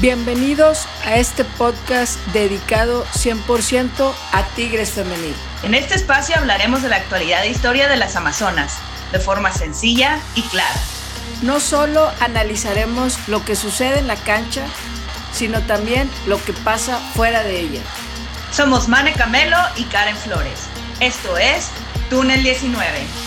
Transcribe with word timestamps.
Bienvenidos 0.00 0.86
a 1.04 1.16
este 1.16 1.44
podcast 1.44 2.18
dedicado 2.32 3.04
100% 3.06 4.12
a 4.32 4.42
Tigres 4.48 4.90
Femenil. 4.90 5.34
En 5.62 5.74
este 5.74 5.94
espacio 5.94 6.36
hablaremos 6.36 6.82
de 6.82 6.88
la 6.88 6.96
actualidad 6.96 7.44
e 7.44 7.50
historia 7.50 7.88
de 7.88 7.96
las 7.96 8.16
Amazonas, 8.16 8.76
de 9.12 9.20
forma 9.20 9.52
sencilla 9.52 10.20
y 10.34 10.42
clara. 10.42 10.80
No 11.42 11.60
solo 11.60 12.10
analizaremos 12.20 13.28
lo 13.28 13.44
que 13.44 13.54
sucede 13.54 14.00
en 14.00 14.08
la 14.08 14.16
cancha, 14.16 14.64
sino 15.32 15.62
también 15.62 16.10
lo 16.26 16.42
que 16.44 16.52
pasa 16.52 16.98
fuera 17.14 17.44
de 17.44 17.60
ella. 17.60 17.80
Somos 18.50 18.88
Mane 18.88 19.12
Camelo 19.12 19.58
y 19.76 19.84
Karen 19.84 20.16
Flores. 20.16 20.68
Esto 21.00 21.38
es 21.38 21.70
Túnel 22.10 22.42
19. 22.42 23.23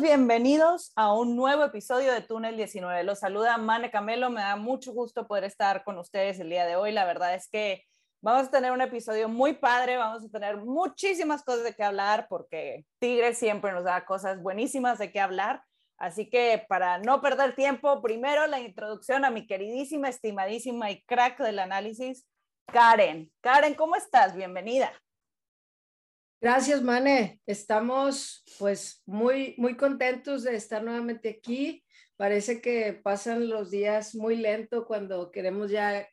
Bienvenidos 0.00 0.92
a 0.96 1.12
un 1.12 1.36
nuevo 1.36 1.64
episodio 1.64 2.12
de 2.12 2.22
Túnel 2.22 2.56
19. 2.56 3.04
Los 3.04 3.18
saluda 3.18 3.58
Mane 3.58 3.90
Camelo, 3.90 4.30
me 4.30 4.40
da 4.40 4.56
mucho 4.56 4.92
gusto 4.92 5.26
poder 5.26 5.44
estar 5.44 5.84
con 5.84 5.98
ustedes 5.98 6.40
el 6.40 6.48
día 6.48 6.64
de 6.64 6.76
hoy. 6.76 6.92
La 6.92 7.04
verdad 7.04 7.34
es 7.34 7.48
que 7.48 7.84
vamos 8.22 8.48
a 8.48 8.50
tener 8.50 8.72
un 8.72 8.80
episodio 8.80 9.28
muy 9.28 9.52
padre, 9.52 9.98
vamos 9.98 10.24
a 10.24 10.28
tener 10.30 10.56
muchísimas 10.56 11.44
cosas 11.44 11.64
de 11.64 11.74
qué 11.74 11.82
hablar 11.82 12.26
porque 12.30 12.86
Tigres 13.00 13.36
siempre 13.36 13.72
nos 13.72 13.84
da 13.84 14.06
cosas 14.06 14.42
buenísimas 14.42 14.98
de 14.98 15.12
qué 15.12 15.20
hablar. 15.20 15.62
Así 15.98 16.30
que 16.30 16.64
para 16.68 16.98
no 16.98 17.20
perder 17.20 17.54
tiempo, 17.54 18.00
primero 18.00 18.46
la 18.46 18.60
introducción 18.60 19.26
a 19.26 19.30
mi 19.30 19.46
queridísima, 19.46 20.08
estimadísima 20.08 20.90
y 20.90 21.02
crack 21.02 21.38
del 21.38 21.58
análisis, 21.58 22.26
Karen. 22.66 23.30
Karen, 23.42 23.74
¿cómo 23.74 23.94
estás? 23.96 24.34
Bienvenida. 24.34 24.90
Gracias, 26.42 26.82
Mane. 26.82 27.40
Estamos 27.46 28.42
pues 28.58 29.00
muy, 29.06 29.54
muy 29.58 29.76
contentos 29.76 30.42
de 30.42 30.56
estar 30.56 30.82
nuevamente 30.82 31.28
aquí. 31.28 31.84
Parece 32.16 32.60
que 32.60 32.94
pasan 32.94 33.48
los 33.48 33.70
días 33.70 34.16
muy 34.16 34.34
lento 34.34 34.84
cuando 34.84 35.30
queremos 35.30 35.70
ya 35.70 36.04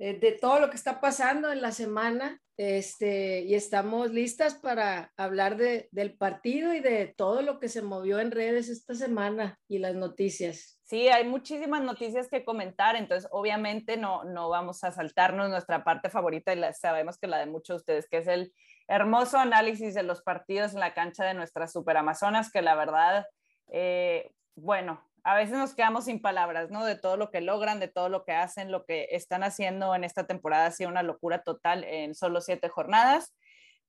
eh, 0.00 0.18
de 0.18 0.32
todo 0.32 0.58
lo 0.58 0.68
que 0.68 0.76
está 0.76 1.00
pasando 1.00 1.52
en 1.52 1.62
la 1.62 1.70
semana 1.70 2.42
este, 2.56 3.42
y 3.42 3.54
estamos 3.54 4.10
listas 4.10 4.56
para 4.56 5.12
hablar 5.16 5.56
de, 5.56 5.88
del 5.92 6.16
partido 6.16 6.74
y 6.74 6.80
de 6.80 7.14
todo 7.16 7.42
lo 7.42 7.60
que 7.60 7.68
se 7.68 7.80
movió 7.80 8.18
en 8.18 8.32
redes 8.32 8.68
esta 8.68 8.96
semana 8.96 9.60
y 9.68 9.78
las 9.78 9.94
noticias. 9.94 10.80
Sí, 10.82 11.06
hay 11.06 11.24
muchísimas 11.24 11.82
noticias 11.82 12.28
que 12.28 12.44
comentar, 12.44 12.96
entonces 12.96 13.28
obviamente 13.30 13.96
no, 13.96 14.24
no 14.24 14.48
vamos 14.48 14.82
a 14.82 14.90
saltarnos 14.90 15.50
nuestra 15.50 15.84
parte 15.84 16.10
favorita 16.10 16.52
y 16.52 16.56
la, 16.56 16.72
sabemos 16.72 17.16
que 17.16 17.28
la 17.28 17.38
de 17.38 17.46
muchos 17.46 17.76
de 17.76 17.76
ustedes, 17.76 18.08
que 18.08 18.16
es 18.16 18.26
el 18.26 18.52
hermoso 18.88 19.38
análisis 19.38 19.94
de 19.94 20.02
los 20.02 20.22
partidos 20.22 20.72
en 20.72 20.80
la 20.80 20.94
cancha 20.94 21.24
de 21.24 21.34
nuestras 21.34 21.74
Amazonas, 21.76 22.50
que 22.50 22.62
la 22.62 22.74
verdad, 22.74 23.26
eh, 23.70 24.32
bueno, 24.56 25.00
a 25.24 25.34
veces 25.34 25.56
nos 25.56 25.74
quedamos 25.74 26.06
sin 26.06 26.22
palabras, 26.22 26.70
¿no? 26.70 26.84
De 26.84 26.96
todo 26.96 27.16
lo 27.18 27.30
que 27.30 27.42
logran, 27.42 27.80
de 27.80 27.88
todo 27.88 28.08
lo 28.08 28.24
que 28.24 28.32
hacen, 28.32 28.72
lo 28.72 28.86
que 28.86 29.08
están 29.10 29.42
haciendo 29.42 29.94
en 29.94 30.04
esta 30.04 30.26
temporada 30.26 30.66
ha 30.66 30.70
sido 30.70 30.88
una 30.88 31.02
locura 31.02 31.42
total 31.42 31.84
en 31.84 32.14
solo 32.14 32.40
siete 32.40 32.68
jornadas. 32.68 33.36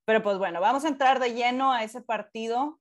Pero 0.05 0.21
pues 0.21 0.37
bueno, 0.37 0.59
vamos 0.59 0.83
a 0.83 0.89
entrar 0.89 1.19
de 1.19 1.33
lleno 1.33 1.71
a 1.71 1.83
ese 1.83 2.01
partido 2.01 2.79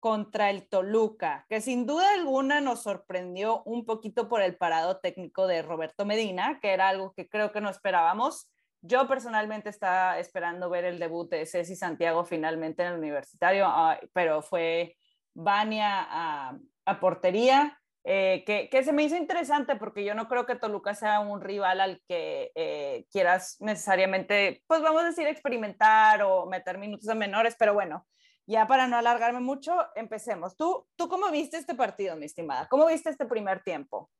contra 0.00 0.50
el 0.50 0.68
Toluca, 0.68 1.44
que 1.48 1.60
sin 1.60 1.86
duda 1.86 2.14
alguna 2.14 2.60
nos 2.60 2.82
sorprendió 2.82 3.62
un 3.64 3.84
poquito 3.84 4.28
por 4.28 4.40
el 4.40 4.56
parado 4.56 4.98
técnico 4.98 5.46
de 5.46 5.62
Roberto 5.62 6.06
Medina, 6.06 6.60
que 6.60 6.72
era 6.72 6.88
algo 6.88 7.12
que 7.12 7.28
creo 7.28 7.52
que 7.52 7.60
no 7.60 7.68
esperábamos. 7.68 8.48
Yo 8.86 9.08
personalmente 9.08 9.68
estaba 9.68 10.18
esperando 10.18 10.70
ver 10.70 10.84
el 10.84 10.98
debut 11.00 11.28
de 11.28 11.44
Ceci 11.44 11.74
Santiago 11.74 12.24
finalmente 12.24 12.82
en 12.82 12.92
el 12.92 12.98
universitario, 12.98 13.68
pero 14.12 14.42
fue 14.42 14.96
Vania 15.34 16.06
a, 16.08 17.00
portería, 17.00 17.80
eh, 18.04 18.44
que, 18.46 18.84
se 18.84 18.92
me 18.92 19.02
hizo 19.02 19.16
interesante 19.16 19.74
porque 19.74 20.04
yo 20.04 20.14
no 20.14 20.28
creo 20.28 20.46
que 20.46 20.54
Toluca 20.54 20.94
sea 20.94 21.18
un 21.18 21.40
rival 21.40 21.80
al 21.80 22.00
que 22.06 22.52
eh, 22.54 23.06
quieras 23.10 23.56
necesariamente, 23.58 24.62
pues 24.68 24.80
vamos 24.82 25.02
a 25.02 25.06
decir, 25.06 25.26
experimentar 25.26 26.22
o 26.22 26.46
meter 26.46 26.78
minutos 26.78 27.06
de 27.06 27.16
menores, 27.16 27.56
pero 27.58 27.74
bueno, 27.74 28.06
ya 28.46 28.68
para 28.68 28.86
no 28.86 28.96
alargarme 28.96 29.40
mucho, 29.40 29.76
empecemos. 29.96 30.56
¿Tú, 30.56 30.86
¿Tú 30.94 31.08
cómo 31.08 31.28
viste 31.32 31.56
este 31.56 31.74
partido, 31.74 32.14
mi 32.14 32.26
estimada? 32.26 32.68
¿Cómo 32.68 32.86
viste 32.86 33.10
este 33.10 33.26
primer 33.26 33.64
tiempo? 33.64 34.10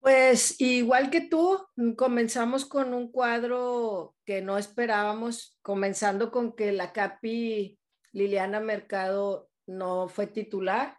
Pues 0.00 0.60
igual 0.60 1.10
que 1.10 1.22
tú, 1.22 1.58
mm, 1.76 1.92
comenzamos 1.92 2.64
con 2.64 2.94
un 2.94 3.10
cuadro 3.10 4.14
que 4.24 4.40
no 4.42 4.56
esperábamos, 4.56 5.58
comenzando 5.62 6.30
con 6.30 6.54
que 6.54 6.72
la 6.72 6.92
Capi 6.92 7.78
Liliana 8.12 8.60
Mercado 8.60 9.48
no 9.66 10.08
fue 10.08 10.26
titular. 10.26 10.98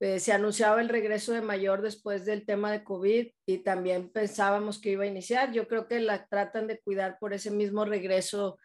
Eh, 0.00 0.20
se 0.20 0.32
anunciaba 0.32 0.82
el 0.82 0.90
regreso 0.90 1.32
de 1.32 1.40
Mayor 1.40 1.80
después 1.80 2.26
del 2.26 2.44
tema 2.44 2.70
de 2.70 2.84
COVID 2.84 3.28
y 3.46 3.58
también 3.58 4.10
pensábamos 4.10 4.78
que 4.78 4.90
iba 4.90 5.04
a 5.04 5.08
iniciar. 5.08 5.52
Yo 5.52 5.66
creo 5.66 5.88
que 5.88 6.00
la 6.00 6.26
tratan 6.26 6.66
de 6.66 6.80
cuidar 6.80 7.18
por 7.18 7.32
ese 7.32 7.50
mismo 7.50 7.86
regreso 7.86 8.58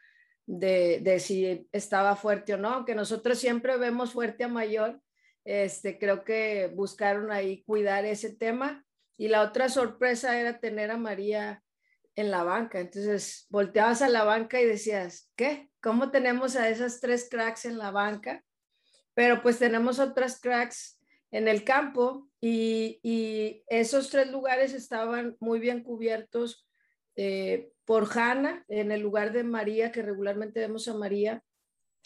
de, 0.46 1.20
si 1.20 1.68
estaba 1.72 2.18
fuerte 2.18 2.54
o 2.54 2.58
no, 2.58 2.70
aunque 2.70 2.96
nosotros 2.96 3.40
siempre 3.40 3.78
vemos 3.78 4.12
fuerte 4.12 4.44
a 4.44 4.50
Mayor. 4.50 5.02
Este, 5.46 5.98
creo 5.98 6.26
que 6.26 6.70
buscaron 6.76 7.32
ahí 7.32 7.64
cuidar 7.64 8.04
ese 8.06 8.36
tema 8.36 8.86
y 9.18 9.28
la 9.28 9.42
otra 9.42 9.70
sorpresa 9.70 10.40
era 10.40 10.60
tener 10.60 10.92
a 10.92 10.98
María 10.98 11.64
en 12.16 12.32
la 12.32 12.44
banca. 12.44 12.80
Entonces, 12.80 13.46
volteabas 13.50 14.02
a 14.02 14.10
la 14.10 14.24
banca 14.24 14.60
y 14.62 14.66
decías, 14.66 15.32
¿qué? 15.36 15.70
¿Cómo 15.82 16.12
tenemos 16.12 16.56
a 16.56 16.70
esas 16.70 17.00
tres 17.00 17.28
cracks 17.30 17.66
en 17.66 17.78
la 17.78 17.92
banca? 17.92 18.44
Pero 19.14 19.42
pues 19.42 19.60
tenemos 19.60 20.00
otras 20.00 20.40
cracks 20.40 21.00
en 21.32 21.48
el 21.48 21.64
campo 21.64 22.30
y, 22.40 23.00
esos 23.68 24.10
tres 24.10 24.30
lugares 24.30 24.74
estaban 24.74 25.38
muy 25.40 25.60
bien 25.60 25.84
cubiertos 25.84 26.68
eh, 27.16 27.72
por 27.86 28.08
Hanna 28.18 28.66
en 28.68 28.92
el 28.92 29.02
lugar 29.02 29.32
de 29.32 29.44
María, 29.44 29.92
que 29.92 30.02
regularmente 30.02 30.60
vemos 30.60 30.88
a 30.88 30.94
María, 30.94 31.44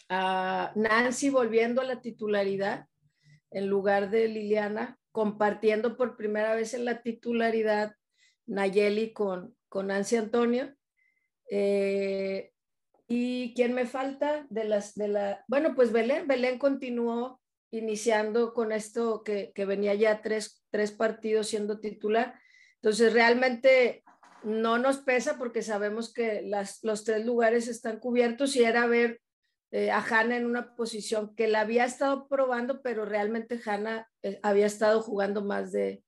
a 0.08 0.72
Nancy 0.74 1.30
volviendo 1.30 1.80
a 1.80 1.84
la 1.84 2.00
titularidad 2.00 2.86
en 3.50 3.66
lugar 3.66 4.10
de 4.10 4.28
Liliana 4.28 4.98
compartiendo 5.16 5.96
por 5.96 6.14
primera 6.14 6.54
vez 6.54 6.74
en 6.74 6.84
la 6.84 7.00
titularidad 7.00 7.94
Nayeli 8.44 9.14
con, 9.14 9.56
con 9.70 9.86
Nancy 9.86 10.16
Antonio. 10.16 10.76
Eh, 11.50 12.52
¿Y 13.08 13.54
quién 13.54 13.72
me 13.72 13.86
falta? 13.86 14.46
De 14.50 14.64
las, 14.64 14.94
de 14.94 15.08
la, 15.08 15.42
bueno, 15.48 15.74
pues 15.74 15.90
Belén. 15.90 16.26
Belén 16.28 16.58
continuó 16.58 17.40
iniciando 17.70 18.52
con 18.52 18.72
esto 18.72 19.22
que, 19.24 19.52
que 19.54 19.64
venía 19.64 19.94
ya 19.94 20.20
tres, 20.20 20.62
tres 20.70 20.92
partidos 20.92 21.46
siendo 21.46 21.80
titular. 21.80 22.38
Entonces, 22.74 23.14
realmente 23.14 24.04
no 24.42 24.76
nos 24.76 24.98
pesa 24.98 25.38
porque 25.38 25.62
sabemos 25.62 26.12
que 26.12 26.42
las, 26.42 26.84
los 26.84 27.04
tres 27.04 27.24
lugares 27.24 27.68
están 27.68 28.00
cubiertos 28.00 28.54
y 28.54 28.64
era 28.64 28.86
ver 28.86 29.22
eh, 29.72 29.90
a 29.90 29.98
Hanna 29.98 30.36
en 30.36 30.46
una 30.46 30.76
posición 30.76 31.34
que 31.34 31.48
la 31.48 31.62
había 31.62 31.84
estado 31.84 32.28
probando, 32.28 32.82
pero 32.82 33.04
realmente 33.04 33.60
Hanna 33.64 34.08
eh, 34.22 34.38
había 34.42 34.66
estado 34.66 35.02
jugando 35.02 35.44
más 35.44 35.72
de, 35.72 36.02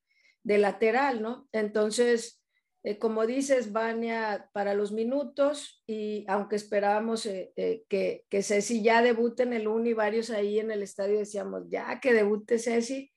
lateral, 0.44 1.20
¿no? 1.20 1.46
Entonces, 1.52 2.40
eh, 2.82 2.98
como 2.98 3.26
dices, 3.26 3.72
Vania 3.72 4.48
para 4.54 4.72
los 4.72 4.92
minutos 4.92 5.82
y 5.86 6.24
aunque 6.28 6.56
esperábamos 6.56 7.24
que, 7.24 8.24
que 8.26 8.42
Ceci 8.42 8.80
ya 8.82 9.02
debute 9.02 9.42
en 9.42 9.52
el 9.52 9.68
Uni, 9.68 9.92
varios 9.92 10.30
ahí 10.30 10.58
en 10.58 10.70
el 10.70 10.82
estadio 10.82 11.18
decíamos, 11.18 11.64
ya 11.68 12.00
que 12.00 12.14
debute 12.14 12.58
Ceci, 12.58 13.12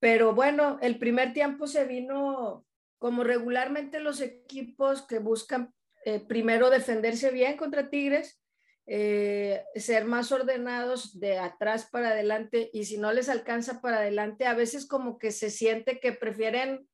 pero 0.00 0.34
bueno, 0.34 0.78
el 0.82 0.98
primer 0.98 1.32
tiempo 1.32 1.68
se 1.68 1.84
vino 1.84 2.66
como 2.98 3.22
regularmente 3.22 4.00
los 4.00 4.20
equipos 4.20 5.02
que 5.02 5.20
buscan 5.20 5.72
primero 6.26 6.70
defenderse 6.70 7.30
bien 7.30 7.56
contra 7.56 7.88
Tigres, 7.88 8.43
eh, 8.86 9.64
ser 9.76 10.04
más 10.04 10.30
ordenados 10.30 11.18
de 11.18 11.38
atrás 11.38 11.88
para 11.90 12.10
adelante 12.10 12.68
y 12.74 12.84
si 12.84 12.98
no 12.98 13.12
les 13.12 13.30
alcanza 13.30 13.80
para 13.80 13.98
adelante, 13.98 14.46
a 14.46 14.52
veces 14.52 14.86
como 14.86 15.18
que 15.18 15.32
se 15.32 15.48
siente 15.48 16.00
que 16.00 16.12
prefieren 16.12 16.86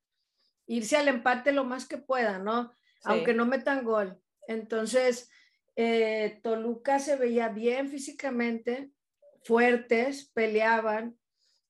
irse 0.67 0.95
al 0.95 1.09
empate 1.09 1.51
lo 1.51 1.65
más 1.65 1.85
que 1.85 1.97
puedan, 1.97 2.45
¿no? 2.45 2.71
Aunque 3.03 3.33
no 3.33 3.45
metan 3.45 3.83
gol. 3.83 4.21
Entonces, 4.47 5.29
eh, 5.75 6.39
Toluca 6.43 6.99
se 6.99 7.17
veía 7.17 7.49
bien 7.49 7.89
físicamente, 7.89 8.91
fuertes, 9.43 10.31
peleaban 10.33 11.17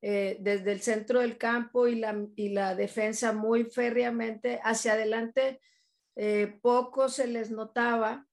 eh, 0.04 0.38
desde 0.40 0.74
el 0.74 0.82
centro 0.82 1.22
del 1.22 1.40
campo 1.40 1.88
y 1.88 1.96
la, 1.96 2.16
y 2.36 2.50
la 2.50 2.76
defensa 2.76 3.34
muy 3.34 3.64
férreamente 3.64 4.60
hacia 4.64 4.94
adelante. 4.94 5.60
poco 6.62 7.10
se 7.10 7.26
les 7.26 7.50
notaba 7.50 8.28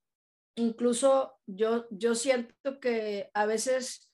incluso 0.59 1.33
yo, 1.45 1.87
yo 1.89 2.15
siento 2.15 2.79
que 2.79 3.29
a 3.33 3.45
veces 3.45 4.09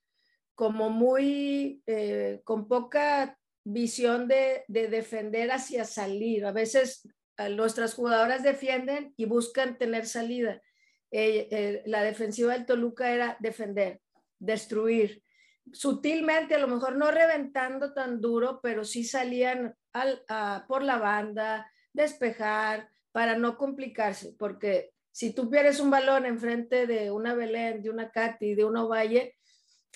como 0.55 0.89
muy, 0.89 1.83
eh, 1.85 2.41
con 2.43 2.67
poca 2.67 3.37
visión 3.63 4.27
de, 4.27 4.63
defender 4.67 5.51
hacia 5.51 5.83
salir. 5.83 6.45
A 6.45 6.51
veces 6.51 7.07
nuestras 7.51 7.93
jugadoras 7.93 8.41
defienden 8.41 9.13
y 9.17 9.25
buscan 9.25 9.77
tener 9.77 10.05
salida. 10.05 10.61
Eh, 11.11 11.47
eh, 11.51 11.83
la 11.85 12.03
defensiva 12.03 12.53
del 12.53 12.65
Toluca 12.65 13.11
era 13.11 13.37
defender. 13.39 14.01
destruir. 14.39 15.23
Sutilmente, 15.71 16.55
a 16.55 16.59
lo 16.59 16.67
mejor 16.67 16.95
no 16.95 17.09
reventando 17.09 17.93
tan 17.93 18.21
duro, 18.21 18.59
pero 18.61 18.83
sí 18.83 19.03
salían 19.03 19.75
al, 19.93 20.23
por 20.67 20.83
la 20.83 20.97
banda, 20.99 21.71
despejar, 21.91 22.89
para 23.11 23.37
no 23.37 23.57
complicarse, 23.57 24.35
porque 24.37 24.91
si 25.15 25.31
tú 25.31 25.49
pierdes 25.49 25.79
un 25.79 25.89
balón 25.89 26.25
enfrente 26.25 26.87
de 26.87 27.09
una 27.09 27.33
Belén, 27.35 27.81
de 27.81 27.89
una 27.89 28.11
Katy, 28.11 28.53
de 28.53 28.65
una 28.65 28.83
Valle, 28.83 29.37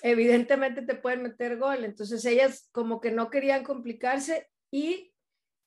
evidentemente 0.02 0.80
te 0.80 0.94
pueden 0.94 1.22
meter 1.22 1.58
gol. 1.58 1.84
Entonces 1.84 2.24
ellas 2.24 2.70
como 2.72 3.02
que 3.02 3.10
no 3.10 3.28
querían 3.28 3.62
complicarse 3.62 4.48
y 4.70 5.12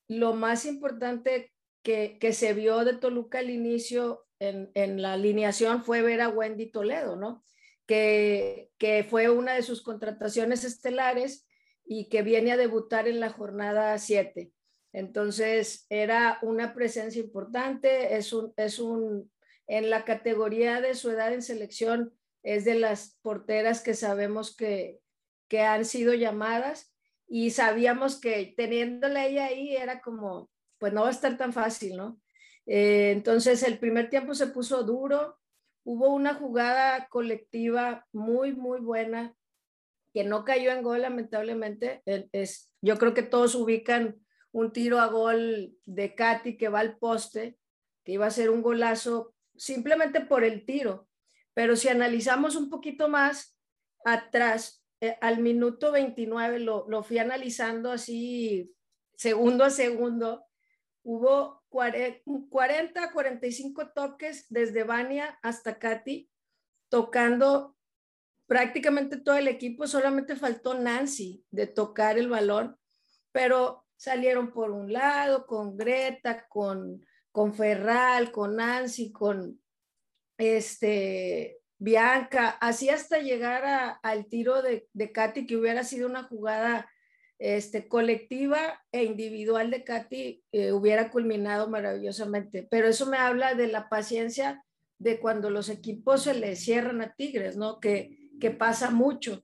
lo 0.08 0.34
más 0.34 0.66
importante 0.66 1.54
que, 1.84 2.18
que 2.20 2.34
se 2.34 2.56
vio 2.56 2.84
de 2.84 2.98
Toluca 2.98 3.40
al 3.40 3.52
inicio 3.52 4.26
en, 4.40 4.72
en, 4.74 5.04
la 5.04 5.14
alineación 5.14 5.84
fue 5.84 6.02
ver 6.02 6.22
a 6.22 6.30
Wendy 6.30 6.72
Toledo, 6.72 7.16
¿no? 7.16 7.44
Que, 7.86 8.72
que 8.80 9.06
fue 9.08 9.30
una 9.30 9.54
de 9.54 9.62
sus 9.62 9.84
contrataciones 9.84 10.64
estelares 10.64 11.48
y 11.86 12.10
que 12.10 12.24
viene 12.24 12.54
a 12.54 12.58
debutar 12.58 13.08
en 13.08 13.20
la 13.20 13.30
jornada 13.30 14.00
7. 14.00 14.52
Entonces, 14.94 15.86
era 15.90 16.40
una 16.42 16.74
presencia 16.74 17.22
importante, 17.22 18.16
es 18.16 18.34
un, 18.34 18.52
es 18.58 18.80
un, 18.80 19.32
en 19.68 19.90
la 19.90 20.06
categoría 20.06 20.82
de 20.82 20.96
su 20.96 21.10
edad 21.10 21.34
en 21.34 21.42
selección, 21.42 22.14
es 22.44 22.66
de 22.66 22.76
las 22.76 23.18
porteras 23.22 23.82
que 23.82 23.94
sabemos 23.94 24.56
que, 24.56 25.00
que 25.48 25.62
han 25.62 25.86
sido 25.86 26.14
llamadas 26.14 26.94
y 27.28 27.52
sabíamos 27.52 28.20
que 28.20 28.54
teniéndola 28.58 29.26
ella 29.26 29.46
ahí 29.46 29.76
era 29.76 30.02
como, 30.02 30.50
pues 30.78 30.94
no 30.94 31.02
va 31.02 31.08
a 31.08 31.12
estar 31.12 31.38
tan 31.38 31.54
fácil, 31.54 31.96
¿no? 31.96 32.20
Eh, 32.66 33.12
entonces, 33.12 33.64
el 33.64 33.80
primer 33.80 34.10
tiempo 34.10 34.36
se 34.36 34.48
puso 34.48 34.84
duro, 34.84 35.38
hubo 35.84 36.14
una 36.14 36.34
jugada 36.34 37.08
colectiva 37.08 38.06
muy, 38.12 38.54
muy 38.54 38.80
buena 38.80 39.36
que 40.14 40.24
no 40.24 40.46
cayó 40.46 40.72
en 40.72 40.84
gol, 40.84 41.02
lamentablemente. 41.02 42.04
Es, 42.06 42.72
yo 42.82 42.98
creo 42.98 43.14
que 43.14 43.24
todos 43.24 43.56
ubican 43.56 44.22
un 44.52 44.72
tiro 44.72 45.00
a 45.00 45.08
gol 45.08 45.74
de 45.86 46.14
Katy 46.14 46.56
que 46.58 46.70
va 46.70 46.80
al 46.80 46.98
poste, 46.98 47.58
que 48.06 48.14
iba 48.14 48.28
a 48.28 48.32
ser 48.32 48.50
un 48.50 48.62
golazo 48.62 49.34
simplemente 49.64 50.20
por 50.20 50.44
el 50.44 50.66
tiro. 50.66 51.08
Pero 51.54 51.76
si 51.76 51.88
analizamos 51.88 52.56
un 52.58 52.70
poquito 52.70 53.08
más 53.08 53.58
atrás, 54.04 54.84
eh, 55.00 55.18
al 55.22 55.40
minuto 55.40 55.92
29, 55.92 56.60
lo, 56.60 56.86
lo 56.90 57.04
fui 57.04 57.18
analizando 57.18 57.92
así 57.92 58.76
segundo 59.16 59.64
a 59.64 59.70
segundo, 59.70 60.46
hubo 61.04 61.64
40, 61.70 63.14
45 63.14 63.92
toques 63.92 64.48
desde 64.50 64.84
Vania 64.84 65.40
hasta 65.42 65.80
Katy, 65.80 66.30
tocando 66.90 67.78
prácticamente 68.48 69.18
todo 69.18 69.38
el 69.38 69.48
equipo, 69.48 69.88
solamente 69.88 70.36
faltó 70.36 70.74
Nancy 70.74 71.46
de 71.52 71.68
tocar 71.68 72.18
el 72.18 72.28
balón, 72.28 72.78
pero 73.32 73.86
salieron 73.96 74.52
por 74.52 74.72
un 74.72 74.92
lado 74.92 75.48
con 75.48 75.78
Greta, 75.78 76.48
con, 76.50 77.06
con 77.34 77.54
Ferral, 77.56 78.32
con 78.32 78.56
Nancy, 78.56 79.12
con 79.12 79.60
este, 80.38 81.60
Bianca, 81.80 82.50
así 82.62 82.90
hasta 82.90 83.18
llegar 83.18 84.00
al 84.04 84.28
tiro 84.28 84.62
de, 84.62 84.88
de 84.94 85.12
Katy, 85.12 85.46
que 85.48 85.58
hubiera 85.58 85.84
sido 85.84 86.08
una 86.08 86.24
jugada 86.24 86.88
este, 87.40 87.88
colectiva 87.88 88.82
e 88.92 89.04
individual 89.04 89.72
de 89.72 89.84
Katy, 89.84 90.44
eh, 90.52 90.72
hubiera 90.72 91.10
culminado 91.10 91.68
maravillosamente. 91.68 92.68
Pero 92.70 92.88
eso 92.88 93.08
me 93.08 93.18
habla 93.18 93.56
de 93.56 93.68
la 93.68 93.90
paciencia 93.90 94.64
de 95.00 95.20
cuando 95.20 95.50
los 95.50 95.70
equipos 95.70 96.24
se 96.24 96.36
le 96.36 96.56
cierran 96.56 97.02
a 97.02 97.16
Tigres, 97.16 97.58
¿no? 97.58 97.80
Que, 97.80 98.30
que 98.40 98.52
pasa 98.52 98.92
mucho. 98.92 99.44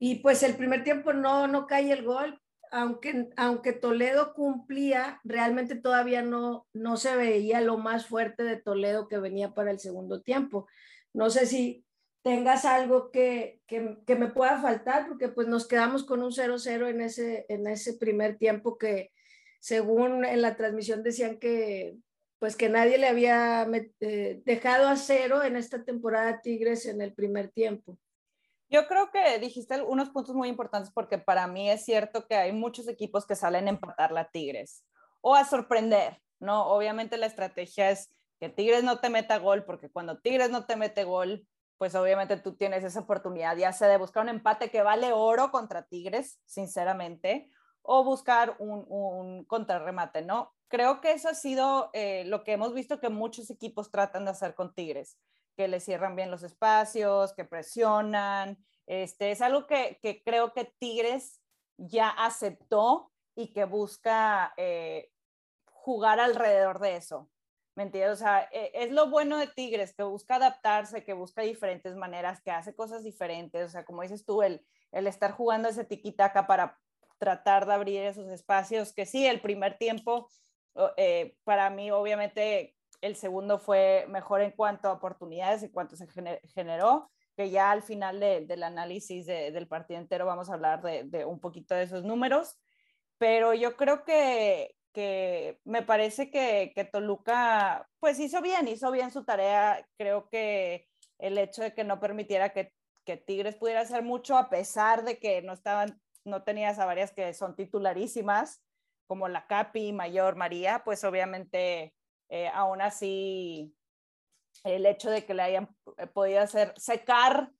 Y 0.00 0.16
pues 0.16 0.42
el 0.42 0.56
primer 0.56 0.82
tiempo 0.82 1.12
no, 1.12 1.46
no 1.46 1.68
cae 1.68 1.92
el 1.92 2.02
gol, 2.02 2.41
aunque, 2.72 3.28
aunque 3.36 3.74
Toledo 3.74 4.32
cumplía, 4.32 5.20
realmente 5.24 5.76
todavía 5.76 6.22
no, 6.22 6.66
no 6.72 6.96
se 6.96 7.14
veía 7.14 7.60
lo 7.60 7.76
más 7.76 8.06
fuerte 8.06 8.44
de 8.44 8.56
Toledo 8.56 9.08
que 9.08 9.18
venía 9.18 9.52
para 9.52 9.70
el 9.70 9.78
segundo 9.78 10.22
tiempo. 10.22 10.66
No 11.12 11.28
sé 11.28 11.46
si 11.46 11.84
tengas 12.22 12.64
algo 12.64 13.10
que, 13.10 13.60
que, 13.66 13.98
que 14.06 14.16
me 14.16 14.28
pueda 14.28 14.60
faltar, 14.60 15.06
porque 15.06 15.28
pues 15.28 15.48
nos 15.48 15.68
quedamos 15.68 16.04
con 16.04 16.22
un 16.22 16.32
0-0 16.32 16.88
en 16.88 17.02
ese, 17.02 17.44
en 17.50 17.66
ese 17.66 17.92
primer 17.94 18.38
tiempo 18.38 18.78
que 18.78 19.12
según 19.60 20.24
en 20.24 20.40
la 20.40 20.56
transmisión 20.56 21.02
decían 21.02 21.38
que 21.38 21.96
pues 22.38 22.56
que 22.56 22.68
nadie 22.68 22.98
le 22.98 23.06
había 23.06 23.68
eh, 24.00 24.40
dejado 24.44 24.88
a 24.88 24.96
cero 24.96 25.44
en 25.44 25.56
esta 25.56 25.84
temporada 25.84 26.40
Tigres 26.40 26.86
en 26.86 27.00
el 27.00 27.12
primer 27.12 27.50
tiempo. 27.50 27.98
Yo 28.72 28.86
creo 28.88 29.10
que 29.10 29.38
dijiste 29.38 29.82
unos 29.82 30.08
puntos 30.08 30.34
muy 30.34 30.48
importantes 30.48 30.90
porque 30.90 31.18
para 31.18 31.46
mí 31.46 31.68
es 31.68 31.84
cierto 31.84 32.26
que 32.26 32.36
hay 32.36 32.52
muchos 32.52 32.88
equipos 32.88 33.26
que 33.26 33.36
salen 33.36 33.66
a 33.66 33.70
empatar 33.70 34.12
la 34.12 34.30
Tigres 34.30 34.86
o 35.20 35.34
a 35.34 35.44
sorprender, 35.44 36.22
¿no? 36.40 36.68
Obviamente 36.68 37.18
la 37.18 37.26
estrategia 37.26 37.90
es 37.90 38.08
que 38.40 38.48
Tigres 38.48 38.82
no 38.82 38.98
te 38.98 39.10
meta 39.10 39.38
gol 39.38 39.66
porque 39.66 39.90
cuando 39.90 40.20
Tigres 40.20 40.48
no 40.48 40.64
te 40.64 40.76
mete 40.76 41.04
gol, 41.04 41.46
pues 41.76 41.94
obviamente 41.94 42.38
tú 42.38 42.56
tienes 42.56 42.82
esa 42.82 43.00
oportunidad 43.00 43.58
ya 43.58 43.74
sea 43.74 43.88
de 43.88 43.98
buscar 43.98 44.22
un 44.22 44.30
empate 44.30 44.70
que 44.70 44.80
vale 44.80 45.12
oro 45.12 45.50
contra 45.50 45.82
Tigres, 45.82 46.40
sinceramente, 46.46 47.50
o 47.82 48.04
buscar 48.04 48.56
un, 48.58 48.86
un 48.88 49.44
contrarremate, 49.44 50.22
¿no? 50.22 50.54
Creo 50.68 51.02
que 51.02 51.12
eso 51.12 51.28
ha 51.28 51.34
sido 51.34 51.90
eh, 51.92 52.24
lo 52.24 52.42
que 52.42 52.52
hemos 52.52 52.72
visto 52.72 53.00
que 53.00 53.10
muchos 53.10 53.50
equipos 53.50 53.90
tratan 53.90 54.24
de 54.24 54.30
hacer 54.30 54.54
con 54.54 54.72
Tigres 54.72 55.18
que 55.56 55.68
le 55.68 55.80
cierran 55.80 56.16
bien 56.16 56.30
los 56.30 56.42
espacios, 56.42 57.32
que 57.34 57.44
presionan. 57.44 58.58
Este, 58.86 59.30
es 59.30 59.40
algo 59.40 59.66
que, 59.66 59.98
que 60.02 60.22
creo 60.22 60.52
que 60.52 60.72
Tigres 60.78 61.40
ya 61.76 62.08
aceptó 62.08 63.12
y 63.34 63.52
que 63.52 63.64
busca 63.64 64.52
eh, 64.56 65.10
jugar 65.64 66.20
alrededor 66.20 66.78
de 66.78 66.96
eso. 66.96 67.30
¿Me 67.74 67.84
entiendes? 67.84 68.12
O 68.12 68.16
sea, 68.16 68.48
e, 68.52 68.70
es 68.74 68.92
lo 68.92 69.08
bueno 69.08 69.38
de 69.38 69.46
Tigres, 69.46 69.94
que 69.94 70.02
busca 70.02 70.36
adaptarse, 70.36 71.04
que 71.04 71.14
busca 71.14 71.42
diferentes 71.42 71.96
maneras, 71.96 72.42
que 72.42 72.50
hace 72.50 72.74
cosas 72.74 73.02
diferentes. 73.02 73.66
O 73.66 73.68
sea, 73.70 73.84
como 73.84 74.02
dices 74.02 74.24
tú, 74.24 74.42
el, 74.42 74.64
el 74.90 75.06
estar 75.06 75.32
jugando 75.32 75.68
ese 75.68 75.84
tiquitaca 75.84 76.46
para 76.46 76.78
tratar 77.18 77.66
de 77.66 77.72
abrir 77.72 78.02
esos 78.02 78.28
espacios, 78.30 78.92
que 78.92 79.06
sí, 79.06 79.26
el 79.26 79.40
primer 79.40 79.78
tiempo, 79.78 80.28
eh, 80.96 81.36
para 81.44 81.70
mí, 81.70 81.90
obviamente, 81.90 82.76
el 83.02 83.16
segundo 83.16 83.58
fue 83.58 84.06
mejor 84.08 84.40
en 84.40 84.52
cuanto 84.52 84.88
a 84.88 84.92
oportunidades, 84.92 85.62
en 85.62 85.70
cuanto 85.70 85.96
se 85.96 86.06
generó, 86.54 87.10
que 87.36 87.50
ya 87.50 87.70
al 87.72 87.82
final 87.82 88.20
del 88.20 88.62
análisis 88.62 89.26
del 89.26 89.66
partido 89.66 90.00
entero 90.00 90.24
vamos 90.24 90.48
a 90.48 90.54
hablar 90.54 90.82
de, 90.82 91.24
un 91.24 91.40
poquito 91.40 91.74
de 91.74 91.82
esos 91.82 92.04
números, 92.04 92.56
pero 93.18 93.54
yo 93.54 93.76
creo 93.76 94.04
que, 94.04 94.76
que 94.92 95.58
me 95.64 95.82
parece 95.82 96.30
que, 96.30 96.72
que, 96.74 96.84
Toluca 96.84 97.88
pues 97.98 98.20
hizo 98.20 98.40
bien, 98.40 98.68
hizo 98.68 98.90
bien 98.92 99.10
su 99.10 99.24
tarea, 99.24 99.84
creo 99.98 100.28
que 100.28 100.86
el 101.18 101.38
hecho 101.38 101.62
de 101.62 101.74
que 101.74 101.84
no 101.84 101.98
permitiera 101.98 102.50
que, 102.50 102.72
que 103.04 103.16
Tigres 103.16 103.56
pudiera 103.56 103.80
hacer 103.80 104.04
mucho 104.04 104.36
a 104.36 104.48
pesar 104.48 105.04
de 105.04 105.18
que 105.18 105.42
no 105.42 105.54
estaban, 105.54 106.00
no 106.24 106.44
tenías 106.44 106.78
a 106.78 106.86
varias 106.86 107.12
que 107.12 107.34
son 107.34 107.56
titularísimas, 107.56 108.62
como 109.08 109.26
la 109.26 109.46
Capi, 109.46 109.92
Mayor, 109.92 110.36
María, 110.36 110.82
pues 110.84 111.02
obviamente 111.02 111.94
eh, 112.34 112.48
aún 112.48 112.80
así 112.80 113.76
el 114.64 114.86
hecho 114.86 115.10
de 115.10 115.26
que 115.26 115.34
le 115.34 115.42
hayan 115.42 115.68
eh, 115.98 116.06
podido 116.06 116.40
hacer 116.40 116.72
secar 116.78 117.50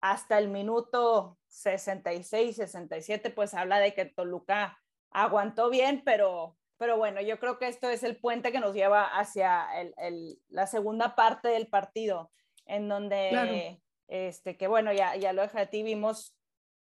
hasta 0.00 0.38
el 0.38 0.46
minuto 0.46 1.36
66, 1.48 2.54
67, 2.54 3.30
pues 3.30 3.54
habla 3.54 3.80
de 3.80 3.92
que 3.92 4.04
Toluca 4.04 4.80
aguantó 5.10 5.68
bien, 5.68 6.02
pero, 6.04 6.56
pero 6.78 6.96
bueno, 6.96 7.22
yo 7.22 7.40
creo 7.40 7.58
que 7.58 7.66
esto 7.66 7.88
es 7.90 8.04
el 8.04 8.16
puente 8.16 8.52
que 8.52 8.60
nos 8.60 8.72
lleva 8.72 9.04
hacia 9.04 9.66
el, 9.96 10.38
la 10.46 10.68
segunda 10.68 11.16
parte 11.16 11.48
del 11.48 11.66
partido, 11.66 12.30
en 12.66 12.88
donde, 12.88 13.80
este, 14.06 14.56
que 14.56 14.68
bueno, 14.68 14.92
ya, 14.92 15.16
ya 15.16 15.32
lo 15.32 15.42
dejé 15.42 15.58
a 15.58 15.70
ti, 15.70 15.82
vimos 15.82 16.36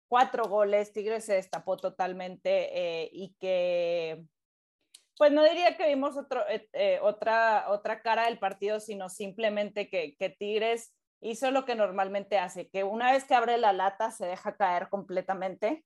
cuatro 0.08 0.48
goles, 0.48 0.92
Tigres 0.92 1.26
se 1.26 1.34
destapó 1.34 1.76
totalmente 1.76 3.04
eh, 3.04 3.10
y 3.12 3.36
que 3.38 4.24
pues 5.20 5.32
no 5.32 5.44
diría 5.44 5.76
que 5.76 5.86
vimos 5.86 6.16
otro, 6.16 6.48
eh, 6.48 6.66
eh, 6.72 6.98
otra, 7.02 7.66
otra 7.68 8.00
cara 8.00 8.24
del 8.24 8.38
partido, 8.38 8.80
sino 8.80 9.10
simplemente 9.10 9.90
que, 9.90 10.16
que, 10.16 10.30
Tigres 10.30 10.94
hizo 11.20 11.50
lo 11.50 11.66
que 11.66 11.74
normalmente 11.74 12.38
hace, 12.38 12.70
que 12.70 12.84
una 12.84 13.12
vez 13.12 13.24
que 13.24 13.34
abre 13.34 13.58
la 13.58 13.74
lata 13.74 14.12
se 14.12 14.24
deja 14.24 14.56
caer 14.56 14.88
completamente, 14.88 15.84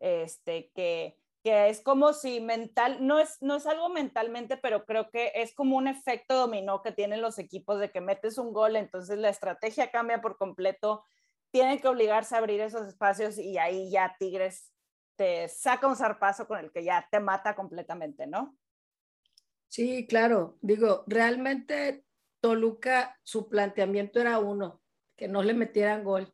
este, 0.00 0.72
que, 0.74 1.16
que 1.44 1.68
es 1.68 1.82
como 1.82 2.12
si 2.14 2.40
mental, 2.40 3.06
no 3.06 3.20
es, 3.20 3.40
no 3.40 3.54
es 3.54 3.66
algo 3.68 3.90
mentalmente, 3.90 4.56
pero 4.56 4.84
creo 4.86 5.08
que 5.08 5.30
es 5.36 5.54
como 5.54 5.76
un 5.76 5.86
efecto 5.86 6.34
dominó 6.34 6.82
que 6.82 6.90
tienen 6.90 7.22
los 7.22 7.38
equipos 7.38 7.78
de 7.78 7.92
que 7.92 8.00
metes 8.00 8.38
un 8.38 8.52
gol, 8.52 8.74
entonces 8.74 9.18
la 9.18 9.28
estrategia 9.28 9.92
cambia 9.92 10.20
por 10.20 10.36
completo, 10.36 11.04
tienen 11.52 11.78
que 11.78 11.86
obligarse 11.86 12.34
a 12.34 12.38
abrir 12.38 12.60
esos 12.60 12.88
espacios 12.88 13.38
y 13.38 13.56
ahí 13.56 13.88
ya 13.88 14.16
Tigres 14.18 14.72
te 15.14 15.46
saca 15.46 15.86
un 15.86 15.94
zarpazo 15.94 16.48
con 16.48 16.58
el 16.58 16.72
que 16.72 16.82
ya 16.82 17.06
te 17.08 17.20
mata 17.20 17.54
completamente, 17.54 18.26
¿no? 18.26 18.56
Sí, 19.68 20.06
claro. 20.06 20.58
Digo, 20.60 21.04
realmente 21.06 22.04
Toluca, 22.40 23.18
su 23.22 23.48
planteamiento 23.48 24.20
era 24.20 24.38
uno, 24.38 24.82
que 25.16 25.28
no 25.28 25.42
le 25.42 25.54
metieran 25.54 26.04
gol. 26.04 26.32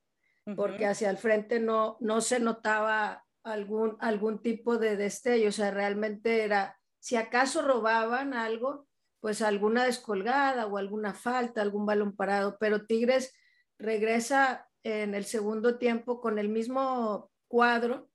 porque 0.57 0.87
hacia 0.87 1.11
el 1.11 1.17
frente 1.17 1.61
no, 1.61 1.97
no 2.01 2.21
se 2.21 2.41
notaba 2.41 3.25
algún, 3.45 3.97
algún 4.01 4.43
tipo 4.43 4.79
de 4.79 4.97
destello, 4.97 5.51
o 5.51 5.53
sea, 5.53 5.71
realmente 5.71 6.43
era, 6.43 6.77
si 6.99 7.15
acaso 7.15 7.63
robaban 7.63 8.35
algo, 8.35 8.89
pues 9.21 9.43
alguna 9.43 9.85
descolgada 9.85 10.67
o 10.67 10.77
alguna 10.79 11.15
falta, 11.15 11.63
algún 11.63 11.87
balón 11.87 12.17
parado, 12.17 12.57
pero 12.59 12.87
Tigres 12.87 13.33
regresa 13.79 14.69
en 14.83 15.15
el 15.15 15.25
segundo 15.25 15.79
tiempo 15.79 16.21
con 16.21 16.39
el 16.39 16.49
mismo 16.49 17.31
cuadro. 17.49 18.10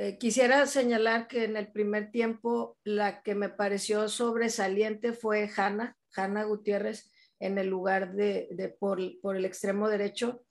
Eh, 0.00 0.16
quisiera 0.16 0.64
señalar 0.66 1.26
que 1.26 1.42
en 1.42 1.56
el 1.56 1.72
primer 1.72 2.12
tiempo 2.12 2.78
la 2.84 3.20
que 3.20 3.34
me 3.34 3.48
pareció 3.48 4.08
sobresaliente 4.08 5.12
fue 5.12 5.50
Hanna, 5.56 5.96
Hanna 6.14 6.44
Gutiérrez, 6.44 7.10
en 7.40 7.58
el 7.58 7.66
lugar 7.66 8.14
de, 8.14 8.76
por, 8.78 9.00
por, 9.20 9.34
el 9.34 9.44
extremo 9.44 9.88
derecho. 9.88 10.44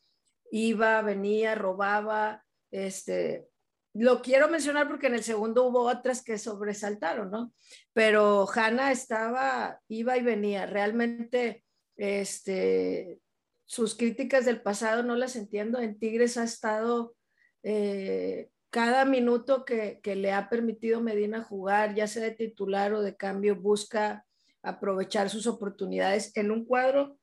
Iba, 0.51 1.01
venía, 1.01 1.55
robaba. 1.55 2.43
Este, 2.71 3.47
lo 3.93 4.21
quiero 4.21 4.49
mencionar 4.49 4.89
porque 4.89 5.07
en 5.07 5.15
el 5.15 5.23
segundo 5.23 5.63
hubo 5.63 5.83
otras 5.83 6.21
que 6.21 6.37
sobresaltaron, 6.37 7.31
¿no? 7.31 7.53
Pero 7.93 8.45
Hanna 8.53 8.91
estaba, 8.91 9.79
iba 9.87 10.17
y 10.17 10.23
venía. 10.23 10.65
Realmente, 10.65 11.63
este, 11.95 13.21
sus 13.65 13.95
críticas 13.95 14.43
del 14.43 14.61
pasado 14.61 15.03
no 15.03 15.15
las 15.15 15.37
entiendo. 15.37 15.79
En 15.79 15.97
Tigres 15.97 16.37
ha 16.37 16.43
estado 16.43 17.15
eh, 17.63 18.49
cada 18.69 19.05
minuto 19.05 19.65
que, 19.65 19.99
que, 20.03 20.15
le 20.15 20.31
ha 20.31 20.49
permitido 20.49 21.01
Medina 21.01 21.41
jugar, 21.41 21.95
ya 21.95 22.07
sea 22.07 22.23
de 22.23 22.31
titular 22.31 22.93
o 22.93 23.01
de 23.01 23.15
cambio, 23.15 23.55
busca 23.55 24.25
aprovechar 24.61 25.29
sus 25.29 25.47
oportunidades 25.47 26.35
en 26.35 26.51
un 26.51 26.65
cuadro 26.65 27.17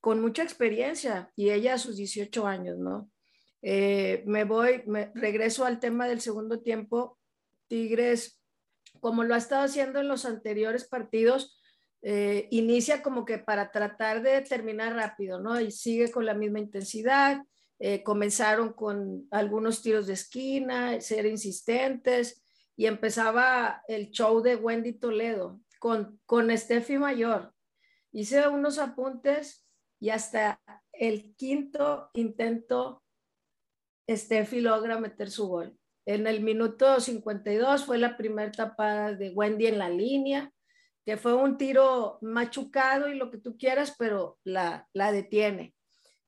con 0.00 0.20
mucha 0.20 0.42
experiencia 0.42 1.32
y 1.34 1.50
ella 1.50 1.74
a 1.74 1.78
sus 1.78 1.96
18 1.96 2.46
años, 2.46 2.78
¿no? 2.78 3.10
Eh, 3.62 4.22
me 4.26 4.44
voy, 4.44 4.84
me 4.86 5.10
regreso 5.14 5.64
al 5.64 5.80
tema 5.80 6.06
del 6.06 6.20
segundo 6.20 6.60
tiempo. 6.60 7.18
Tigres, 7.66 8.40
como 9.00 9.24
lo 9.24 9.34
ha 9.34 9.38
estado 9.38 9.64
haciendo 9.64 9.98
en 9.98 10.06
los 10.06 10.24
anteriores 10.24 10.86
partidos, 10.86 11.60
eh, 12.02 12.46
inicia 12.52 13.02
como 13.02 13.24
que 13.24 13.38
para 13.38 13.72
tratar 13.72 14.22
de 14.22 14.42
terminar 14.42 14.94
rápido, 14.94 15.40
¿no? 15.40 15.60
Y 15.60 15.72
sigue 15.72 16.12
con 16.12 16.24
la 16.24 16.34
misma 16.34 16.60
intensidad. 16.60 17.42
Eh, 17.78 18.02
comenzaron 18.02 18.72
con 18.72 19.28
algunos 19.30 19.82
tiros 19.82 20.06
de 20.06 20.14
esquina, 20.14 21.00
ser 21.00 21.26
insistentes 21.26 22.42
y 22.74 22.86
empezaba 22.86 23.82
el 23.86 24.10
show 24.10 24.40
de 24.40 24.56
Wendy 24.56 24.94
Toledo 24.94 25.60
con, 25.78 26.20
con 26.24 26.56
Steffi 26.56 26.98
Mayor. 26.98 27.52
Hice 28.12 28.48
unos 28.48 28.78
apuntes 28.78 29.66
y 30.00 30.10
hasta 30.10 30.60
el 30.92 31.34
quinto 31.36 32.10
intento 32.14 33.02
Steffi 34.08 34.60
logra 34.60 34.98
meter 34.98 35.30
su 35.30 35.48
gol. 35.48 35.78
En 36.06 36.26
el 36.26 36.40
minuto 36.40 37.00
52 37.00 37.84
fue 37.84 37.98
la 37.98 38.16
primera 38.16 38.52
tapada 38.52 39.12
de 39.12 39.30
Wendy 39.30 39.66
en 39.66 39.78
la 39.78 39.90
línea 39.90 40.52
que 41.06 41.16
fue 41.16 41.34
un 41.34 41.56
tiro 41.56 42.18
machucado 42.20 43.08
y 43.08 43.14
lo 43.14 43.30
que 43.30 43.38
tú 43.38 43.56
quieras, 43.56 43.94
pero 43.96 44.40
la, 44.42 44.88
la 44.92 45.12
detiene. 45.12 45.72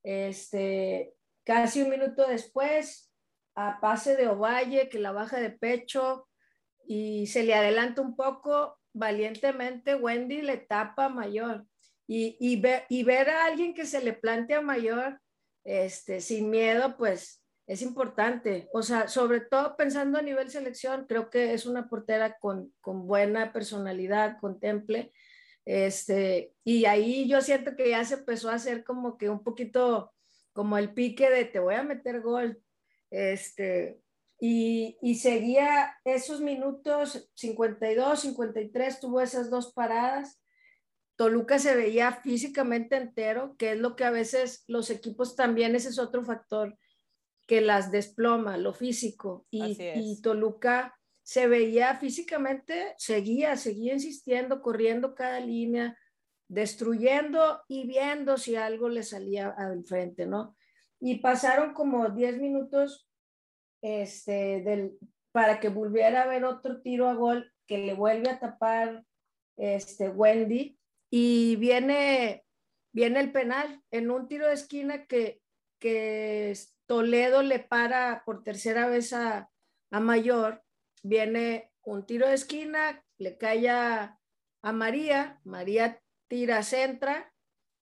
Este, 0.05 1.17
casi 1.49 1.81
un 1.81 1.89
minuto 1.89 2.27
después, 2.29 3.11
a 3.55 3.81
pase 3.81 4.17
de 4.17 4.29
Ovalle, 4.29 4.91
que 4.91 4.99
la 4.99 5.13
baja 5.13 5.41
de 5.41 5.49
pecho 5.49 6.29
y 6.87 7.27
se 7.27 7.43
le 7.43 7.55
adelanta 7.55 8.03
un 8.03 8.17
poco, 8.17 8.79
valientemente 8.93 9.95
Wendy 9.95 10.43
le 10.43 10.59
tapa 10.59 11.09
Mayor. 11.09 11.65
Y, 12.07 12.37
y, 12.39 12.63
y 12.91 13.03
ver 13.03 13.31
a 13.31 13.47
alguien 13.47 13.73
que 13.73 13.87
se 13.87 14.03
le 14.03 14.13
plantea 14.13 14.61
Mayor 14.61 15.23
este, 15.65 16.21
sin 16.21 16.51
miedo, 16.51 16.99
pues 16.99 17.43
es 17.67 17.81
importante. 17.81 18.69
O 18.75 18.83
sea, 18.83 19.09
sobre 19.09 19.41
todo 19.41 19.75
pensando 19.75 20.19
a 20.19 20.23
nivel 20.23 20.51
selección, 20.51 21.07
creo 21.09 21.31
que 21.31 21.55
es 21.55 21.65
una 21.65 21.89
portera 21.89 22.37
con, 22.39 22.75
con 22.83 23.07
buena 23.07 23.55
personalidad, 23.55 24.37
contemple. 24.39 25.15
Este, 25.65 26.53
y 26.63 26.85
ahí 26.85 27.27
yo 27.27 27.41
siento 27.41 27.75
que 27.75 27.89
ya 27.89 28.05
se 28.05 28.17
empezó 28.17 28.51
a 28.51 28.55
hacer 28.57 28.85
como 28.85 29.17
que 29.17 29.31
un 29.31 29.43
poquito 29.43 30.13
como 30.59 30.77
el 30.77 30.93
pique 30.93 31.31
de 31.31 31.45
te 31.45 31.61
voy 31.61 31.77
a 31.77 31.85
meter 31.85 32.21
gol. 32.21 32.61
Este, 33.13 34.03
y, 34.41 34.99
y 35.01 35.15
seguía 35.15 35.95
esos 36.05 36.41
minutos 36.41 37.31
52, 37.37 38.23
53, 38.23 38.99
tuvo 38.99 39.21
esas 39.21 39.51
dos 39.51 39.73
paradas. 39.73 40.43
Toluca 41.15 41.61
se 41.61 41.77
veía 41.77 42.11
físicamente 42.11 42.97
entero, 42.97 43.55
que 43.57 43.71
es 43.71 43.79
lo 43.79 43.95
que 43.95 44.03
a 44.03 44.11
veces 44.11 44.65
los 44.67 44.91
equipos 44.91 45.37
también, 45.37 45.77
ese 45.77 45.91
es 45.91 45.99
otro 46.01 46.25
factor 46.25 46.77
que 47.47 47.61
las 47.61 47.93
desploma, 47.93 48.57
lo 48.57 48.75
físico. 48.75 49.47
Y, 49.53 50.21
Toluca 50.23 50.99
se 51.23 51.47
veía 51.47 51.95
físicamente, 51.99 52.97
seguía, 52.99 53.57
seguía 53.57 53.93
insistiendo, 53.93 54.61
corriendo 54.61 55.15
cada 55.15 55.39
línea, 55.39 55.97
destruyendo 56.49 57.63
y 57.69 57.87
viendo 57.87 58.37
si 58.39 58.57
algo 58.57 58.89
le 58.89 59.03
salía 59.03 59.51
al 59.51 59.85
frente, 59.85 60.27
¿no? 60.27 60.57
Y 61.01 61.17
pasaron 61.21 61.75
como 61.75 62.09
10 62.09 62.39
minutos 62.39 63.09
este, 63.83 64.63
del, 64.63 64.99
para 65.33 65.61
que 65.61 65.69
volviera 65.69 66.23
a 66.23 66.25
haber 66.25 66.45
otro 66.45 66.81
tiro 66.81 67.09
a 67.09 67.15
gol 67.15 67.53
que 67.67 67.79
le 67.79 67.95
vuelve 67.95 68.31
a 68.31 68.41
tapar 68.41 69.05
este, 69.57 70.09
Wendy 70.09 70.79
y 71.11 71.57
viene, 71.57 72.45
viene 72.93 73.21
el 73.21 73.33
penal 73.33 73.83
en 73.91 74.11
un 74.11 74.27
tiro 74.27 74.47
de 74.47 74.55
esquina 74.55 75.07
que, 75.07 75.41
que 75.79 76.55
Toledo 76.87 77.43
le 77.43 77.59
para 77.59 78.23
por 78.25 78.43
tercera 78.43 78.89
vez 78.89 79.13
a, 79.13 79.51
Mayor, 79.91 80.63
viene 81.03 81.71
un 81.83 82.05
tiro 82.05 82.29
de 82.29 82.35
esquina, 82.35 83.05
le 83.19 83.39
cae 83.39 83.69
a, 83.71 84.19
María, 84.63 85.41
María 85.45 86.01
tira, 86.29 86.63
centra 86.63 87.33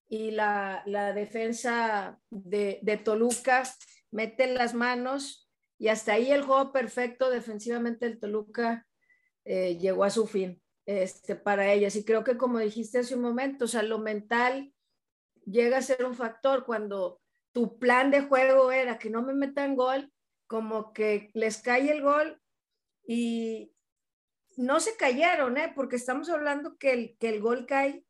y 0.09 0.31
la, 0.31 0.83
defensa 1.15 2.21
de, 2.31 3.01
Toluca 3.05 3.65
mete 4.11 4.47
las 4.47 4.75
manos 4.75 5.51
y 5.79 5.89
hasta 5.89 6.15
ahí 6.15 6.31
el 6.31 6.43
juego 6.43 6.73
perfecto 6.73 7.29
defensivamente 7.29 8.07
del 8.07 8.19
Toluca 8.19 8.87
eh, 9.45 9.77
llegó 9.79 10.05
a 10.05 10.11
su 10.11 10.27
fin 10.27 10.63
este, 10.87 11.37
para 11.37 11.73
ellas. 11.73 11.97
Y 11.97 12.05
creo 12.05 12.25
que 12.25 12.37
como 12.37 12.59
dijiste 12.59 12.99
hace 12.99 13.15
un 13.15 13.23
momento, 13.23 13.67
o 13.67 13.69
sea, 13.69 13.83
lo 13.83 13.99
mental 13.99 14.73
llega 15.45 15.79
a 15.79 15.83
ser 15.83 16.05
un 16.05 16.15
factor 16.15 16.65
cuando 16.65 17.21
tu 17.53 17.79
plan 17.79 18.11
de 18.11 18.23
juego 18.23 18.73
era 18.73 18.99
que 18.99 19.11
no 19.11 19.23
me 19.23 19.35
metan 19.35 19.77
gol, 19.77 20.13
como 20.47 20.93
que 20.93 21.31
les 21.35 21.59
cae 21.59 21.91
el 21.91 22.03
gol 22.03 22.41
y 23.07 23.73
no 24.57 24.81
se 24.81 24.97
cayeron, 24.97 25.57
¿eh? 25.59 25.73
porque 25.75 25.97
estamos 25.97 26.29
hablando 26.31 26.77
que 26.79 26.93
el, 26.93 27.17
que 27.19 27.29
el 27.29 27.41
gol 27.41 27.67
cae, 27.67 28.06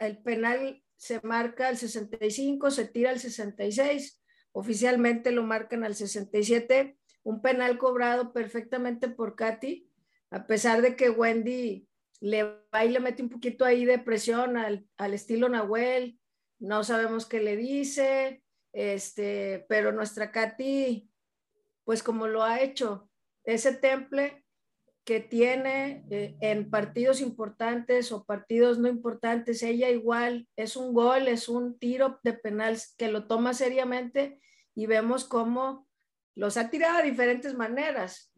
el 0.00 0.18
penal 0.18 0.82
se 0.96 1.20
marca 1.22 1.68
al 1.68 1.76
65, 1.76 2.70
se 2.70 2.86
tira 2.86 3.10
al 3.10 3.20
66, 3.20 4.22
oficialmente 4.52 5.30
lo 5.30 5.44
marcan 5.44 5.84
al 5.84 5.94
67, 5.94 6.98
un 7.22 7.40
penal 7.40 7.78
cobrado 7.78 8.32
perfectamente 8.32 9.08
por 9.08 9.36
Katy, 9.36 9.88
a 10.30 10.46
pesar 10.46 10.82
de 10.82 10.96
que 10.96 11.10
Wendy 11.10 11.88
le 12.20 12.42
va 12.42 12.84
y 12.84 12.90
le 12.90 13.00
mete 13.00 13.22
un 13.22 13.28
poquito 13.28 13.64
ahí 13.64 13.84
de 13.84 13.98
presión 13.98 14.56
al, 14.56 14.86
al 14.96 15.14
estilo 15.14 15.48
Nahuel, 15.48 16.18
no 16.58 16.82
sabemos 16.82 17.26
qué 17.26 17.40
le 17.40 17.56
dice, 17.56 18.42
este, 18.72 19.64
pero 19.68 19.92
nuestra 19.92 20.32
Katy, 20.32 21.10
pues 21.84 22.02
como 22.02 22.26
lo 22.26 22.42
ha 22.42 22.60
hecho, 22.60 23.08
ese 23.44 23.72
temple 23.72 24.44
que 25.08 25.20
tiene 25.20 26.04
eh, 26.10 26.36
en 26.42 26.68
partidos 26.68 27.22
importantes 27.22 28.12
o 28.12 28.26
partidos 28.26 28.78
no 28.78 28.88
importantes, 28.88 29.62
ella 29.62 29.88
igual 29.88 30.46
es 30.54 30.76
un 30.76 30.92
gol, 30.92 31.28
es 31.28 31.48
un 31.48 31.78
tiro 31.78 32.20
de 32.22 32.34
penal 32.34 32.76
que 32.98 33.08
lo 33.08 33.26
toma 33.26 33.54
seriamente 33.54 34.38
y 34.74 34.84
vemos 34.84 35.24
cómo 35.24 35.88
los 36.34 36.58
ha 36.58 36.68
tirado 36.68 36.98
de 36.98 37.04
diferentes 37.04 37.54
maneras, 37.54 38.34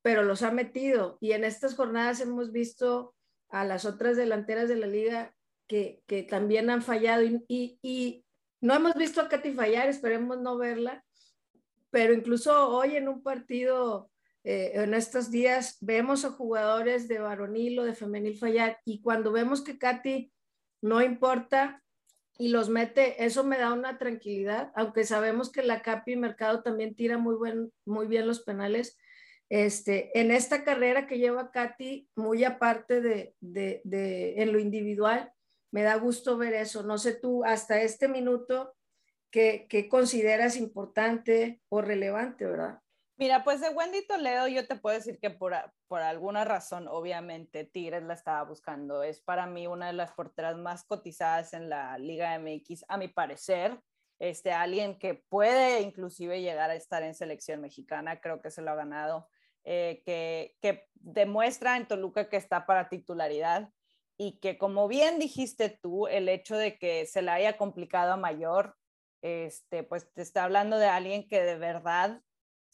pero 0.00 0.22
los 0.22 0.40
ha 0.40 0.50
metido. 0.50 1.18
Y 1.20 1.32
en 1.32 1.44
estas 1.44 1.74
jornadas 1.74 2.22
hemos 2.22 2.52
visto 2.52 3.14
a 3.50 3.66
las 3.66 3.84
otras 3.84 4.16
delanteras 4.16 4.70
de 4.70 4.76
la 4.76 4.86
liga 4.86 5.36
que, 5.66 6.02
que 6.06 6.22
también 6.22 6.70
han 6.70 6.80
fallado 6.80 7.22
y, 7.22 7.44
y, 7.82 8.24
no 8.62 8.72
hemos 8.72 8.94
visto 8.94 9.20
a 9.20 9.28
Katy 9.28 9.52
fallar, 9.52 9.90
esperemos 9.90 10.40
no 10.40 10.56
verla, 10.56 11.04
pero 11.90 12.14
incluso 12.14 12.70
hoy 12.70 12.96
en 12.96 13.10
un 13.10 13.22
partido, 13.22 14.10
eh, 14.44 14.72
en 14.74 14.94
estos 14.94 15.30
días, 15.30 15.78
vemos 15.80 16.24
a 16.24 16.30
jugadores 16.30 17.08
de 17.08 17.18
varonil 17.18 17.78
o 17.78 17.84
de 17.84 17.94
femenil 17.94 18.38
fallar 18.38 18.78
y 18.84 19.00
cuando 19.00 19.32
vemos 19.32 19.62
que 19.62 19.78
Katy 19.78 20.30
no 20.82 21.00
importa 21.02 21.82
y 22.36 22.48
los 22.48 22.68
mete, 22.68 23.24
eso 23.24 23.44
me 23.44 23.58
da 23.58 23.72
una 23.72 23.96
tranquilidad, 23.96 24.72
aunque 24.74 25.04
sabemos 25.04 25.50
que 25.50 25.62
la 25.62 25.82
Capi 25.82 26.16
Mercado 26.16 26.62
también 26.62 26.94
tira 26.94 27.16
muy, 27.16 27.36
buen, 27.36 27.72
muy 27.86 28.06
bien 28.06 28.26
los 28.26 28.40
penales. 28.40 28.98
Este, 29.48 30.18
en 30.18 30.30
esta 30.30 30.64
carrera 30.64 31.06
que 31.06 31.18
lleva 31.18 31.52
Katy, 31.52 32.08
muy 32.16 32.44
aparte 32.44 33.00
de, 33.00 33.34
de, 33.40 33.80
de 33.84 34.42
en 34.42 34.52
lo 34.52 34.58
individual, 34.58 35.32
me 35.70 35.82
da 35.82 35.94
gusto 35.96 36.36
ver 36.36 36.54
eso. 36.54 36.82
No 36.82 36.98
sé 36.98 37.14
tú, 37.14 37.44
hasta 37.44 37.80
este 37.80 38.08
minuto, 38.08 38.74
¿qué, 39.30 39.66
qué 39.68 39.88
consideras 39.88 40.56
importante 40.56 41.60
o 41.68 41.82
relevante, 41.82 42.46
verdad? 42.46 42.80
Mira, 43.16 43.44
pues 43.44 43.60
de 43.60 43.68
Wendy 43.68 44.04
Toledo 44.06 44.48
yo 44.48 44.66
te 44.66 44.74
puedo 44.74 44.96
decir 44.96 45.20
que 45.20 45.30
por, 45.30 45.54
por 45.86 46.00
alguna 46.00 46.44
razón, 46.44 46.88
obviamente, 46.88 47.64
Tigres 47.64 48.02
la 48.02 48.14
estaba 48.14 48.42
buscando. 48.42 49.04
Es 49.04 49.20
para 49.20 49.46
mí 49.46 49.68
una 49.68 49.86
de 49.86 49.92
las 49.92 50.12
porteras 50.12 50.56
más 50.56 50.84
cotizadas 50.84 51.52
en 51.52 51.68
la 51.68 51.96
Liga 51.98 52.36
MX, 52.38 52.84
a 52.88 52.98
mi 52.98 53.06
parecer. 53.06 53.80
Este, 54.18 54.52
alguien 54.52 54.98
que 54.98 55.14
puede 55.14 55.80
inclusive 55.80 56.40
llegar 56.40 56.70
a 56.70 56.74
estar 56.74 57.04
en 57.04 57.14
selección 57.14 57.60
mexicana, 57.60 58.20
creo 58.20 58.40
que 58.40 58.50
se 58.50 58.62
lo 58.62 58.72
ha 58.72 58.76
ganado, 58.76 59.28
eh, 59.64 60.02
que, 60.04 60.56
que 60.60 60.88
demuestra 60.94 61.76
en 61.76 61.86
Toluca 61.86 62.28
que 62.28 62.36
está 62.36 62.66
para 62.66 62.88
titularidad 62.88 63.70
y 64.16 64.38
que 64.38 64.58
como 64.58 64.88
bien 64.88 65.18
dijiste 65.18 65.68
tú, 65.68 66.06
el 66.06 66.28
hecho 66.28 66.56
de 66.56 66.78
que 66.78 67.06
se 67.06 67.22
le 67.22 67.30
haya 67.30 67.56
complicado 67.56 68.12
a 68.12 68.16
Mayor, 68.16 68.76
este, 69.22 69.82
pues 69.82 70.12
te 70.12 70.22
está 70.22 70.44
hablando 70.44 70.78
de 70.78 70.86
alguien 70.86 71.28
que 71.28 71.42
de 71.42 71.56
verdad 71.56 72.20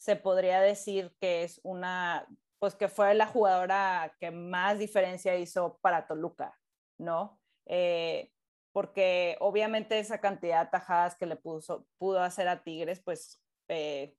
se 0.01 0.15
podría 0.15 0.61
decir 0.61 1.15
que 1.19 1.43
es 1.43 1.61
una, 1.61 2.27
pues 2.57 2.73
que 2.73 2.87
fue 2.87 3.13
la 3.13 3.27
jugadora 3.27 4.15
que 4.19 4.31
más 4.31 4.79
diferencia 4.79 5.37
hizo 5.37 5.77
para 5.79 6.07
Toluca, 6.07 6.59
¿no? 6.97 7.39
Eh, 7.67 8.31
porque 8.71 9.37
obviamente 9.41 9.99
esa 9.99 10.19
cantidad 10.19 10.65
de 10.65 10.71
tajadas 10.71 11.15
que 11.15 11.27
le 11.27 11.35
puso, 11.35 11.85
pudo 11.99 12.19
hacer 12.23 12.47
a 12.47 12.63
Tigres, 12.63 12.99
pues 12.99 13.43
eh, 13.67 14.15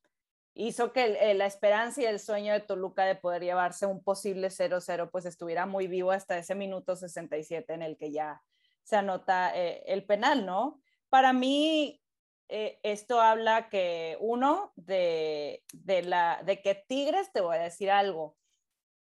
hizo 0.54 0.92
que 0.92 1.34
la 1.34 1.46
esperanza 1.46 2.00
y 2.00 2.04
el 2.04 2.20
sueño 2.20 2.52
de 2.52 2.60
Toluca 2.60 3.04
de 3.04 3.16
poder 3.16 3.42
llevarse 3.42 3.84
un 3.84 4.04
posible 4.04 4.50
0-0, 4.50 5.10
pues 5.10 5.26
estuviera 5.26 5.66
muy 5.66 5.88
vivo 5.88 6.12
hasta 6.12 6.38
ese 6.38 6.54
minuto 6.54 6.94
67 6.94 7.74
en 7.74 7.82
el 7.82 7.96
que 7.96 8.12
ya 8.12 8.40
se 8.84 8.94
anota 8.94 9.50
eh, 9.58 9.82
el 9.86 10.04
penal, 10.04 10.46
¿no? 10.46 10.80
Para 11.08 11.32
mí, 11.32 12.00
eh, 12.48 12.78
esto 12.82 13.20
habla 13.20 13.68
que 13.68 14.16
uno 14.20 14.72
de, 14.76 15.62
la, 16.04 16.42
de 16.44 16.60
que 16.60 16.74
Tigres, 16.74 17.32
te 17.32 17.40
voy 17.40 17.56
a 17.56 17.62
decir 17.62 17.90
algo, 17.90 18.36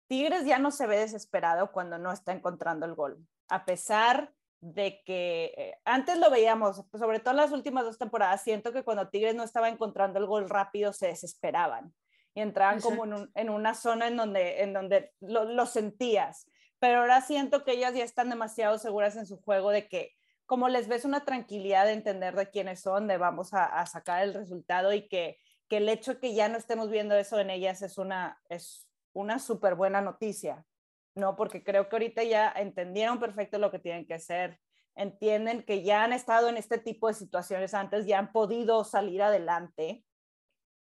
Tigres 0.08 0.44
ya 0.44 0.58
no 0.58 0.70
se 0.70 0.86
ve 0.86 0.98
desesperado 0.98 1.72
cuando 1.72 1.98
no 1.98 2.12
está 2.12 2.32
encontrando 2.32 2.86
el 2.86 2.94
gol, 2.94 3.26
a 3.48 3.64
pesar 3.64 4.32
de 4.60 5.02
que 5.04 5.54
eh, 5.56 5.78
antes 5.84 6.18
lo 6.18 6.30
veíamos, 6.30 6.84
sobre 6.98 7.20
todo 7.20 7.30
en 7.30 7.38
las 7.38 7.52
últimas 7.52 7.84
dos 7.84 7.98
temporadas, 7.98 8.42
siento 8.42 8.72
que 8.72 8.84
cuando 8.84 9.08
Tigres 9.08 9.34
no 9.34 9.42
estaba 9.42 9.68
encontrando 9.68 10.18
el 10.18 10.26
gol 10.26 10.50
rápido 10.50 10.92
se 10.92 11.06
desesperaban 11.06 11.94
y 12.34 12.42
entraban 12.42 12.80
como 12.80 13.04
en, 13.34 13.50
una 13.50 13.74
zona 13.74 14.08
en 14.08 14.16
donde, 14.16 14.62
en 14.62 14.72
donde 14.72 15.12
lo, 15.20 15.44
lo 15.44 15.66
sentías, 15.66 16.46
pero 16.78 17.00
ahora 17.00 17.20
siento 17.20 17.64
que 17.64 17.72
ellas 17.72 17.94
ya 17.94 18.04
están 18.04 18.30
demasiado 18.30 18.78
seguras 18.78 19.16
en 19.16 19.26
su 19.26 19.40
juego 19.40 19.70
de 19.70 19.88
que 19.88 20.14
como 20.50 20.68
les 20.68 20.88
ves 20.88 21.04
una 21.04 21.24
tranquilidad 21.24 21.86
de 21.86 21.92
entender 21.92 22.34
de 22.34 22.50
quiénes 22.50 22.80
son, 22.80 23.06
de 23.06 23.18
vamos 23.18 23.54
a, 23.54 23.86
sacar 23.86 24.24
el 24.24 24.34
resultado 24.34 24.92
y 24.92 25.06
que, 25.06 25.38
que, 25.68 25.76
el 25.76 25.88
hecho 25.88 26.18
que 26.18 26.34
ya 26.34 26.48
no 26.48 26.58
estemos 26.58 26.90
viendo 26.90 27.14
eso 27.14 27.38
en 27.38 27.50
ellas 27.50 27.82
es 27.82 27.98
una, 27.98 28.42
es 28.48 28.88
una 29.12 29.38
súper 29.38 29.76
buena 29.76 30.00
noticia, 30.00 30.66
¿no? 31.14 31.36
Porque 31.36 31.62
creo 31.62 31.88
que 31.88 31.94
ahorita 31.94 32.24
ya 32.24 32.50
entendieron 32.50 33.20
perfecto 33.20 33.58
lo 33.58 33.70
que 33.70 33.78
tienen 33.78 34.08
que 34.08 34.14
hacer, 34.14 34.58
entienden 34.96 35.62
que 35.62 35.84
ya 35.84 36.02
han 36.02 36.12
estado 36.12 36.48
en 36.48 36.56
este 36.56 36.78
tipo 36.78 37.06
de 37.06 37.14
situaciones 37.14 37.72
antes, 37.72 38.06
ya 38.06 38.18
han 38.18 38.32
podido 38.32 38.82
salir 38.82 39.22
adelante. 39.22 40.04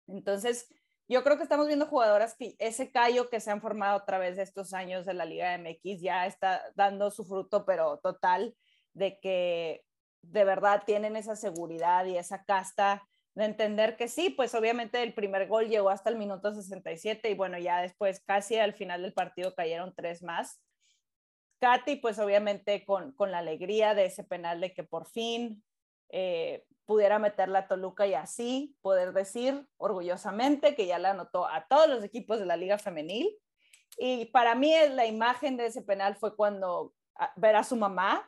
Entonces, 0.06 0.72
yo 1.08 1.24
creo 1.24 1.38
que 1.38 1.42
estamos 1.42 1.66
viendo 1.66 1.86
jugadoras 1.86 2.36
que 2.36 2.54
ese 2.60 2.92
callo 2.92 3.30
que 3.30 3.40
se 3.40 3.50
han 3.50 3.60
formado 3.60 3.96
a 3.96 4.04
través 4.04 4.36
de 4.36 4.44
estos 4.44 4.72
años 4.74 5.06
de 5.06 5.14
la 5.14 5.24
Liga 5.24 5.58
MX 5.58 6.00
ya 6.02 6.24
está 6.24 6.62
dando 6.76 7.10
su 7.10 7.24
fruto, 7.24 7.66
pero 7.66 7.98
total 7.98 8.54
de 8.96 9.20
que 9.20 9.84
de 10.22 10.44
verdad 10.44 10.82
tienen 10.86 11.16
esa 11.16 11.36
seguridad 11.36 12.06
y 12.06 12.16
esa 12.16 12.44
casta 12.44 13.06
de 13.34 13.44
entender 13.44 13.96
que 13.96 14.08
sí, 14.08 14.30
pues 14.30 14.54
obviamente 14.54 15.02
el 15.02 15.12
primer 15.12 15.46
gol 15.46 15.68
llegó 15.68 15.90
hasta 15.90 16.08
el 16.08 16.16
minuto 16.16 16.54
67 16.54 17.30
y 17.30 17.34
bueno, 17.34 17.58
ya 17.58 17.82
después 17.82 18.20
casi 18.20 18.56
al 18.56 18.72
final 18.72 19.02
del 19.02 19.12
partido 19.12 19.54
cayeron 19.54 19.94
tres 19.94 20.22
más. 20.22 20.62
Katy, 21.60 21.96
pues 21.96 22.18
obviamente 22.18 22.84
con, 22.86 23.14
la 23.18 23.38
alegría 23.38 23.94
de 23.94 24.06
ese 24.06 24.24
penal 24.24 24.60
de 24.60 24.72
que 24.72 24.84
por 24.84 25.06
fin 25.06 25.62
eh, 26.08 26.64
pudiera 26.86 27.18
meter 27.18 27.50
la 27.50 27.68
Toluca 27.68 28.06
y 28.06 28.14
así 28.14 28.76
poder 28.80 29.12
decir 29.12 29.68
orgullosamente 29.76 30.74
que 30.74 30.86
ya 30.86 30.98
la 30.98 31.10
anotó 31.10 31.46
a 31.46 31.66
todos 31.68 31.88
los 31.88 32.02
equipos 32.04 32.38
de 32.38 32.46
la 32.46 32.56
liga 32.56 32.78
femenil. 32.78 33.36
Y 33.98 34.26
para 34.26 34.54
mí 34.54 34.72
la 34.92 35.04
imagen 35.06 35.58
de 35.58 35.66
ese 35.66 35.82
penal 35.82 36.16
fue 36.16 36.34
cuando 36.34 36.94
ver 37.36 37.56
a 37.56 37.64
su 37.64 37.76
mamá 37.76 38.26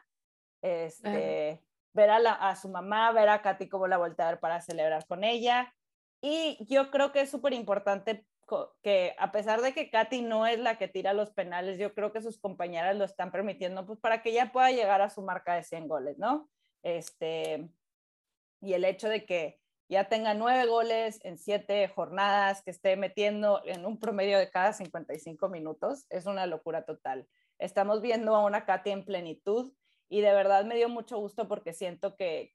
este, 0.63 1.63
ver 1.93 2.11
a, 2.11 2.57
su 2.57 2.69
mamá, 2.69 3.13
ver 3.13 3.29
a 3.29 3.43
Katy 3.43 3.69
cómo 3.69 3.87
la 3.87 3.99
voltea 3.99 4.39
para 4.41 4.61
celebrar 4.61 5.07
con 5.07 5.25
ella. 5.25 5.75
Y 6.21 6.65
yo 6.69 6.91
creo 6.91 7.13
que 7.13 7.21
es 7.21 7.31
súper 7.31 7.53
importante 7.53 8.27
que 8.83 9.15
a 9.19 9.31
pesar 9.31 9.61
de 9.61 9.75
que 9.75 9.91
Katy 9.91 10.23
no 10.23 10.47
es 10.47 10.59
la 10.59 10.79
que 10.79 10.89
tira 10.89 11.13
los 11.13 11.31
penales, 11.31 11.79
yo 11.79 11.95
creo 11.95 12.13
que 12.13 12.23
sus 12.23 12.39
compañeras 12.39 12.97
lo 12.97 13.05
están 13.05 13.31
permitiendo 13.31 13.87
pues 13.87 13.99
para 13.99 14.23
que 14.23 14.31
ella 14.31 14.53
pueda 14.53 14.71
llegar 14.71 15.03
a 15.03 15.11
su 15.11 15.23
marca 15.23 15.55
de 15.55 15.63
100 15.63 15.87
goles, 15.87 16.19
¿no? 16.19 16.49
Este, 16.83 17.69
y 18.61 18.73
el 18.73 18.85
hecho 18.85 19.09
de 19.09 19.27
que 19.27 19.61
ya 19.89 20.09
tenga 20.09 20.35
nueve 20.35 20.67
goles 20.67 21.19
en 21.25 21.39
siete 21.39 21.89
jornadas, 21.89 22.63
que 22.63 22.71
esté 22.71 22.97
metiendo 22.97 23.63
en 23.65 23.87
un 23.87 23.99
promedio 23.99 24.39
de 24.39 24.51
cada 24.51 24.73
55 24.73 25.49
minutos, 25.49 26.07
es 26.11 26.27
una 26.27 26.47
locura 26.47 26.85
total. 26.85 27.27
Estamos 27.59 28.03
viendo 28.03 28.37
a 28.37 28.45
una 28.45 28.67
Katy 28.67 28.91
en 28.91 29.05
plenitud 29.05 29.73
y 30.09 30.23
de 30.23 30.33
verdad 30.33 30.65
me 30.65 30.77
dio 30.77 30.89
mucho 30.89 31.19
gusto 31.19 31.49
porque 31.49 31.73
siento 31.73 32.17
que, 32.17 32.55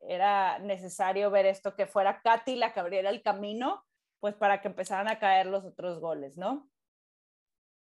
era 0.00 0.58
necesario 0.58 1.30
ver 1.30 1.46
esto, 1.46 1.74
que 1.74 1.86
fuera 1.86 2.20
Katy 2.22 2.56
la 2.56 2.72
que 2.72 2.80
abriera 2.80 3.10
el 3.10 3.22
camino, 3.22 3.84
pues 4.20 4.34
para 4.34 4.60
que 4.60 4.68
empezaran 4.68 5.08
a 5.08 5.18
caer 5.18 5.46
los 5.46 5.64
otros 5.64 6.00
goles, 6.00 6.36
¿no? 6.36 6.70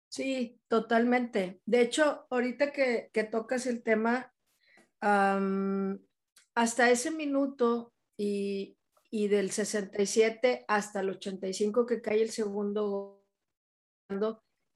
Sí, 0.10 0.62
totalmente. 0.68 1.62
De 1.66 1.82
hecho, 1.82 2.28
ahorita 2.30 2.72
que, 2.72 3.10
tocas 3.32 3.66
el 3.66 3.82
tema, 3.82 4.34
hasta 5.02 6.90
ese 6.90 7.12
minuto 7.12 7.94
y, 8.18 8.78
y, 9.10 9.28
del 9.28 9.52
67 9.52 10.66
hasta 10.68 11.00
el 11.00 11.12
85 11.12 11.86
que 11.86 12.02
cae 12.02 12.22
el 12.22 12.32
segundo 12.32 13.24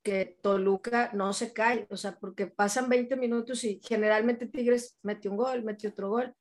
que 0.03 0.37
Toluca 0.41 1.11
no 1.13 1.33
se 1.33 1.53
cae, 1.53 1.87
o 1.89 1.97
sea, 1.97 2.17
porque 2.19 2.47
pasan 2.47 2.89
20 2.89 3.15
minutos 3.17 3.63
y 3.63 3.79
generalmente 3.83 4.47
Tigres 4.47 4.97
metió 5.03 5.31
un 5.31 5.37
gol, 5.37 5.63
metió 5.63 5.89
otro 5.89 6.09
gol. 6.09 6.35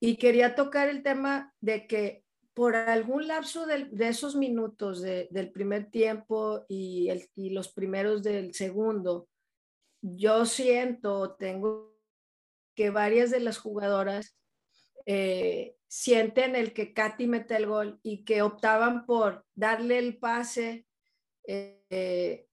Y 0.00 0.16
quería 0.16 0.54
tocar 0.54 0.88
el 0.88 1.02
tema 1.02 1.54
de 1.60 1.86
que 1.86 2.24
por 2.54 2.74
algún 2.74 3.26
lapso 3.26 3.66
de, 3.66 3.90
esos 4.00 4.34
minutos 4.34 5.02
del 5.02 5.52
primer 5.52 5.90
tiempo 5.90 6.64
y, 6.68 7.08
el, 7.10 7.28
y 7.34 7.50
los 7.50 7.72
primeros 7.72 8.22
del 8.22 8.54
segundo, 8.54 9.28
yo 10.00 10.46
siento, 10.46 11.34
tengo 11.34 11.94
que 12.74 12.90
varias 12.90 13.30
de 13.30 13.40
las 13.40 13.58
jugadoras 13.58 14.36
eh, 15.06 15.76
sienten 15.88 16.56
el 16.56 16.72
que 16.72 16.92
Katy 16.92 17.26
mete 17.26 17.56
el 17.56 17.66
gol 17.66 18.00
y 18.02 18.24
que 18.24 18.42
optaban 18.42 19.06
por 19.06 19.44
darle 19.54 19.98
el 19.98 20.18
pase 20.18 20.86
eh, 21.46 21.75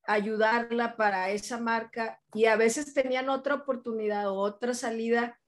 ayudarla 0.06 0.96
para 0.96 1.32
esa 1.32 1.58
marca 1.60 2.22
y 2.34 2.46
a 2.46 2.56
veces 2.56 2.94
tenían 2.94 3.30
otra 3.30 3.56
oportunidad 3.56 4.30
o 4.30 4.36
otra 4.36 4.74
salida, 4.74 5.40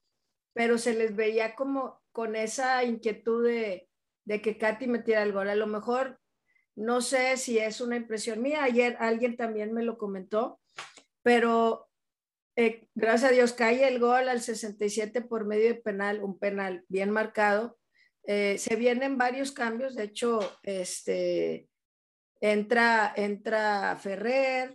pero 0.52 0.78
se 0.78 0.94
les 0.94 1.14
veía 1.14 1.54
como 1.54 2.00
con 2.16 2.34
esa 2.34 2.82
inquietud 2.82 3.46
de, 3.46 3.90
que 4.26 4.56
Katy 4.56 4.86
metiera 4.86 5.22
el 5.22 5.32
gol. 5.32 5.50
A 5.50 5.54
lo 5.54 5.66
mejor, 5.66 6.18
no 6.74 7.02
sé 7.02 7.36
si 7.36 7.58
es 7.58 7.82
una 7.82 7.96
impresión 7.96 8.40
mía, 8.40 8.64
ayer 8.64 8.96
alguien 8.98 9.36
también 9.36 9.74
me 9.74 9.82
lo 9.82 9.98
comentó, 9.98 10.58
pero 11.22 11.90
eh, 12.56 12.88
gracias 12.94 13.30
a 13.30 13.34
Dios 13.34 13.52
cae 13.52 13.86
el 13.86 13.98
gol 13.98 14.30
al 14.30 14.40
67 14.40 15.20
por 15.20 15.44
medio 15.44 15.68
de 15.68 15.74
penal, 15.74 16.22
un 16.22 16.38
penal 16.38 16.86
bien 16.88 17.10
marcado. 17.10 17.78
Eh, 18.26 18.56
se 18.56 18.76
vienen 18.76 19.18
varios 19.18 19.52
cambios, 19.52 19.94
de 19.94 20.04
hecho, 20.04 20.40
este, 20.62 21.68
Entra, 22.40 23.12
entra 23.16 23.96
Ferrer, 23.96 24.74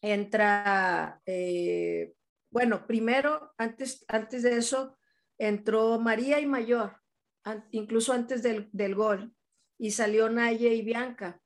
entra, 0.00 1.20
eh, 1.26 2.14
bueno, 2.50 2.86
primero, 2.86 3.52
antes, 3.58 4.04
antes 4.08 4.42
de 4.42 4.56
eso, 4.56 4.96
entró 5.38 5.98
María 5.98 6.40
y 6.40 6.46
Mayor, 6.46 6.96
incluso 7.70 8.12
antes 8.12 8.42
del, 8.42 8.68
del 8.72 8.94
gol, 8.94 9.34
y 9.78 9.90
salió 9.90 10.28
Naye 10.28 10.74
y 10.74 10.82
Bianca. 10.82 11.40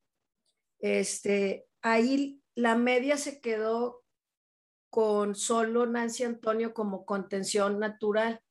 Este, 0.79 1.66
ahí 1.83 2.42
la 2.55 2.76
media 2.76 3.16
se 3.16 3.40
quedó 3.40 4.05
con 4.90 5.35
solo 5.35 5.87
Nancy 5.87 6.24
Antonio 6.24 6.74
como 6.74 7.05
contención 7.05 7.79
natural 7.79 8.42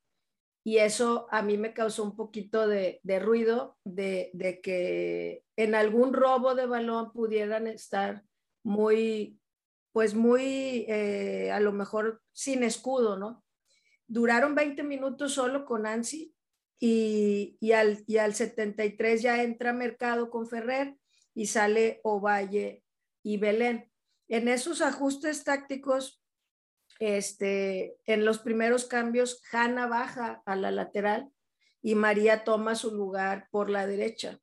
y 0.64 0.78
eso 0.78 1.28
a 1.32 1.42
mí 1.42 1.58
me 1.58 1.74
causó 1.74 2.04
un 2.04 2.16
poquito 2.16 2.68
de, 2.68 3.02
ruido 3.20 3.78
de, 3.84 4.32
que 4.64 5.44
en 5.56 5.76
algún 5.76 6.14
robo 6.14 6.56
de 6.56 6.66
balón 6.66 7.12
pudieran 7.14 7.68
estar 7.68 8.24
muy, 8.64 9.40
pues 9.94 10.14
muy, 10.14 10.86
eh, 10.88 11.52
a 11.52 11.60
lo 11.60 11.72
mejor 11.72 12.22
sin 12.32 12.64
escudo, 12.64 13.18
¿no? 13.18 13.44
Duraron 14.08 14.56
20 14.56 14.84
minutos 14.84 15.34
solo 15.34 15.66
con 15.66 15.84
Nancy 15.84 16.34
y, 16.80 17.58
y, 17.60 17.72
al, 17.72 18.04
y 18.08 18.18
al 18.18 18.34
73 18.34 19.22
ya 19.22 19.44
entra 19.44 19.72
Mercado 19.72 20.30
con 20.30 20.48
Ferrer 20.48 20.98
y 21.34 21.46
sale 21.46 22.02
Ovalle 22.04 22.84
y 23.24 23.38
Belén. 23.38 23.90
En 24.28 24.48
esos 24.48 24.82
ajustes 24.82 25.44
tácticos, 25.44 26.19
este, 27.00 27.98
en 28.06 28.26
los 28.26 28.40
primeros 28.40 28.86
cambios, 28.86 29.42
Hanna 29.52 29.88
baja 29.88 30.44
a 30.46 30.56
la 30.56 30.72
lateral 30.72 31.32
y 31.82 31.96
María 31.96 32.44
toma 32.44 32.76
su 32.76 32.94
lugar 32.94 33.48
por 33.52 33.70
la 33.70 33.88
derecha. 33.88 34.40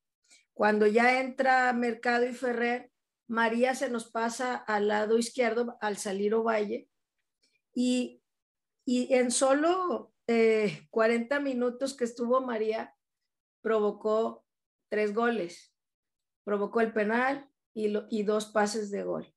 Cuando 0.55 0.87
ya 0.87 1.21
entra 1.21 1.73
Mercado 1.75 2.27
y 2.27 2.33
Ferrer, 2.33 2.90
María 3.29 3.75
se 3.75 3.90
nos 3.90 4.11
pasa 4.11 4.55
al 4.57 4.88
lado 4.88 5.19
izquierdo 5.19 5.77
al 5.81 5.99
salir 5.99 6.35
Ovalle 6.35 6.88
y, 7.75 8.23
y 8.87 9.12
en 9.14 9.31
solo 9.31 10.14
40 10.27 11.37
eh, 11.37 11.40
minutos 11.40 11.95
que 11.95 12.05
estuvo 12.05 12.40
María, 12.40 12.95
provocó 13.61 14.47
tres 14.88 15.14
goles. 15.14 15.75
Provocó 16.45 16.81
el 16.81 16.92
penal 16.92 17.51
y, 17.75 17.92
y 18.09 18.23
dos 18.23 18.47
pases 18.47 18.90
de 18.90 19.03
gol. 19.03 19.36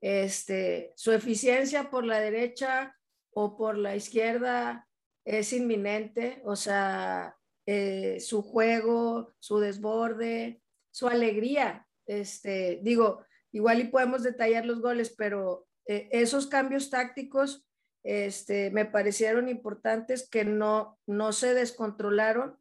Este, 0.00 0.92
su 0.96 1.12
eficiencia 1.12 1.90
por 1.90 2.04
la 2.04 2.20
derecha 2.20 2.96
o 3.32 3.56
por 3.56 3.76
la 3.76 3.96
izquierda 3.96 4.88
es 5.24 5.52
inminente, 5.52 6.40
o 6.44 6.56
sea, 6.56 7.36
eh, 7.66 8.18
su 8.20 8.42
juego, 8.42 9.34
su 9.38 9.58
desborde, 9.58 10.62
su 10.90 11.08
alegría. 11.08 11.86
Este, 12.06 12.80
digo, 12.82 13.24
igual 13.52 13.80
y 13.80 13.84
podemos 13.84 14.22
detallar 14.22 14.64
los 14.64 14.80
goles, 14.80 15.14
pero 15.16 15.68
eh, 15.86 16.08
esos 16.12 16.46
cambios 16.46 16.90
tácticos 16.90 17.66
este, 18.02 18.70
me 18.70 18.86
parecieron 18.86 19.48
importantes 19.48 20.28
que 20.28 20.44
no, 20.44 20.98
no 21.06 21.32
se 21.32 21.52
descontrolaron, 21.52 22.58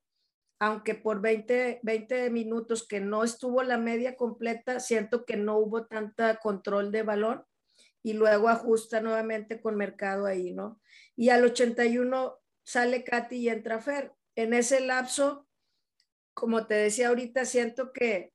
aunque 0.59 0.95
por 0.95 1.21
20, 1.21 1.79
20 1.83 2.29
minutos 2.29 2.87
que 2.87 2.99
no 2.99 3.23
estuvo 3.23 3.61
la 3.63 3.77
media 3.77 4.15
completa, 4.15 4.79
siento 4.79 5.25
que 5.25 5.37
no 5.37 5.57
hubo 5.57 5.85
tanta 5.85 6.37
control 6.37 6.91
de 6.91 7.03
balón 7.03 7.43
y 8.01 8.13
luego 8.13 8.49
ajusta 8.49 9.01
nuevamente 9.01 9.61
con 9.61 9.75
Mercado 9.75 10.25
ahí, 10.25 10.53
¿no? 10.53 10.81
Y 11.15 11.29
al 11.29 11.43
81 11.43 12.39
sale 12.63 13.03
Katy 13.03 13.35
y 13.35 13.49
entra 13.49 13.79
Fer 13.79 14.13
en 14.35 14.53
ese 14.53 14.79
lapso, 14.81 15.47
como 16.33 16.67
te 16.67 16.75
decía 16.75 17.09
ahorita, 17.09 17.45
siento 17.45 17.91
que, 17.91 18.33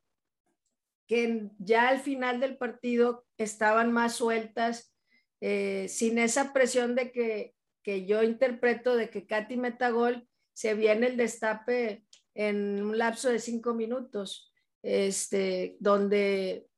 que 1.07 1.49
ya 1.59 1.89
al 1.89 2.01
final 2.01 2.41
del 2.41 2.57
partido 2.57 3.25
estaban 3.39 3.93
más 3.93 4.15
sueltas, 4.15 4.93
eh, 5.41 5.87
sin 5.89 6.19
esa 6.19 6.53
presión 6.53 6.95
de 6.95 7.13
que, 7.13 7.55
que 7.83 8.05
yo 8.05 8.23
interpreto 8.23 8.97
de 8.97 9.11
que 9.11 9.27
Katy 9.27 9.57
meta 9.57 9.91
gol, 9.91 10.29
se 10.53 10.75
viene 10.75 11.09
el 11.09 11.17
destape 11.17 12.05
en 12.35 12.83
un 12.83 12.99
lapso 12.99 13.29
de 13.29 13.39
cinco 13.39 13.75
minutos, 13.75 14.53
este, 14.83 15.77
donde 15.81 16.69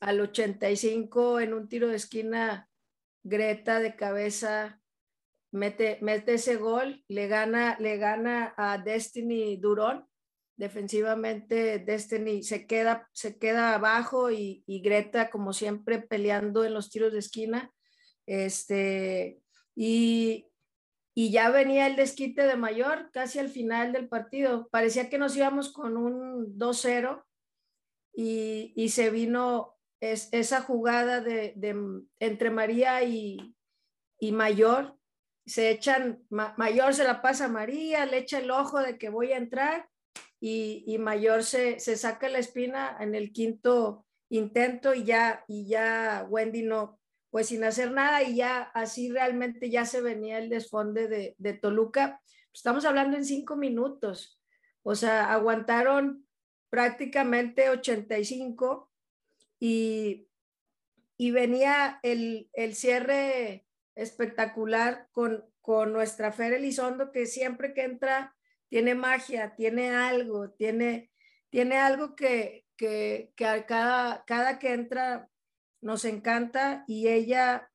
al 0.00 0.20
85 0.20 1.40
en 1.40 1.54
un 1.54 1.68
tiro 1.68 1.88
de 1.88 1.96
esquina, 1.96 2.68
Greta 3.24 3.78
de 3.78 3.94
cabeza 3.94 4.82
mete, 5.52 5.98
mete 6.00 6.34
ese 6.34 6.56
gol, 6.56 7.04
le 7.06 7.28
gana, 7.28 7.76
le 7.78 7.98
gana 7.98 8.52
a 8.56 8.78
Destiny 8.78 9.58
Durón. 9.58 10.08
Defensivamente, 10.56 11.78
Destiny 11.78 12.42
se 12.42 12.66
queda, 12.66 13.08
se 13.12 13.38
queda 13.38 13.74
abajo 13.74 14.30
y, 14.30 14.64
Greta, 14.82 15.30
como 15.30 15.52
siempre, 15.52 16.00
peleando 16.00 16.64
en 16.64 16.74
los 16.74 16.90
tiros 16.90 17.12
de 17.12 17.20
esquina. 17.20 17.72
Este, 18.26 19.40
y, 19.76 20.46
y 21.14 21.30
ya 21.30 21.50
venía 21.50 21.86
el 21.86 21.96
desquite 21.96 22.46
de 22.46 22.56
mayor 22.56 23.10
casi 23.12 23.38
al 23.38 23.48
final 23.48 23.92
del 23.92 24.08
partido. 24.08 24.68
Parecía 24.70 25.10
que 25.10 25.18
nos 25.18 25.36
íbamos 25.36 25.72
con 25.72 25.96
un 25.96 26.58
2-0 26.58 27.22
y, 28.14 28.72
y, 28.76 28.88
se 28.90 29.10
vino 29.10 29.76
es, 30.00 30.28
esa 30.32 30.62
jugada 30.62 31.20
de, 31.20 31.54
entre 32.18 32.50
María 32.50 33.02
y, 33.02 33.54
y 34.18 34.32
Mayor 34.32 34.96
se 35.46 35.70
echan, 35.70 36.24
mayor 36.30 36.94
se 36.94 37.04
la 37.04 37.20
pasa 37.20 37.46
a 37.46 37.48
María, 37.48 38.06
le 38.06 38.18
echa 38.18 38.38
el 38.38 38.50
ojo 38.50 38.80
de 38.80 38.96
que 38.98 39.08
voy 39.08 39.32
a 39.32 39.38
entrar 39.38 39.88
y, 40.40 40.96
mayor 40.98 41.44
se, 41.44 41.78
saca 41.78 42.28
la 42.28 42.38
espina 42.38 42.96
en 43.00 43.14
el 43.14 43.32
quinto 43.32 44.06
intento 44.28 44.94
y 44.94 45.04
ya, 45.04 45.44
y 45.46 45.68
ya 45.68 46.26
Wendy 46.28 46.62
no, 46.62 47.00
pues 47.32 47.48
sin 47.48 47.64
hacer 47.64 47.92
nada 47.92 48.22
y 48.22 48.36
ya 48.36 48.60
así 48.74 49.10
realmente 49.10 49.70
ya 49.70 49.86
se 49.86 50.02
venía 50.02 50.36
el 50.36 50.50
desfonde 50.50 51.08
de, 51.08 51.34
de 51.38 51.54
Toluca. 51.54 52.20
Estamos 52.52 52.84
hablando 52.84 53.16
en 53.16 53.24
cinco 53.24 53.56
minutos, 53.56 54.38
o 54.82 54.94
sea, 54.94 55.32
aguantaron 55.32 56.26
prácticamente 56.68 57.70
85 57.70 58.90
y, 59.58 60.28
y 61.16 61.30
venía 61.30 62.00
el, 62.02 62.50
el 62.52 62.74
cierre 62.74 63.66
espectacular 63.94 65.08
con, 65.12 65.42
con 65.62 65.94
nuestra 65.94 66.32
Fer 66.32 66.52
Elizondo, 66.52 67.12
que 67.12 67.24
siempre 67.24 67.72
que 67.72 67.84
entra 67.84 68.36
tiene 68.68 68.94
magia, 68.94 69.54
tiene 69.54 69.88
algo, 69.90 70.50
tiene, 70.50 71.10
tiene 71.48 71.78
algo 71.78 72.14
que, 72.14 72.66
que, 72.76 73.32
que 73.36 73.64
cada, 73.66 74.22
cada 74.26 74.58
que 74.58 74.74
entra 74.74 75.30
nos 75.82 76.04
encanta 76.04 76.84
y 76.86 77.08
ella 77.08 77.70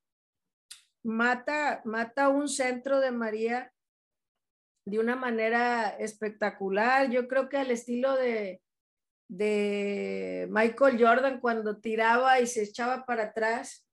mata, 1.03 1.81
mata 1.85 2.29
un 2.29 2.49
centro 2.49 2.99
de 2.99 3.11
María 3.11 3.73
de 4.85 4.99
una 4.99 5.15
manera 5.15 5.89
espectacular. 5.89 7.09
Yo 7.11 7.27
creo 7.27 7.49
que 7.49 7.57
al 7.57 7.69
estilo 7.69 8.15
de, 8.15 8.61
de 9.27 10.47
Michael 10.49 10.97
Jordan 10.99 11.39
cuando 11.41 11.79
tiraba 11.79 12.39
y 12.39 12.47
se 12.47 12.63
echaba 12.63 13.05
para 13.05 13.23
atrás, 13.23 13.85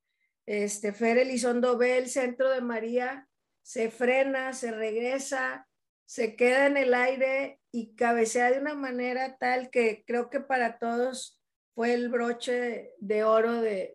este, 0.46 0.92
Fer 0.92 1.18
Elizondo 1.18 1.76
ve 1.76 1.98
el 1.98 2.08
centro 2.08 2.50
de 2.50 2.60
María, 2.60 3.28
se 3.62 3.90
frena, 3.90 4.52
se 4.52 4.70
regresa, 4.70 5.66
se 6.06 6.36
queda 6.36 6.66
en 6.66 6.76
el 6.76 6.94
aire 6.94 7.60
y 7.72 7.96
cabecea 7.96 8.50
de 8.52 8.60
una 8.60 8.74
manera 8.74 9.36
tal 9.38 9.70
que 9.70 10.04
creo 10.06 10.30
que 10.30 10.40
para 10.40 10.78
todos 10.78 11.33
fue 11.74 11.94
el 11.94 12.08
broche 12.08 12.92
de 12.98 13.24
oro 13.24 13.60
de, 13.60 13.94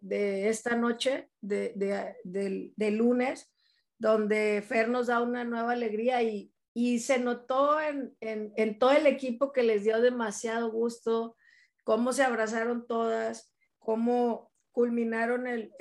esta 0.50 0.76
noche, 0.76 1.30
de, 1.42 2.92
lunes, 2.92 3.52
donde 3.98 4.64
Fer 4.68 4.90
nos 4.90 5.08
da 5.08 5.22
una 5.22 5.44
nueva 5.44 5.74
alegría 5.74 6.22
y, 6.22 6.52
se 7.00 7.20
notó 7.20 7.80
en, 7.82 8.16
en, 8.22 8.80
todo 8.80 8.92
el 8.92 9.06
equipo 9.06 9.52
que 9.52 9.64
les 9.64 9.84
dio 9.84 10.00
demasiado 10.00 10.72
gusto, 10.72 11.36
cómo 11.84 12.14
se 12.14 12.24
abrazaron 12.24 12.88
todas, 12.88 13.54
cómo, 13.80 14.50
culminaron 14.72 15.48
el, 15.48 15.74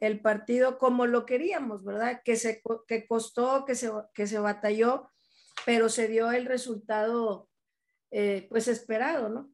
el, 0.00 0.20
partido 0.20 0.78
como 0.78 1.06
lo 1.06 1.26
queríamos, 1.26 1.84
¿verdad? 1.84 2.20
Que, 2.24 2.36
se, 2.36 2.62
que 2.86 3.06
costó, 3.06 3.64
que 3.64 3.74
se, 3.74 3.90
que 4.14 4.26
se 4.26 4.38
batalló, 4.38 5.10
pero 5.66 5.88
se 5.88 6.08
dio 6.08 6.30
el 6.30 6.46
resultado 6.46 7.48
eh, 8.10 8.46
pues 8.48 8.68
esperado, 8.68 9.28
¿no? 9.28 9.53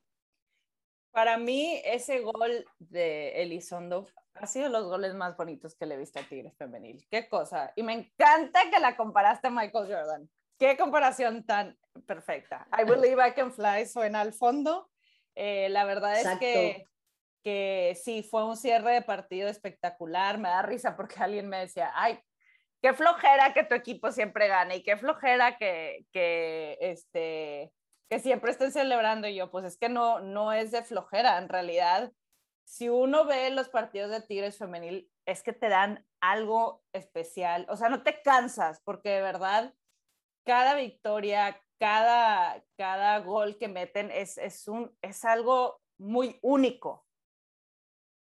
Para 1.13 1.39
mí 1.39 1.81
ese 1.85 2.21
gol 2.21 2.65
de 2.79 3.43
Elizondo 3.43 4.07
ha 4.35 4.47
sido 4.47 4.69
los 4.69 4.85
goles 4.85 5.15
más 5.15 5.37
bonitos 5.37 5.75
que 5.75 5.87
le 5.87 5.95
he 5.95 5.99
visto 5.99 6.21
a 6.21 6.23
Tigres 6.23 6.57
femenil. 6.57 7.05
Qué 7.11 7.29
cosa. 7.29 7.73
Y 7.77 7.83
me 7.83 7.93
encanta 7.93 8.71
que 8.71 8.79
la 8.79 8.97
comparaste 8.97 9.49
a 9.49 9.51
Michael 9.51 9.93
Jordan. 9.93 10.31
Qué 10.59 10.77
comparación 10.77 11.45
tan 11.45 11.77
perfecta. 12.07 12.67
I 12.79 12.85
believe 12.85 13.21
I 13.27 13.33
can 13.33 13.53
fly 13.53 13.87
suena 13.87 14.21
al 14.21 14.33
fondo. 14.33 14.89
Eh, 15.35 15.69
la 15.71 15.85
verdad 15.85 16.21
es 16.21 16.39
que 16.39 16.85
que 17.43 17.97
sí, 18.03 18.23
fue 18.23 18.45
un 18.45 18.57
cierre 18.57 18.93
de 18.93 19.03
partido 19.03 19.49
espectacular. 19.49 20.39
Me 20.39 20.49
da 20.49 20.63
risa 20.63 20.97
porque 20.97 21.21
alguien 21.21 21.49
me 21.49 21.59
decía, 21.59 21.93
ay, 21.95 22.19
qué 22.83 22.93
flojera 22.93 23.53
que 23.53 23.65
tu 23.65 23.75
equipo 23.75 24.13
siempre 24.13 24.49
gane 24.49 24.77
y 24.77 24.83
qué 24.83 24.97
flojera 24.97 25.57
que, 25.57 26.05
que, 26.13 26.77
este, 26.81 27.73
que 28.11 28.19
siempre 28.19 28.51
estén 28.51 28.73
celebrando. 28.73 29.29
Y 29.29 29.37
yo, 29.37 29.51
pues 29.51 29.65
es 29.65 29.79
que 29.79 29.89
no, 29.89 30.21
no 30.21 30.53
es 30.53 30.73
de 30.73 30.83
flojera. 30.83 31.39
En 31.39 31.49
realidad, 31.49 32.13
si 32.65 32.89
uno 32.89 33.25
ve 33.25 33.51
los 33.51 33.69
partidos 33.69 34.11
de 34.11 34.21
Tigres 34.21 34.59
femenil, 34.59 35.11
es 35.27 35.43
que 35.43 35.53
te 35.53 35.69
dan 35.69 36.05
algo 36.21 36.83
especial. 36.93 37.67
O 37.71 37.77
sea, 37.77 37.89
no 37.89 38.03
te 38.03 38.21
cansas 38.23 38.81
porque 38.85 39.11
de 39.11 39.23
verdad, 39.23 39.75
cada 40.45 40.75
victoria, 40.75 41.63
cada, 41.79 42.63
cada 42.77 43.19
gol 43.21 43.57
que 43.59 43.69
meten 43.69 44.11
es, 44.11 44.37
es, 44.39 44.69
un, 44.69 44.95
es 45.01 45.25
algo 45.25 45.81
muy 45.99 46.39
único. 46.43 47.07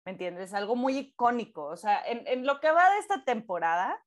¿me 0.06 0.12
entiendes? 0.12 0.54
Algo 0.54 0.76
muy 0.76 0.98
icónico. 0.98 1.66
O 1.66 1.78
sea, 1.78 2.02
en, 2.06 2.46
lo 2.46 2.60
que 2.60 2.72
va 2.72 2.90
de 2.92 3.00
esta 3.00 3.24
temporada, 3.24 4.04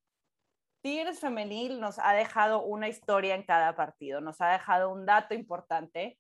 Tigres 0.87 1.19
Femenil 1.19 1.81
nos 1.81 1.99
ha 1.99 2.13
dejado 2.13 2.63
una 2.63 2.87
historia 2.87 3.35
en 3.35 3.43
cada 3.43 3.75
partido, 3.75 4.21
nos 4.21 4.41
ha 4.41 4.53
dejado 4.53 4.93
un 4.93 5.05
dato 5.05 5.35
importante. 5.35 6.17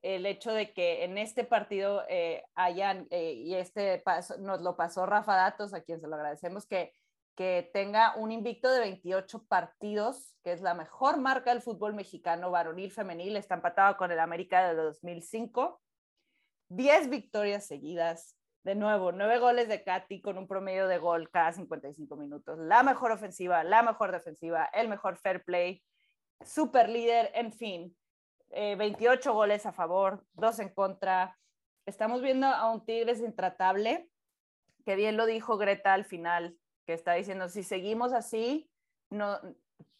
El 0.00 0.26
hecho 0.26 0.52
de 0.52 0.72
que 0.72 1.02
en 1.02 1.18
este 1.18 1.42
partido 1.42 2.04
eh, 2.08 2.44
hayan, 2.54 3.08
eh, 3.10 3.32
y 3.32 3.56
este 3.56 3.98
paso, 3.98 4.38
nos 4.38 4.62
lo 4.62 4.76
pasó 4.76 5.06
Rafa 5.06 5.34
Datos, 5.34 5.74
a 5.74 5.80
quien 5.80 6.00
se 6.00 6.06
lo 6.06 6.14
agradecemos, 6.14 6.66
que 6.66 6.92
que 7.34 7.68
tenga 7.72 8.14
un 8.16 8.30
invicto 8.30 8.70
de 8.70 8.78
28 8.78 9.44
partidos, 9.46 10.36
que 10.44 10.52
es 10.52 10.62
la 10.62 10.74
mejor 10.74 11.18
marca 11.18 11.50
del 11.50 11.60
fútbol 11.60 11.92
mexicano 11.92 12.52
varonil 12.52 12.92
femenil, 12.92 13.36
está 13.36 13.56
empatado 13.56 13.96
con 13.96 14.12
el 14.12 14.20
América 14.20 14.68
de 14.68 14.74
2005. 14.74 15.80
10 16.68 17.10
victorias 17.10 17.66
seguidas, 17.66 18.35
de 18.66 18.74
nuevo, 18.74 19.12
9 19.12 19.38
goles 19.38 19.68
de 19.68 19.84
Katy 19.84 20.20
con 20.20 20.38
un 20.38 20.48
promedio 20.48 20.88
de 20.88 20.98
gol 20.98 21.30
cada 21.30 21.52
55 21.52 22.16
minutos, 22.16 22.58
la 22.58 22.82
mejor 22.82 23.12
ofensiva, 23.12 23.62
la 23.62 23.84
mejor 23.84 24.10
defensiva, 24.10 24.64
el 24.72 24.88
mejor 24.88 25.18
fair 25.18 25.44
play, 25.44 25.84
super 26.44 26.88
líder, 26.88 27.30
en 27.34 27.52
fin, 27.52 27.96
28 28.50 29.30
eh, 29.30 29.32
goles 29.32 29.66
a 29.66 29.72
favor, 29.72 30.26
2 30.32 30.58
en 30.58 30.68
contra. 30.70 31.38
Estamos 31.86 32.22
viendo 32.22 32.48
a 32.48 32.72
un 32.72 32.84
Tigres 32.84 33.20
intratable, 33.20 34.10
que 34.84 34.96
bien 34.96 35.16
lo 35.16 35.26
dijo 35.26 35.58
Greta 35.58 35.94
al 35.94 36.04
final, 36.04 36.58
que 36.86 36.92
está 36.92 37.12
diciendo, 37.12 37.48
si 37.48 37.62
seguimos 37.62 38.12
así, 38.12 38.68
no, 39.10 39.38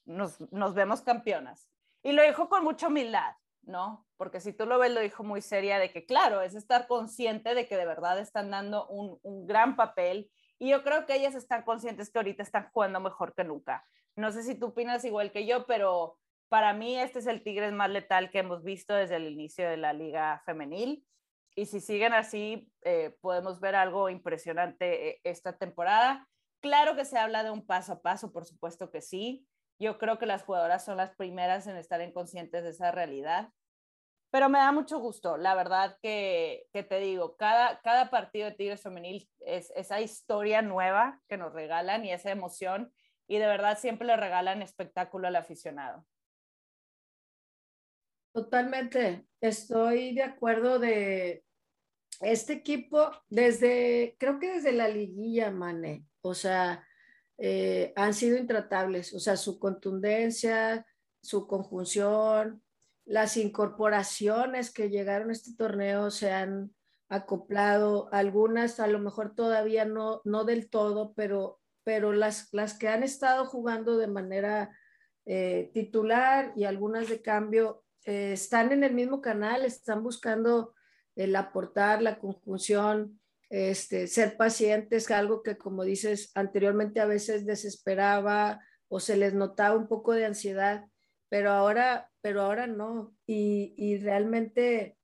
nos, 0.07 0.40
nos 0.50 0.74
vemos 0.74 1.02
campeonas. 1.02 1.70
Y 2.02 2.11
lo 2.11 2.24
dijo 2.24 2.48
con 2.48 2.64
mucha 2.64 2.88
humildad, 2.88 3.37
¿no? 3.62 4.06
Porque 4.16 4.40
si 4.40 4.52
tú 4.52 4.66
lo 4.66 4.79
ves, 4.79 4.92
lo 4.92 5.00
dijo 5.00 5.24
muy 5.24 5.42
seria 5.42 5.79
de 5.79 5.90
que, 5.90 6.07
claro, 6.07 6.40
es 6.40 6.55
estar 6.55 6.87
consciente 6.87 7.55
de 7.55 7.68
que 7.68 7.76
de 7.76 7.87
verdad 7.87 8.18
están 8.18 8.50
dando 8.50 8.87
un, 8.88 9.18
un 9.22 9.46
gran 9.46 9.76
papel. 9.76 10.31
Y 10.59 10.70
yo 10.70 10.83
creo 10.83 11.07
que 11.07 11.14
ellas 11.14 11.35
están 11.35 11.62
conscientes 11.62 12.11
que 12.11 12.18
ahorita 12.18 12.42
están 12.42 12.70
jugando 12.72 13.00
mejor 13.00 13.35
que 13.35 13.44
nunca. 13.44 13.85
No 14.16 14.33
sé 14.33 14.42
si 14.42 14.55
tú 14.55 14.66
opinas 14.68 15.05
igual 15.05 15.31
que 15.33 15.46
yo, 15.46 15.66
pero 15.66 16.18
para 16.48 16.72
mí 16.72 16.98
este 16.98 17.18
es 17.18 17.26
el 17.26 17.42
Tigres 17.42 17.72
más 17.72 17.90
letal 17.90 18.31
que 18.31 18.38
hemos 18.38 18.62
visto 18.62 18.94
desde 18.94 19.16
el 19.16 19.29
inicio 19.29 19.68
de 19.68 19.76
la 19.76 19.92
liga 19.92 20.42
femenil. 20.46 21.07
Y 21.55 21.66
si 21.66 21.81
siguen 21.81 22.12
así, 22.12 22.70
eh, 22.83 23.16
podemos 23.20 23.61
ver 23.61 23.74
algo 23.74 24.11
impresionante 24.11 25.09
eh, 25.09 25.20
esta 25.24 25.57
temporada. 25.57 26.29
Claro 26.61 26.96
que 26.96 27.05
se 27.05 27.18
habla 27.18 27.42
de 27.44 27.50
un 27.50 27.66
paso 27.66 27.94
a 27.94 28.02
paso, 28.02 28.33
por 28.33 28.44
supuesto 28.44 28.90
que 28.90 29.00
sí. 29.00 29.46
Yo 29.79 29.98
creo 29.98 30.18
que 30.18 30.26
las 30.26 30.42
jugadoras 30.42 30.85
son 30.85 30.96
las 30.96 31.14
primeras 31.16 31.66
en 31.66 31.76
estar 31.76 32.00
en 32.00 32.12
conscientes 32.12 32.62
de 32.62 32.70
esa 32.70 32.90
realidad. 32.92 33.50
Pero 34.30 34.48
me 34.48 34.58
da 34.58 34.72
mucho 34.72 34.98
gusto, 34.98 35.36
la 35.36 35.54
verdad 35.54 35.98
que, 36.02 36.66
que 36.72 36.82
te 36.82 36.98
digo, 36.98 37.36
cada, 37.36 37.80
cada 37.80 38.10
partido 38.10 38.46
de 38.46 38.56
Tigres 38.56 38.82
Femenil 38.82 39.30
es 39.40 39.72
esa 39.76 40.00
historia 40.00 40.62
nueva 40.62 41.20
que 41.28 41.36
nos 41.36 41.52
regalan 41.52 42.04
y 42.04 42.12
esa 42.12 42.30
emoción 42.30 42.92
y 43.28 43.38
de 43.38 43.46
verdad 43.46 43.78
siempre 43.78 44.06
le 44.06 44.16
regalan 44.16 44.62
espectáculo 44.62 45.28
al 45.28 45.36
aficionado. 45.36 46.04
Totalmente, 48.32 49.26
estoy 49.40 50.14
de 50.14 50.22
acuerdo 50.22 50.78
de 50.78 51.42
este 52.20 52.54
equipo 52.54 53.10
desde, 53.28 54.16
creo 54.18 54.38
que 54.38 54.54
desde 54.54 54.72
la 54.72 54.88
liguilla, 54.88 55.50
Mane, 55.50 56.04
o 56.20 56.34
sea, 56.34 56.86
eh, 57.38 57.92
han 57.96 58.14
sido 58.14 58.36
intratables, 58.36 59.14
o 59.14 59.20
sea, 59.20 59.36
su 59.36 59.58
contundencia, 59.58 60.86
su 61.22 61.46
conjunción, 61.46 62.62
las 63.07 63.37
incorporaciones 63.37 64.71
que 64.71 64.90
llegaron 64.90 65.31
a 65.31 65.33
este 65.33 65.55
torneo 65.55 66.11
se 66.11 66.33
han 66.33 66.75
acoplado, 67.09 68.09
algunas 68.12 68.81
a 68.81 68.88
lo 68.88 68.99
mejor 68.99 69.35
todavía 69.35 69.85
no, 69.85 70.21
no 70.25 70.45
del 70.45 70.69
todo, 70.69 71.14
pero, 71.14 71.61
pero 71.85 72.12
las, 72.12 72.53
las 72.53 72.77
que 72.77 72.88
han 72.88 73.05
estado 73.05 73.47
jugando 73.47 73.97
de 73.97 74.09
manera 74.09 74.77
eh, 75.25 75.71
titular 75.73 76.53
y 76.57 76.64
algunas 76.64 77.09
de 77.09 77.23
cambio 77.23 77.85
eh, 78.05 78.33
están 78.33 78.73
en 78.73 78.83
el 78.83 78.92
mismo 78.92 79.21
canal, 79.21 79.64
están 79.64 80.03
buscando 80.03 80.75
el 81.14 81.35
aportar, 81.37 82.03
la 82.03 82.19
conjunción, 82.19 83.21
este, 83.49 84.09
ser 84.09 84.37
pacientes, 84.37 85.09
algo 85.12 85.45
que 85.45 85.57
como 85.57 85.85
dices 85.85 86.33
anteriormente 86.35 87.01
a 87.01 87.07
veces 87.07 87.47
desesperaba 87.47 88.61
o 88.88 88.99
se 88.99 89.16
les 89.16 89.35
notaba 89.35 89.77
un 89.77 89.87
poco 89.87 90.12
de 90.12 90.27
ansiedad, 90.27 90.85
pero 91.29 91.51
ahora, 91.51 92.11
pero 92.26 92.42
ahora 92.42 92.66
no. 92.66 93.16
Y, 93.24 93.98
realmente 93.98 94.98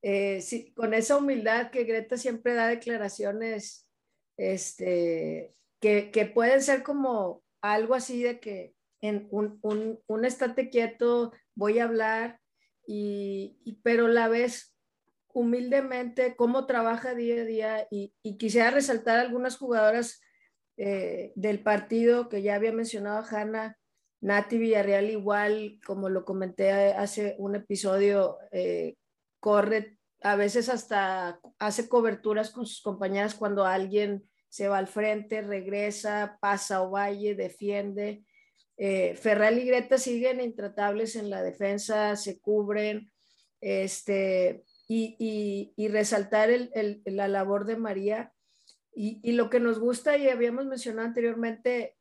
eh, 0.00 0.40
con 0.76 0.94
esa 0.94 1.16
humildad 1.16 1.72
que 1.72 1.82
Greta 1.82 2.16
siempre 2.16 2.54
da 2.54 2.68
declaraciones 2.68 3.88
este, 4.36 5.56
que, 5.80 6.12
que 6.12 6.26
pueden 6.26 6.62
ser 6.62 6.84
como 6.84 7.42
algo 7.62 7.96
así 7.96 8.22
de 8.22 8.38
que 8.38 8.76
en 9.00 9.26
un, 9.32 9.58
un, 9.62 9.98
un 10.06 10.26
quieto, 10.70 11.32
voy 11.56 11.80
a 11.80 11.84
hablar, 11.84 12.38
y, 12.86 13.80
pero 13.82 14.06
la 14.06 14.28
ves 14.28 14.76
humildemente 15.34 16.36
cómo 16.36 16.66
trabaja 16.66 17.16
día 17.16 17.42
a 17.42 17.44
día 17.44 17.88
y, 17.90 18.14
quisiera 18.38 18.70
resaltar 18.70 19.18
algunas 19.18 19.56
jugadoras 19.56 20.20
eh, 20.76 21.32
del 21.34 21.60
partido 21.60 22.28
que 22.28 22.40
ya 22.40 22.54
había 22.54 22.70
mencionado 22.70 23.24
Hanna, 23.28 23.76
Nati 24.22 24.56
Villarreal 24.56 25.10
igual, 25.10 25.78
como 25.84 26.08
lo 26.08 26.24
comenté 26.24 26.70
hace 26.70 27.34
un 27.38 27.56
episodio, 27.56 28.38
eh, 28.52 28.96
corre, 29.40 29.98
a 30.22 30.36
veces 30.36 30.68
hasta 30.68 31.40
hace 31.58 31.88
coberturas 31.88 32.50
con 32.50 32.64
sus 32.64 32.80
compañeras 32.80 33.34
cuando 33.34 33.66
alguien 33.66 34.24
se 34.48 34.68
va 34.68 34.78
al 34.78 34.86
frente, 34.86 35.42
regresa, 35.42 36.38
pasa 36.40 36.82
o 36.82 36.90
valle, 36.90 37.34
defiende. 37.34 38.24
Eh, 38.76 39.16
Ferral 39.16 39.58
y 39.58 39.64
Greta 39.64 39.98
siguen 39.98 40.40
intratables 40.40 41.16
en 41.16 41.28
la 41.28 41.42
defensa, 41.42 42.14
se 42.16 42.40
cubren, 42.40 43.10
este, 43.60 44.64
y, 44.86 45.72
resaltar 45.88 46.50
la 47.06 47.28
labor 47.28 47.64
de 47.64 47.76
María. 47.76 48.32
Y, 48.94 49.32
lo 49.32 49.50
que 49.50 49.58
nos 49.58 49.78
gusta, 49.78 50.18
y 50.18 50.28
habíamos 50.28 50.66
mencionado 50.66 51.08
anteriormente, 51.08 51.96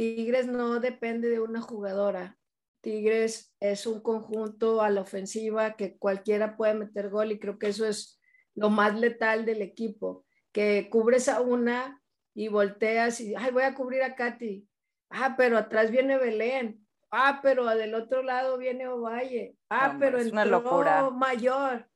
Tigres 0.00 0.46
no 0.46 0.80
depende 0.80 1.28
de 1.28 1.40
una 1.40 1.60
jugadora. 1.60 2.38
Tigres 2.80 3.54
es 3.60 3.86
un 3.86 4.00
conjunto 4.00 4.80
a 4.80 4.88
la 4.88 5.02
ofensiva 5.02 5.76
que 5.76 5.98
cualquiera 5.98 6.56
puede 6.56 6.72
meter 6.72 7.10
gol 7.10 7.32
y 7.32 7.38
creo 7.38 7.58
que 7.58 7.68
eso 7.68 7.84
es 7.84 8.18
lo 8.54 8.70
más 8.70 8.98
letal 8.98 9.44
del 9.44 9.60
equipo, 9.60 10.24
que 10.52 10.88
cubres 10.88 11.28
a 11.28 11.42
una 11.42 12.02
y 12.32 12.48
volteas 12.48 13.20
y, 13.20 13.34
ay, 13.34 13.50
voy 13.50 13.64
a 13.64 13.74
cubrir 13.74 14.02
a 14.02 14.14
Katy, 14.14 14.66
Ah, 15.10 15.34
pero 15.36 15.58
atrás 15.58 15.90
viene 15.90 16.16
Belén. 16.16 16.82
Ah, 17.10 17.40
pero 17.42 17.66
del 17.66 17.94
otro 17.94 18.22
lado 18.22 18.56
viene 18.56 18.88
Ovalle. 18.88 19.54
Ah, 19.68 19.98
pero 20.00 20.16
es 20.16 20.32
una 20.32 20.46
locura. 20.46 21.10
mayor. 21.10 21.86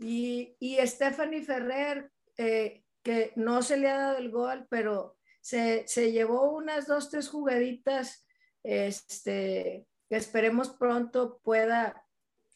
Y, 0.00 0.56
y 0.58 0.84
Stephanie 0.84 1.44
Ferrer, 1.44 2.10
eh, 2.36 2.82
que 3.04 3.32
no 3.36 3.62
se 3.62 3.76
le 3.76 3.90
ha 3.90 3.98
dado 3.98 4.18
el 4.18 4.32
gol, 4.32 4.66
pero 4.68 5.14
se, 5.44 5.86
se 5.86 6.10
llevó 6.10 6.52
unas 6.56 6.86
dos, 6.86 7.10
tres 7.10 7.28
jugaditas, 7.28 8.26
este, 8.62 9.86
esperemos 10.08 10.70
pronto 10.70 11.38
pueda 11.44 12.02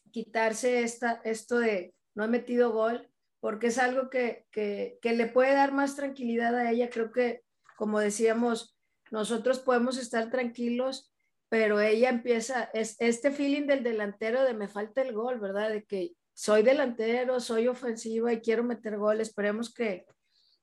quitarse 0.09 0.81
esta, 0.81 1.21
esto 1.23 1.59
de 1.59 1.93
no 2.15 2.23
he 2.23 2.27
metido 2.27 2.71
gol, 2.71 3.07
porque 3.41 3.67
es 3.67 3.77
algo 3.77 4.09
que, 4.09 4.47
que, 4.49 4.97
que 5.03 5.13
le 5.13 5.27
puede 5.27 5.53
dar 5.53 5.71
más 5.71 5.95
tranquilidad 5.95 6.55
a 6.55 6.71
ella. 6.71 6.89
Creo 6.89 7.11
que, 7.11 7.43
como 7.77 7.99
decíamos, 7.99 8.75
nosotros 9.11 9.59
podemos 9.59 9.99
estar 9.99 10.31
tranquilos, 10.31 11.13
pero 11.47 11.79
ella 11.79 12.09
empieza, 12.09 12.71
es 12.73 12.95
este 12.99 13.29
feeling 13.29 13.67
del 13.67 13.83
delantero 13.83 14.43
de 14.43 14.55
me 14.55 14.67
falta 14.67 15.03
el 15.03 15.13
gol, 15.13 15.39
¿verdad? 15.39 15.69
De 15.69 15.85
que 15.85 16.13
soy 16.33 16.63
delantero, 16.63 17.39
soy 17.39 17.67
ofensiva 17.67 18.33
y 18.33 18.41
quiero 18.41 18.63
meter 18.63 18.97
gol, 18.97 19.21
esperemos 19.21 19.71
que, 19.71 20.07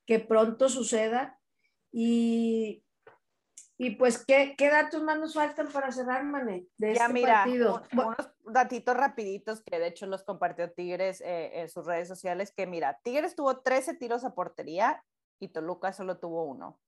que 0.04 0.18
pronto 0.18 0.68
suceda. 0.68 1.35
Y, 1.98 2.84
y 3.78 3.92
pues, 3.92 4.22
¿qué, 4.26 4.54
¿qué, 4.58 4.68
datos 4.68 5.02
más 5.02 5.18
nos 5.18 5.32
faltan 5.32 5.72
para 5.72 5.90
cerrar, 5.90 6.24
Mané, 6.24 6.66
de 6.76 6.94
ya, 6.94 7.04
este 7.04 7.12
mira, 7.14 7.44
partido? 7.44 7.82
unos 7.90 8.16
datitos 8.44 8.94
rapiditos 8.94 9.62
que 9.62 9.78
de 9.78 9.86
hecho 9.86 10.04
los 10.04 10.22
compartió 10.22 10.70
Tigres 10.70 11.22
eh, 11.22 11.58
en 11.58 11.70
sus 11.70 11.86
redes 11.86 12.06
sociales, 12.06 12.52
que 12.54 12.66
mira, 12.66 13.00
Tigres 13.02 13.34
tuvo 13.34 13.62
13 13.62 13.94
tiros 13.94 14.24
a 14.24 14.34
portería 14.34 15.02
y 15.40 15.48
Toluca 15.48 15.94
solo 15.94 16.18
tuvo 16.18 16.44
uno. 16.44 16.78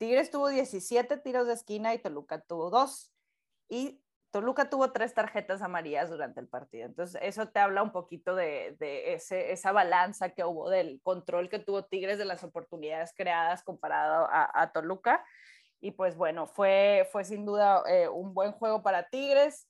Tigres 0.00 0.32
tuvo 0.32 0.48
17 0.48 1.18
tiros 1.18 1.46
de 1.46 1.52
esquina 1.52 1.94
y 1.94 2.00
Toluca 2.00 2.40
tuvo 2.40 2.70
dos. 2.70 3.12
Y 3.68 4.02
Toluca 4.30 4.68
tuvo 4.68 4.92
tres 4.92 5.14
tarjetas 5.14 5.62
amarillas 5.62 6.10
durante 6.10 6.40
el 6.40 6.48
partido. 6.48 6.86
Entonces, 6.86 7.20
eso 7.24 7.48
te 7.48 7.60
habla 7.60 7.82
un 7.82 7.92
poquito 7.92 8.34
de, 8.34 8.76
esa 8.80 9.72
balanza 9.72 10.30
que 10.30 10.44
hubo 10.44 10.68
del 10.68 11.00
control 11.02 11.48
que 11.48 11.58
tuvo 11.58 11.84
Tigres 11.84 12.18
de 12.18 12.26
las 12.26 12.44
oportunidades 12.44 13.12
creadas 13.16 13.62
comparado 13.62 14.28
a, 14.30 14.70
Toluca. 14.72 15.24
Y 15.80 15.92
pues 15.92 16.16
bueno, 16.16 16.46
fue, 16.46 17.08
fue 17.12 17.24
sin 17.24 17.46
duda 17.46 17.82
eh, 17.88 18.08
un 18.08 18.34
buen 18.34 18.52
juego 18.52 18.82
para 18.82 19.08
Tigres. 19.08 19.68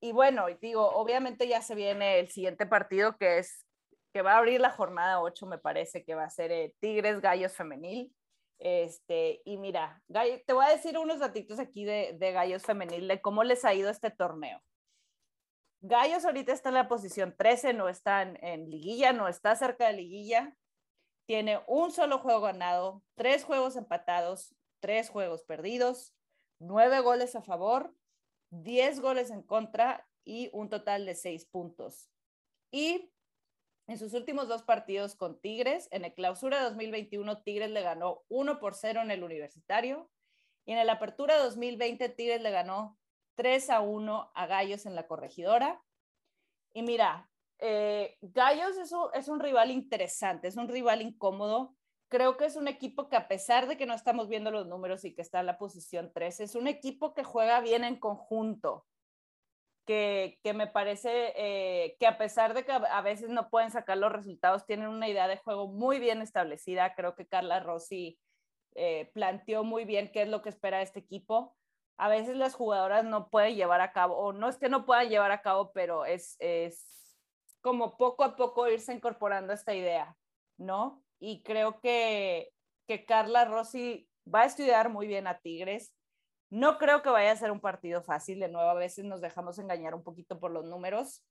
Y 0.00 0.12
bueno, 0.12 0.46
digo, 0.60 0.88
obviamente 0.92 1.46
ya 1.46 1.60
se 1.60 1.74
viene 1.74 2.18
el 2.18 2.28
siguiente 2.28 2.66
partido 2.66 3.16
que 3.18 3.38
es 3.38 3.66
que 4.12 4.22
va 4.22 4.34
a 4.34 4.38
abrir 4.38 4.60
la 4.60 4.70
jornada 4.70 5.20
8, 5.20 5.46
me 5.46 5.58
parece 5.58 6.04
que 6.04 6.14
va 6.14 6.24
a 6.24 6.30
ser 6.30 6.52
eh, 6.52 6.74
Tigres 6.80 7.20
Gallos 7.20 7.52
Femenil. 7.52 8.12
Este, 8.64 9.42
y 9.44 9.56
mira, 9.56 10.00
te 10.46 10.52
voy 10.52 10.64
a 10.64 10.70
decir 10.70 10.96
unos 10.96 11.18
datitos 11.18 11.58
aquí 11.58 11.84
de, 11.84 12.16
de 12.16 12.30
Gallos 12.30 12.62
Femenil, 12.62 13.08
de 13.08 13.20
cómo 13.20 13.42
les 13.42 13.64
ha 13.64 13.74
ido 13.74 13.90
este 13.90 14.12
torneo. 14.12 14.62
Gallos 15.80 16.24
ahorita 16.24 16.52
está 16.52 16.68
en 16.68 16.76
la 16.76 16.86
posición 16.86 17.34
13, 17.36 17.72
no 17.72 17.88
está 17.88 18.22
en, 18.22 18.70
liguilla, 18.70 19.12
no 19.12 19.26
está 19.26 19.56
cerca 19.56 19.88
de 19.88 19.94
liguilla. 19.94 20.56
Tiene 21.26 21.60
un 21.66 21.90
solo 21.90 22.20
juego 22.20 22.42
ganado, 22.42 23.02
tres 23.16 23.42
juegos 23.42 23.74
empatados, 23.74 24.54
tres 24.78 25.10
juegos 25.10 25.42
perdidos, 25.42 26.14
nueve 26.60 27.00
goles 27.00 27.34
a 27.34 27.42
favor, 27.42 27.92
diez 28.50 29.00
goles 29.00 29.32
en 29.32 29.42
contra 29.42 30.06
y 30.24 30.50
un 30.52 30.68
total 30.68 31.04
de 31.04 31.16
seis 31.16 31.46
puntos. 31.46 32.12
Y 32.70 33.11
en 33.86 33.98
sus 33.98 34.14
últimos 34.14 34.48
dos 34.48 34.62
partidos 34.62 35.16
con 35.16 35.40
Tigres, 35.40 35.88
en 35.90 36.04
el 36.04 36.14
clausura 36.14 36.62
2021, 36.62 37.42
Tigres 37.42 37.70
le 37.70 37.82
ganó 37.82 38.22
1 38.28 38.60
por 38.60 38.74
0 38.74 39.02
en 39.02 39.10
el 39.10 39.24
universitario 39.24 40.10
y 40.64 40.72
en 40.72 40.78
el 40.78 40.90
apertura 40.90 41.38
2020, 41.38 42.08
Tigres 42.10 42.40
le 42.40 42.50
ganó 42.50 42.98
3 43.34 43.70
a 43.70 43.80
1 43.80 44.32
a 44.34 44.46
Gallos 44.46 44.86
en 44.86 44.94
la 44.94 45.06
corregidora. 45.06 45.82
Y 46.72 46.82
mira, 46.82 47.28
eh, 47.58 48.16
Gallos 48.20 48.76
es 48.76 48.92
un, 48.92 49.08
es 49.14 49.28
un 49.28 49.40
rival 49.40 49.70
interesante, 49.70 50.48
es 50.48 50.56
un 50.56 50.68
rival 50.68 51.02
incómodo. 51.02 51.74
Creo 52.08 52.36
que 52.36 52.44
es 52.44 52.56
un 52.56 52.68
equipo 52.68 53.08
que 53.08 53.16
a 53.16 53.26
pesar 53.26 53.66
de 53.66 53.76
que 53.76 53.86
no 53.86 53.94
estamos 53.94 54.28
viendo 54.28 54.50
los 54.50 54.66
números 54.66 55.04
y 55.04 55.14
que 55.14 55.22
está 55.22 55.40
en 55.40 55.46
la 55.46 55.58
posición 55.58 56.12
3, 56.14 56.40
es 56.40 56.54
un 56.54 56.68
equipo 56.68 57.14
que 57.14 57.24
juega 57.24 57.60
bien 57.60 57.84
en 57.84 57.98
conjunto 57.98 58.86
que, 59.86 60.38
me 60.54 60.66
parece 60.66 61.32
eh, 61.36 61.96
que 61.98 62.06
a 62.06 62.18
pesar 62.18 62.54
de 62.54 62.64
que 62.64 62.72
a, 62.72 63.00
veces 63.02 63.28
no 63.28 63.50
pueden 63.50 63.70
sacar 63.70 63.98
los 63.98 64.12
resultados, 64.12 64.66
tienen 64.66 64.88
una 64.88 65.08
idea 65.08 65.28
de 65.28 65.38
juego 65.38 65.68
muy 65.68 65.98
bien 65.98 66.22
establecida. 66.22 66.94
Creo 66.94 67.14
que 67.14 67.26
Carla 67.26 67.60
Rossi 67.60 68.18
eh, 68.74 69.10
planteó 69.12 69.64
muy 69.64 69.84
bien 69.84 70.10
qué 70.12 70.22
es 70.22 70.28
lo 70.28 70.42
que 70.42 70.48
espera 70.48 70.82
este 70.82 71.00
equipo. 71.00 71.56
A 71.98 72.08
veces 72.08 72.36
las 72.36 72.54
jugadoras 72.54 73.04
no 73.04 73.28
pueden 73.28 73.54
llevar 73.54 73.80
a 73.80 73.92
cabo, 73.92 74.16
o 74.16 74.32
no 74.32 74.48
es 74.48 74.56
que 74.56 74.68
no 74.68 74.86
puedan 74.86 75.08
llevar 75.08 75.30
a 75.30 75.42
cabo, 75.42 75.72
pero 75.72 76.04
es, 76.04 76.36
es 76.38 77.16
como 77.60 77.96
poco 77.96 78.24
a 78.24 78.36
poco 78.36 78.68
irse 78.68 78.92
incorporando 78.92 79.52
esta 79.52 79.74
idea, 79.74 80.16
¿no? 80.58 81.02
Y 81.20 81.42
creo 81.42 81.80
que, 81.80 82.50
que 82.88 83.04
Carla 83.04 83.44
Rossi 83.44 84.08
va 84.32 84.42
a 84.42 84.46
estudiar 84.46 84.88
muy 84.88 85.06
bien 85.06 85.26
a 85.26 85.38
Tigres 85.38 85.94
no 86.52 86.76
creo 86.76 87.02
que 87.02 87.08
vaya 87.08 87.32
a 87.32 87.36
ser 87.36 87.50
un 87.50 87.60
partido 87.60 88.02
fácil, 88.02 88.38
de 88.38 88.48
nuevo 88.48 88.68
a 88.68 88.74
veces 88.74 89.06
nos 89.06 89.22
dejamos 89.22 89.58
engañar 89.58 89.94
un 89.94 90.02
poquito 90.04 90.38
por 90.38 90.50
los 90.50 90.66
números 90.66 91.24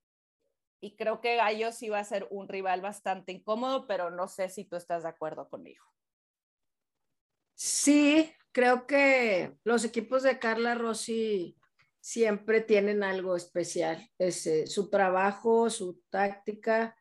y 0.81 0.95
creo 0.95 1.21
que 1.21 1.35
Gallos 1.35 1.75
sí 1.75 1.89
va 1.89 1.99
a 1.99 2.03
ser 2.03 2.27
un 2.31 2.47
rival 2.47 2.81
bastante 2.81 3.31
incómodo, 3.31 3.85
pero 3.85 4.09
no 4.09 4.27
sé 4.27 4.49
si 4.49 4.65
tú 4.65 4.77
estás 4.77 5.03
de 5.03 5.09
acuerdo 5.09 5.47
conmigo. 5.47 5.85
Sí, 7.53 8.33
creo 8.51 8.87
que 8.87 9.55
los 9.63 9.85
equipos 9.85 10.23
de 10.23 10.39
Carla 10.39 10.73
Rossi 10.73 11.55
siempre 11.99 12.61
tienen 12.61 13.03
algo 13.03 13.35
especial. 13.35 14.09
Es, 14.17 14.49
su 14.65 14.89
trabajo, 14.89 15.69
su 15.69 16.01
táctica, 16.09 16.97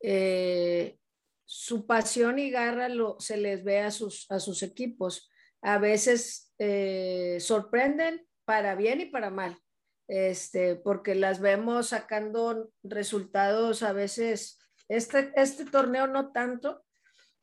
eh, 0.00 0.98
su 1.44 1.86
pasión 1.86 2.38
y 2.38 2.48
garra 2.48 2.88
lo, 2.88 3.20
se 3.20 3.36
les 3.36 3.62
ve 3.62 3.80
a 3.80 3.90
sus, 3.90 4.24
a 4.30 4.40
sus 4.40 4.62
equipos. 4.62 5.28
A 5.62 5.78
veces 5.78 6.52
eh, 6.58 7.38
sorprenden 7.40 8.26
para 8.44 8.74
bien 8.74 9.00
y 9.00 9.06
para 9.06 9.30
mal, 9.30 9.58
este, 10.06 10.76
porque 10.76 11.14
las 11.14 11.40
vemos 11.40 11.88
sacando 11.88 12.70
resultados 12.82 13.82
a 13.82 13.92
veces, 13.92 14.58
este, 14.88 15.32
este 15.34 15.64
torneo 15.66 16.06
no 16.06 16.32
tanto, 16.32 16.84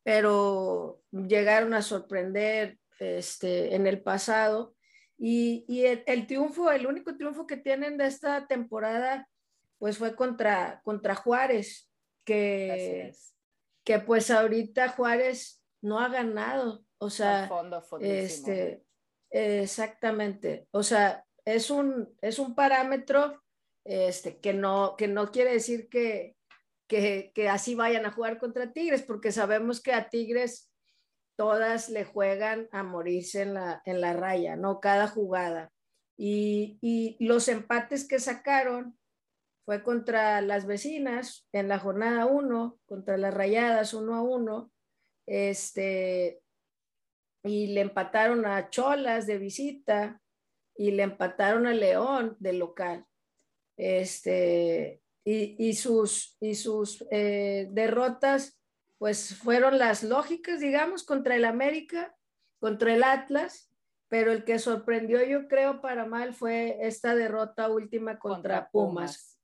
pero 0.04 1.01
llegaron 1.12 1.73
a 1.73 1.82
sorprender 1.82 2.78
este, 2.99 3.75
en 3.75 3.88
el 3.88 4.01
pasado. 4.01 4.75
Y, 5.17 5.65
y 5.67 5.86
el, 5.86 6.28
triunfo, 6.28 6.69
el 6.71 6.86
único 6.86 7.15
triunfo 7.15 7.47
que 7.47 7.58
tienen 7.58 7.97
de 7.97 8.06
esta 8.06 8.47
temporada, 8.47 9.28
pues 9.80 9.97
fue 9.97 10.15
contra, 10.15 10.82
contra 10.84 11.15
Juárez, 11.15 11.89
que, 12.23 13.13
que 13.84 13.99
pues 13.99 14.30
ahorita 14.30 14.89
Juárez 14.89 15.62
no 15.82 15.99
ha 15.99 16.10
ganado. 16.10 16.85
O 17.06 17.10
sea, 17.10 17.50
este, 18.00 18.86
Exactamente. 19.30 20.68
O 20.72 20.82
sea, 20.82 21.26
es 21.44 21.70
un, 21.70 22.10
es 22.22 22.39
un 22.39 22.56
parámetro 22.56 23.41
este, 23.84 24.39
que, 24.39 24.54
no, 24.54 24.96
que 24.98 25.08
no 25.08 25.32
quiere 25.32 25.52
decir 25.52 25.89
que, 25.89 26.36
que, 26.88 27.32
que, 27.36 27.50
así 27.50 27.76
vayan 27.76 28.06
a 28.06 28.12
jugar 28.12 28.39
contra 28.39 28.72
Tigres, 28.72 29.02
porque 29.02 29.32
sabemos 29.32 29.82
que 29.82 29.94
a 29.94 30.10
Tigres 30.10 30.72
todas 31.38 31.89
le 31.89 32.06
juegan 32.06 32.70
a 32.72 32.84
morirse 32.84 33.41
en 33.41 33.56
la, 33.56 33.82
en 33.86 34.00
la 34.00 34.13
raya, 34.13 34.56
¿no? 34.56 34.80
Cada 34.80 35.08
jugada. 35.08 35.72
Y, 36.18 36.78
y 36.82 37.18
los 37.20 37.50
empates 37.50 38.08
que 38.08 38.20
sacaron 38.20 38.98
fue 39.65 39.84
contra 39.84 40.39
las 40.41 40.65
vecinas 40.65 41.46
en 41.52 41.68
la 41.68 41.78
jornada 41.78 42.26
1, 42.26 42.80
contra 42.86 43.18
las 43.18 43.34
rayadas 43.34 43.94
1 43.94 44.15
a 44.15 44.22
1. 44.22 44.72
Este, 45.28 46.41
y 47.45 47.67
le 47.67 47.81
empataron 47.81 48.45
a 48.45 48.69
Cholas 48.69 49.27
de 49.27 49.38
visita 49.38 50.19
y 50.75 50.91
le 50.91 51.03
empataron 51.03 51.67
a 51.67 51.73
León 51.73 52.36
de 52.39 52.53
local. 52.53 53.05
Este, 53.77 55.01
y, 55.23 55.73
sus, 55.73 56.38
y 56.39 56.55
sus 56.55 57.05
eh, 57.12 57.67
derrotas 57.71 58.60
pues 58.97 59.36
fueron 59.36 59.77
las 59.77 60.03
lógicas, 60.03 60.60
digamos, 60.60 61.03
contra 61.03 61.36
el 61.36 61.45
América, 61.45 62.15
contra 62.60 62.93
el 62.93 63.03
Atlas, 63.03 63.71
pero 64.08 64.31
el 64.31 64.43
que 64.43 64.58
sorprendió 64.58 65.23
yo 65.23 65.47
creo 65.47 65.81
para 65.81 66.05
mal 66.05 66.34
fue 66.34 66.77
esta 66.81 67.15
derrota 67.15 67.69
última 67.69 68.17
contra, 68.17 68.69
Pumas. 68.69 69.39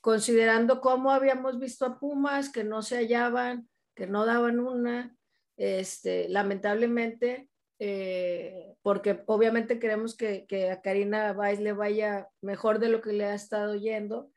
considerando 0.00 0.80
cómo 0.80 1.12
habíamos 1.12 1.58
visto 1.58 1.86
a 1.86 1.98
Pumas, 1.98 2.50
que 2.50 2.64
no 2.64 2.82
se 2.82 2.96
hallaban, 2.96 3.68
que 3.94 4.06
no 4.06 4.26
daban 4.26 4.58
una, 4.58 5.14
este, 5.60 6.26
lamentablemente, 6.30 7.50
eh, 7.78 8.74
porque 8.80 9.22
obviamente 9.26 9.78
queremos 9.78 10.16
que, 10.16 10.46
a 10.72 10.80
Karina 10.80 11.32
Weiss 11.32 11.60
le 11.60 11.74
vaya 11.74 12.28
mejor 12.40 12.78
de 12.78 12.88
lo 12.88 13.02
que 13.02 13.12
le 13.12 13.26
ha 13.26 13.34
estado 13.34 13.74
yendo, 13.74 14.32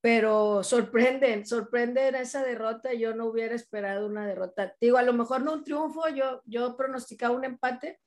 pero 0.00 0.64
sorprenden, 0.64 1.46
sorprenden 1.46 2.16
esa 2.16 2.42
derrota. 2.42 2.92
Yo 2.92 3.14
no 3.14 3.26
hubiera 3.26 3.54
esperado 3.54 4.08
una 4.08 4.26
derrota. 4.26 4.74
Digo, 4.80 4.98
a 4.98 5.02
lo 5.02 5.12
mejor 5.12 5.42
no 5.42 5.52
un 5.52 5.62
triunfo, 5.62 6.08
yo, 6.08 6.42
yo 6.44 6.76
pronosticaba 6.76 7.36
un 7.36 7.44
empate, 7.44 8.00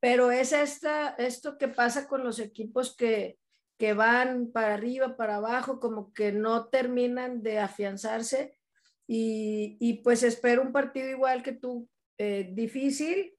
pero 0.00 0.32
es 0.32 0.52
esta, 0.52 1.10
esto 1.18 1.56
que 1.56 1.68
pasa 1.68 2.08
con 2.08 2.24
los 2.24 2.40
equipos 2.40 2.96
que, 2.96 3.38
que 3.78 3.94
van 3.94 4.50
para 4.50 4.74
arriba, 4.74 5.16
para 5.16 5.36
abajo, 5.36 5.78
como 5.78 6.12
que 6.12 6.32
no 6.32 6.66
terminan 6.66 7.44
de 7.44 7.60
afianzarse. 7.60 8.58
Y, 9.06 9.76
y, 9.80 10.02
pues 10.02 10.22
espero 10.22 10.62
un 10.62 10.72
partido 10.72 11.08
igual 11.08 11.42
que 11.42 11.52
tú 11.52 11.88
eh, 12.18 12.50
difícil 12.52 13.34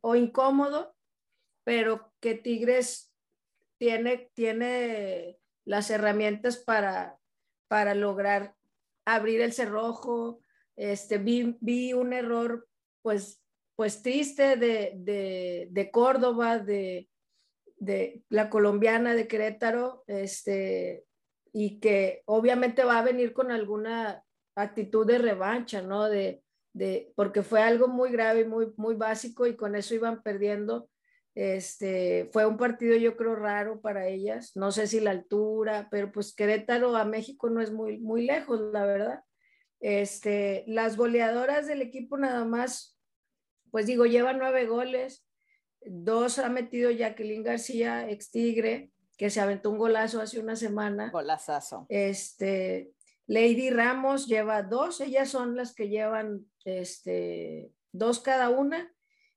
o 0.00 0.14
incómodo, 0.14 0.94
pero 1.64 2.12
que 2.20 2.34
Tigres 2.34 3.12
tiene, 3.78 4.30
tiene 4.34 5.38
las 5.64 5.90
herramientas 5.90 6.56
para, 6.56 7.18
para 7.68 7.94
lograr 7.94 8.54
abrir 9.04 9.40
el 9.40 9.52
cerrojo. 9.52 10.40
Este, 10.76 11.18
vi, 11.18 11.56
vi 11.60 11.92
un 11.92 12.12
error 12.12 12.68
pues, 13.02 13.42
pues 13.76 14.02
triste 14.02 14.56
de, 14.56 14.92
de, 14.96 15.68
de 15.70 15.90
Córdoba, 15.90 16.58
de, 16.58 17.08
de 17.76 18.22
la 18.28 18.50
colombiana 18.50 19.14
de 19.14 19.28
Querétaro, 19.28 20.04
este, 20.06 21.04
y 21.52 21.80
que 21.80 22.22
obviamente 22.26 22.84
va 22.84 22.98
a 22.98 23.04
venir 23.04 23.32
con 23.32 23.50
alguna 23.50 24.24
actitud 24.62 25.06
de 25.06 25.18
revancha, 25.18 25.82
¿no? 25.82 26.08
De, 26.08 26.42
porque 27.16 27.42
fue 27.42 27.60
algo 27.60 27.88
muy 27.88 28.10
grave, 28.12 28.44
muy, 28.44 28.72
muy 28.76 28.94
básico 28.94 29.46
y 29.46 29.56
con 29.56 29.74
eso 29.74 29.94
iban 29.94 30.22
perdiendo. 30.22 30.88
Este, 31.34 32.28
fue 32.32 32.46
un 32.46 32.56
partido 32.56 32.96
yo 32.96 33.16
creo 33.16 33.36
raro 33.36 33.80
para 33.80 34.08
ellas, 34.08 34.56
no 34.56 34.72
sé 34.72 34.88
si 34.88 34.98
la 34.98 35.12
altura, 35.12 35.88
pero 35.90 36.10
pues 36.10 36.34
Querétaro 36.34 36.96
a 36.96 37.04
México 37.04 37.48
no 37.48 37.60
es 37.60 37.70
muy, 37.70 37.98
muy 37.98 38.26
lejos, 38.26 38.60
la 38.72 38.84
verdad. 38.84 39.20
Este, 39.80 40.64
las 40.66 40.96
goleadoras 40.96 41.66
del 41.68 41.82
equipo 41.82 42.18
nada 42.18 42.44
más, 42.44 42.98
pues 43.70 43.86
digo, 43.86 44.04
llevan 44.06 44.38
nueve 44.38 44.66
goles, 44.66 45.28
dos 45.82 46.38
ha 46.40 46.48
metido 46.48 46.90
Jacqueline 46.90 47.44
García, 47.44 48.10
ex 48.10 48.30
Tigre, 48.30 48.90
que 49.16 49.30
se 49.30 49.40
aventó 49.40 49.70
un 49.70 49.78
golazo 49.78 50.20
hace 50.20 50.40
una 50.40 50.56
semana. 50.56 51.10
Golazazo. 51.10 51.86
Este, 51.88 52.92
Lady 53.28 53.68
Ramos 53.68 54.26
lleva 54.26 54.62
dos, 54.62 55.00
ellas 55.02 55.28
son 55.28 55.54
las 55.54 55.74
que 55.74 55.90
llevan 55.90 56.46
este, 56.64 57.70
dos 57.92 58.20
cada 58.20 58.48
una 58.48 58.90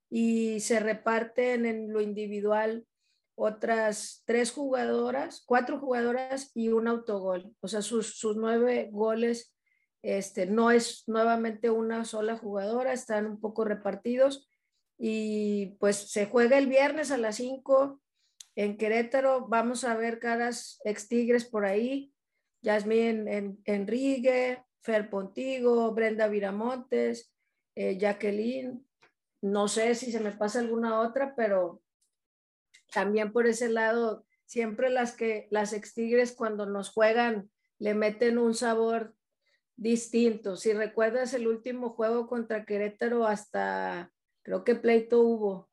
y 0.10 0.62
se 0.62 0.80
reparten 0.80 1.66
en 1.66 1.92
lo 1.92 2.02
individual 2.02 2.88
otras 3.36 4.24
tres 4.26 4.52
jugadoras, 4.52 5.44
cuatro 5.46 5.78
jugadoras 5.78 6.52
y 6.54 6.70
un 6.70 6.88
autogol. 6.88 7.54
O 7.60 7.68
sea, 7.68 7.82
sus, 7.82 8.24
nueve 8.36 8.90
goles 8.92 9.54
este, 10.02 10.46
no 10.46 10.72
es 10.72 11.04
nuevamente 11.08 11.70
una 11.70 12.06
sola 12.06 12.38
jugadora, 12.38 12.94
están 12.94 13.26
un 13.26 13.42
poco 13.42 13.66
repartidos 13.66 14.50
y 14.98 15.78
pues 15.80 16.12
se 16.12 16.28
juega 16.28 16.58
el 16.58 16.68
viernes 16.68 17.12
a 17.12 17.18
las 17.18 17.38
cinco 17.38 18.02
en 18.56 18.78
Querétaro. 18.78 19.48
Vamos 19.50 19.84
a 19.84 19.96
ver 19.96 20.20
caras 20.20 20.80
ex 20.86 21.10
Tigres 21.10 21.44
por 21.44 21.66
ahí. 21.66 22.11
Yasmín 22.62 23.60
Enrique, 23.66 24.64
Fer 24.82 25.10
Pontigo, 25.10 25.92
Brenda 25.94 26.28
Viramontes, 26.28 27.34
eh, 27.76 27.98
Jacqueline, 27.98 28.86
no 29.42 29.68
sé 29.68 29.96
si 29.96 30.12
se 30.12 30.20
me 30.20 30.32
pasa 30.32 30.60
alguna 30.60 31.00
otra, 31.00 31.36
pero 31.36 31.82
también 32.94 33.32
por 33.32 33.48
ese 33.48 33.70
lado, 33.70 34.26
siempre 34.46 34.90
las 34.90 35.14
que 35.14 35.48
las 35.50 35.74
ex 35.74 35.94
Tigres 35.94 36.34
cuando 36.34 36.66
nos 36.66 36.90
juegan 36.90 37.50
le 37.80 37.94
meten 37.94 38.38
un 38.38 38.54
sabor 38.54 39.16
distinto. 39.76 40.56
Si 40.56 40.74
recuerdas 40.74 41.34
el 41.34 41.48
último 41.48 41.90
juego 41.90 42.28
contra 42.28 42.66
Querétaro, 42.66 43.26
hasta 43.26 44.12
creo 44.44 44.64
que 44.64 44.76
pleito 44.76 45.22
hubo 45.22 45.70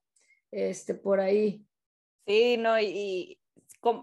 este, 0.51 0.95
por 0.95 1.21
ahí. 1.21 1.67
Sí, 2.27 2.57
no, 2.57 2.81
y, 2.81 3.39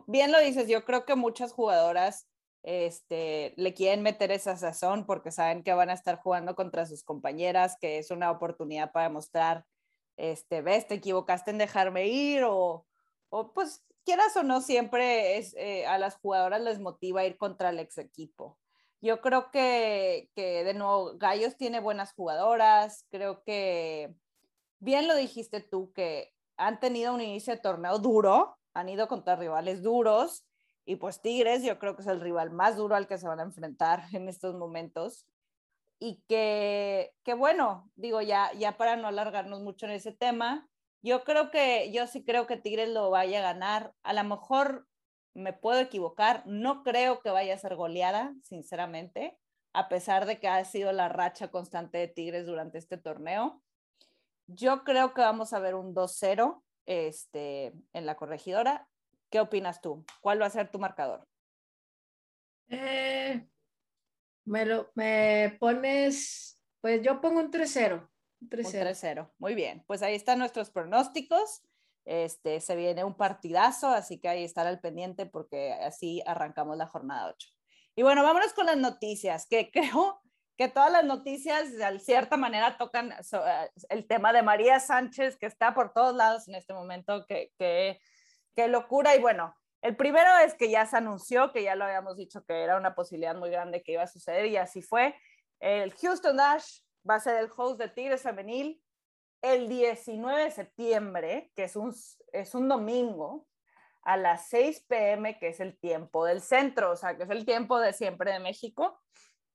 bien 0.07 0.31
lo 0.31 0.39
dices, 0.39 0.67
yo 0.67 0.85
creo 0.85 1.05
que 1.05 1.15
muchas 1.15 1.51
jugadoras 1.51 2.27
este, 2.65 3.53
le 3.57 3.75
quieren 3.75 4.01
meter 4.01 4.31
esa 4.31 4.57
sazón 4.57 5.05
porque 5.05 5.29
saben 5.29 5.63
que 5.63 5.73
van 5.73 5.91
a 5.91 5.93
estar 5.93 6.17
jugando 6.17 6.55
contra 6.55 6.87
sus 6.87 7.03
compañeras, 7.03 7.77
que 7.79 7.99
es 7.99 8.09
una 8.09 8.31
oportunidad 8.31 8.91
para 8.91 9.07
demostrar, 9.07 9.65
este, 10.17 10.63
ves, 10.63 10.87
te 10.87 10.95
equivocaste 10.95 11.51
en 11.51 11.59
dejarme 11.59 12.07
ir 12.07 12.43
o, 12.43 12.87
o 13.29 13.53
pues 13.53 13.85
quieras 14.03 14.35
o 14.35 14.41
no, 14.41 14.61
siempre 14.61 15.37
es, 15.37 15.53
eh, 15.57 15.85
a 15.85 15.99
las 15.99 16.17
jugadoras 16.17 16.59
les 16.59 16.79
motiva 16.79 17.23
ir 17.23 17.37
contra 17.37 17.69
el 17.69 17.79
ex 17.79 17.99
equipo. 17.99 18.57
Yo 18.99 19.21
creo 19.21 19.51
que, 19.51 20.31
que, 20.33 20.63
de 20.63 20.73
nuevo, 20.73 21.17
Gallos 21.19 21.57
tiene 21.57 21.79
buenas 21.79 22.13
jugadoras, 22.13 23.05
creo 23.11 23.43
que 23.43 24.15
bien 24.79 25.07
lo 25.07 25.15
dijiste 25.15 25.61
tú, 25.61 25.93
que 25.93 26.33
han 26.57 26.79
tenido 26.79 27.13
un 27.13 27.21
inicio 27.21 27.53
de 27.53 27.61
torneo 27.61 27.99
duro, 27.99 28.57
han 28.73 28.89
ido 28.89 29.07
contra 29.07 29.35
rivales 29.35 29.83
duros, 29.83 30.47
y 30.85 30.97
pues 30.97 31.21
Tigres 31.21 31.63
yo 31.63 31.79
creo 31.79 31.95
que 31.95 32.03
es 32.03 32.07
el 32.07 32.21
rival 32.21 32.51
más 32.51 32.77
duro 32.77 32.95
al 32.95 33.07
que 33.07 33.17
se 33.17 33.27
van 33.27 33.39
a 33.39 33.43
enfrentar 33.43 34.03
en 34.13 34.29
estos 34.29 34.55
momentos. 34.55 35.25
Y 35.99 36.21
que, 36.27 37.13
que 37.23 37.33
bueno, 37.33 37.89
digo, 37.95 38.21
ya, 38.21 38.51
ya 38.53 38.77
para 38.77 38.95
no 38.95 39.07
alargarnos 39.07 39.61
mucho 39.61 39.85
en 39.85 39.93
ese 39.93 40.11
tema, 40.11 40.67
yo 41.01 41.23
creo 41.23 41.51
que, 41.51 41.91
yo 41.91 42.05
sí 42.07 42.23
creo 42.23 42.47
que 42.47 42.57
Tigres 42.57 42.89
lo 42.89 43.09
vaya 43.09 43.39
a 43.39 43.53
ganar. 43.53 43.93
A 44.03 44.13
lo 44.13 44.23
mejor 44.23 44.87
me 45.33 45.53
puedo 45.53 45.79
equivocar, 45.79 46.43
no 46.45 46.83
creo 46.83 47.21
que 47.21 47.29
vaya 47.29 47.53
a 47.53 47.59
ser 47.59 47.75
goleada, 47.75 48.33
sinceramente, 48.43 49.37
a 49.73 49.89
pesar 49.89 50.25
de 50.25 50.39
que 50.39 50.47
ha 50.47 50.63
sido 50.65 50.91
la 50.91 51.09
racha 51.09 51.49
constante 51.49 51.97
de 51.97 52.07
Tigres 52.07 52.45
durante 52.45 52.77
este 52.77 52.97
torneo. 52.97 53.61
Yo 54.47 54.83
creo 54.83 55.13
que 55.13 55.21
vamos 55.21 55.53
a 55.53 55.59
ver 55.59 55.75
un 55.75 55.93
2-0 55.93 56.61
este, 56.85 57.73
en 57.93 58.05
la 58.05 58.15
corregidora. 58.15 58.87
¿Qué 59.35 59.41
opinas 59.41 59.81
tú? 59.81 60.05
¿Cuál 60.21 60.41
va 60.41 60.45
a 60.45 60.49
ser 60.49 60.71
tu 60.71 60.79
marcador? 60.79 61.27
Eh, 62.69 63.45
me, 64.45 64.65
lo, 64.65 64.89
me 64.95 65.57
pones, 65.59 66.57
pues 66.79 67.01
yo 67.01 67.19
pongo 67.19 67.41
un 67.41 67.51
3-0. 67.51 68.09
3-0. 68.47 69.33
Muy 69.37 69.53
bien, 69.53 69.83
pues 69.87 70.01
ahí 70.03 70.15
están 70.15 70.39
nuestros 70.39 70.69
pronósticos. 70.69 71.63
Este, 72.05 72.61
se 72.61 72.77
viene 72.77 73.03
un 73.03 73.17
partidazo, 73.17 73.89
así 73.89 74.21
que 74.21 74.29
ahí 74.29 74.45
estar 74.45 74.67
al 74.67 74.79
pendiente 74.79 75.25
porque 75.25 75.73
así 75.73 76.23
arrancamos 76.25 76.77
la 76.77 76.87
jornada 76.87 77.27
8. 77.27 77.49
Y 77.97 78.03
bueno, 78.03 78.23
vámonos 78.23 78.53
con 78.53 78.67
las 78.67 78.77
noticias, 78.77 79.47
que 79.47 79.69
creo 79.73 80.21
que 80.55 80.69
todas 80.69 80.93
las 80.93 81.03
noticias 81.03 81.75
de 81.75 81.99
cierta 81.99 82.37
manera 82.37 82.77
tocan 82.77 83.11
eh, 83.11 83.69
el 83.89 84.07
tema 84.07 84.31
de 84.31 84.43
María 84.43 84.79
Sánchez, 84.79 85.35
que 85.35 85.47
está 85.47 85.73
por 85.73 85.91
todos 85.91 86.15
lados 86.15 86.47
en 86.47 86.55
este 86.55 86.73
momento, 86.73 87.25
que, 87.25 87.51
que, 87.57 87.99
que 88.55 88.67
locura. 88.67 89.15
Y 89.15 89.19
bueno, 89.19 89.55
el 89.81 89.95
primero 89.95 90.29
es 90.43 90.55
que 90.55 90.69
ya 90.69 90.85
se 90.85 90.97
anunció, 90.97 91.51
que 91.51 91.63
ya 91.63 91.75
lo 91.75 91.85
habíamos 91.85 92.17
dicho 92.17 92.43
que 92.45 92.63
era 92.63 92.77
una 92.77 92.95
posibilidad 92.95 93.35
muy 93.35 93.49
grande 93.49 93.83
que 93.83 93.93
iba 93.93 94.03
a 94.03 94.07
suceder 94.07 94.45
y 94.47 94.57
así 94.57 94.81
fue. 94.81 95.15
El 95.59 95.93
Houston 95.93 96.37
Dash 96.37 96.79
va 97.07 97.15
a 97.15 97.19
ser 97.19 97.37
el 97.37 97.49
host 97.55 97.79
de 97.79 97.89
Tigres 97.89 98.23
Femenil 98.23 98.81
el 99.41 99.69
19 99.69 100.45
de 100.45 100.51
septiembre, 100.51 101.51
que 101.55 101.65
es 101.65 101.75
un, 101.75 101.93
es 102.33 102.55
un 102.55 102.67
domingo, 102.67 103.47
a 104.01 104.17
las 104.17 104.49
6 104.49 104.85
pm, 104.87 105.37
que 105.39 105.49
es 105.49 105.59
el 105.59 105.77
tiempo 105.77 106.25
del 106.25 106.41
centro, 106.41 106.91
o 106.91 106.95
sea, 106.95 107.17
que 107.17 107.23
es 107.23 107.29
el 107.29 107.45
tiempo 107.45 107.79
de 107.79 107.91
siempre 107.91 108.31
de 108.31 108.39
México. 108.39 108.99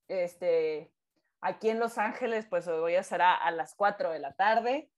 Este, 0.09 0.93
aquí 1.41 1.71
en 1.71 1.79
Los 1.79 1.99
Ángeles, 1.99 2.47
pues 2.51 2.67
hoy 2.67 3.03
será 3.03 3.35
a 3.35 3.51
las 3.53 3.75
4 3.75 4.11
de 4.11 4.19
la 4.19 4.33
tarde. 4.35 4.91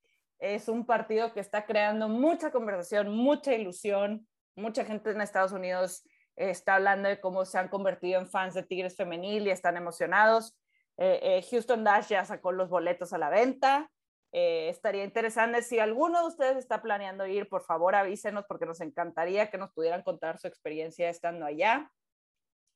Es 0.43 0.67
un 0.67 0.85
partido 0.85 1.33
que 1.33 1.39
está 1.39 1.67
creando 1.67 2.09
mucha 2.09 2.51
conversación, 2.51 3.15
mucha 3.15 3.55
ilusión. 3.55 4.27
Mucha 4.57 4.85
gente 4.85 5.13
en 5.13 5.21
Estados 5.21 5.53
Unidos 5.53 6.03
está 6.35 6.75
hablando 6.75 7.09
de 7.09 7.21
cómo 7.21 7.45
se 7.45 7.59
han 7.59 7.69
convertido 7.69 8.21
en 8.21 8.29
fans 8.29 8.55
de 8.55 8.65
Tigres 8.65 8.97
Femenil 8.97 9.47
y 9.47 9.51
están 9.51 9.77
emocionados. 9.77 10.59
Eh, 10.97 11.21
eh, 11.23 11.47
Houston 11.49 11.85
Dash 11.85 12.09
ya 12.09 12.25
sacó 12.25 12.51
los 12.51 12.69
boletos 12.71 13.13
a 13.13 13.19
la 13.19 13.31
venta. 13.31 13.89
Eh, 14.33 14.69
estaría 14.69 15.05
interesante 15.05 15.63
si 15.63 15.79
alguno 15.79 16.23
de 16.23 16.27
ustedes 16.27 16.57
está 16.57 16.83
planeando 16.83 17.25
ir, 17.25 17.49
por 17.49 17.63
favor 17.63 17.95
avísenos 17.95 18.45
porque 18.49 18.67
nos 18.67 18.81
encantaría 18.81 19.49
que 19.49 19.59
nos 19.59 19.71
pudieran 19.71 20.03
contar 20.03 20.39
su 20.41 20.49
experiencia 20.49 21.09
estando 21.09 21.47
allá. 21.47 21.89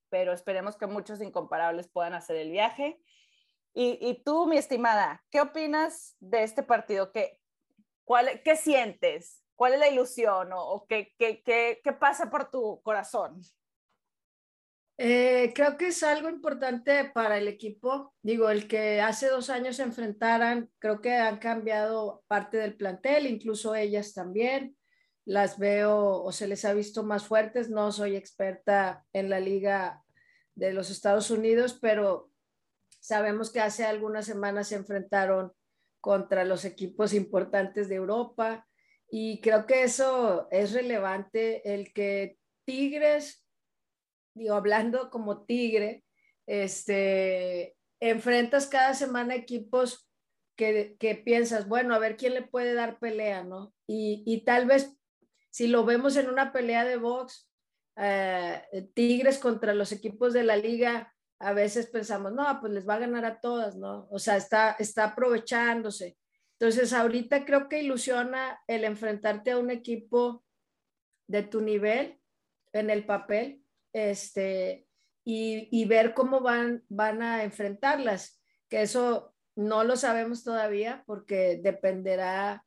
Pero 0.09 0.33
esperemos 0.33 0.77
que 0.77 0.87
muchos 0.87 1.21
incomparables 1.21 1.89
puedan 1.89 2.15
hacer 2.15 2.37
el 2.37 2.53
viaje. 2.53 3.01
Y, 3.79 4.23
tú, 4.25 4.47
mi 4.47 4.57
estimada, 4.57 5.23
¿qué 5.31 5.41
opinas 5.43 6.17
de 6.21 6.45
este 6.45 6.63
partido? 6.63 7.13
¿Qué, 7.13 7.41
cuál, 8.07 8.41
qué 8.43 8.57
sientes? 8.57 9.43
¿Cuál 9.55 9.75
es 9.75 9.81
la 9.81 9.89
ilusión 9.89 10.53
o, 10.53 10.63
o 10.63 10.87
qué, 10.87 11.13
qué, 11.19 11.43
qué, 11.43 11.81
qué 11.85 11.93
pasa 11.93 12.31
por 12.31 12.51
tu 12.51 12.81
corazón? 12.83 13.41
Eh, 14.99 15.53
creo 15.55 15.77
que 15.77 15.89
es 15.89 16.03
algo 16.03 16.31
importante 16.31 17.11
para 17.13 17.37
el 17.37 17.49
equipo. 17.49 18.15
Digo, 18.23 18.49
el 18.49 18.67
que 18.67 19.03
hace 19.03 19.29
dos 19.29 19.51
años 19.51 19.77
se 19.77 19.83
enfrentaran, 19.83 20.71
creo 20.79 21.03
que 21.03 21.15
han 21.15 21.39
cambiado 21.39 22.25
parte 22.29 22.57
del 22.57 22.77
plantel, 22.77 23.27
incluso 23.27 23.75
ellas 23.75 24.15
también. 24.15 24.77
Las 25.27 25.59
veo 25.59 26.23
o 26.23 26.33
se 26.33 26.47
les 26.49 26.65
ha 26.65 26.73
visto 26.73 27.03
más 27.03 27.27
fuertes. 27.27 27.69
No 27.69 27.93
soy 27.93 28.17
experta 28.17 29.05
en 29.13 29.29
la 29.29 29.41
liga 29.41 30.03
de 30.55 30.73
los 30.73 30.91
Estados 30.91 31.31
Unidos, 31.31 31.79
pero 31.81 32.31
sabemos 33.01 33.51
que 33.51 33.61
hace 33.61 33.85
algunas 33.85 34.25
semanas 34.25 34.69
se 34.69 34.77
enfrentaron 34.77 35.53
contra 36.01 36.45
los 36.45 36.65
equipos 36.65 37.13
importantes 37.15 37.89
de 37.89 37.97
Europa 37.97 38.67
y 39.11 39.41
creo 39.41 39.67
que 39.67 39.85
eso 39.85 40.49
es 40.51 40.73
relevante, 40.73 41.75
el 41.75 41.93
que 41.93 42.39
Tigres 42.65 43.47
digo, 44.37 44.55
hablando 44.55 45.11
como 45.11 45.45
tigre, 45.45 46.05
este, 46.47 47.77
enfrentas 48.01 48.67
cada 48.67 48.95
semana 48.95 49.35
equipos 49.35 50.09
que, 50.57 50.97
que, 50.99 51.15
piensas, 51.17 51.69
bueno, 51.69 51.95
a 51.95 51.99
ver 51.99 52.17
quién 52.17 52.35
le 52.35 52.43
puede 52.43 52.75
dar 52.75 52.99
pelea, 52.99 53.45
¿no? 53.45 53.75
Y, 53.87 54.23
y 54.27 54.45
tal 54.45 54.67
vez 54.67 54.97
si 55.51 55.67
lo 55.67 55.85
vemos 55.85 56.17
en 56.17 56.29
una 56.29 56.53
pelea 56.53 56.85
de 56.85 56.99
box, 56.99 57.51
eh, 57.97 58.63
Tigres 58.95 59.39
contra 59.39 59.75
los 59.75 59.91
equipos 59.91 60.35
de 60.35 60.45
la 60.45 60.57
liga, 60.57 61.15
a 61.39 61.53
veces 61.53 61.87
pensamos, 61.87 62.33
no, 62.33 62.61
pues 62.61 62.73
les 62.73 62.89
va 62.89 62.95
a 62.95 63.01
ganar 63.01 63.25
a 63.25 63.41
todas, 63.41 63.77
¿no? 63.77 64.09
O 64.11 64.19
sea, 64.19 64.37
está, 64.37 64.77
está 64.79 65.05
aprovechándose. 65.05 66.17
Entonces, 66.59 66.93
ahorita 66.93 67.45
creo 67.45 67.69
que 67.69 67.83
ilusiona 67.83 68.61
el 68.67 68.85
enfrentarte 68.85 69.51
a 69.51 69.59
un 69.59 69.71
equipo 69.71 70.45
de 71.29 71.43
tu 71.43 71.61
nivel 71.61 72.19
en 72.73 72.91
el 72.91 73.05
papel, 73.05 73.63
este, 73.93 74.87
y, 75.25 75.85
ver 75.87 76.15
cómo 76.15 76.41
van, 76.41 76.85
van 76.89 77.21
a 77.21 77.43
enfrentarlas, 77.43 78.41
que 78.69 78.83
eso 78.83 79.35
no 79.57 79.83
lo 79.85 79.97
sabemos 79.97 80.45
todavía 80.45 81.03
porque 81.07 81.59
dependerá 81.63 82.65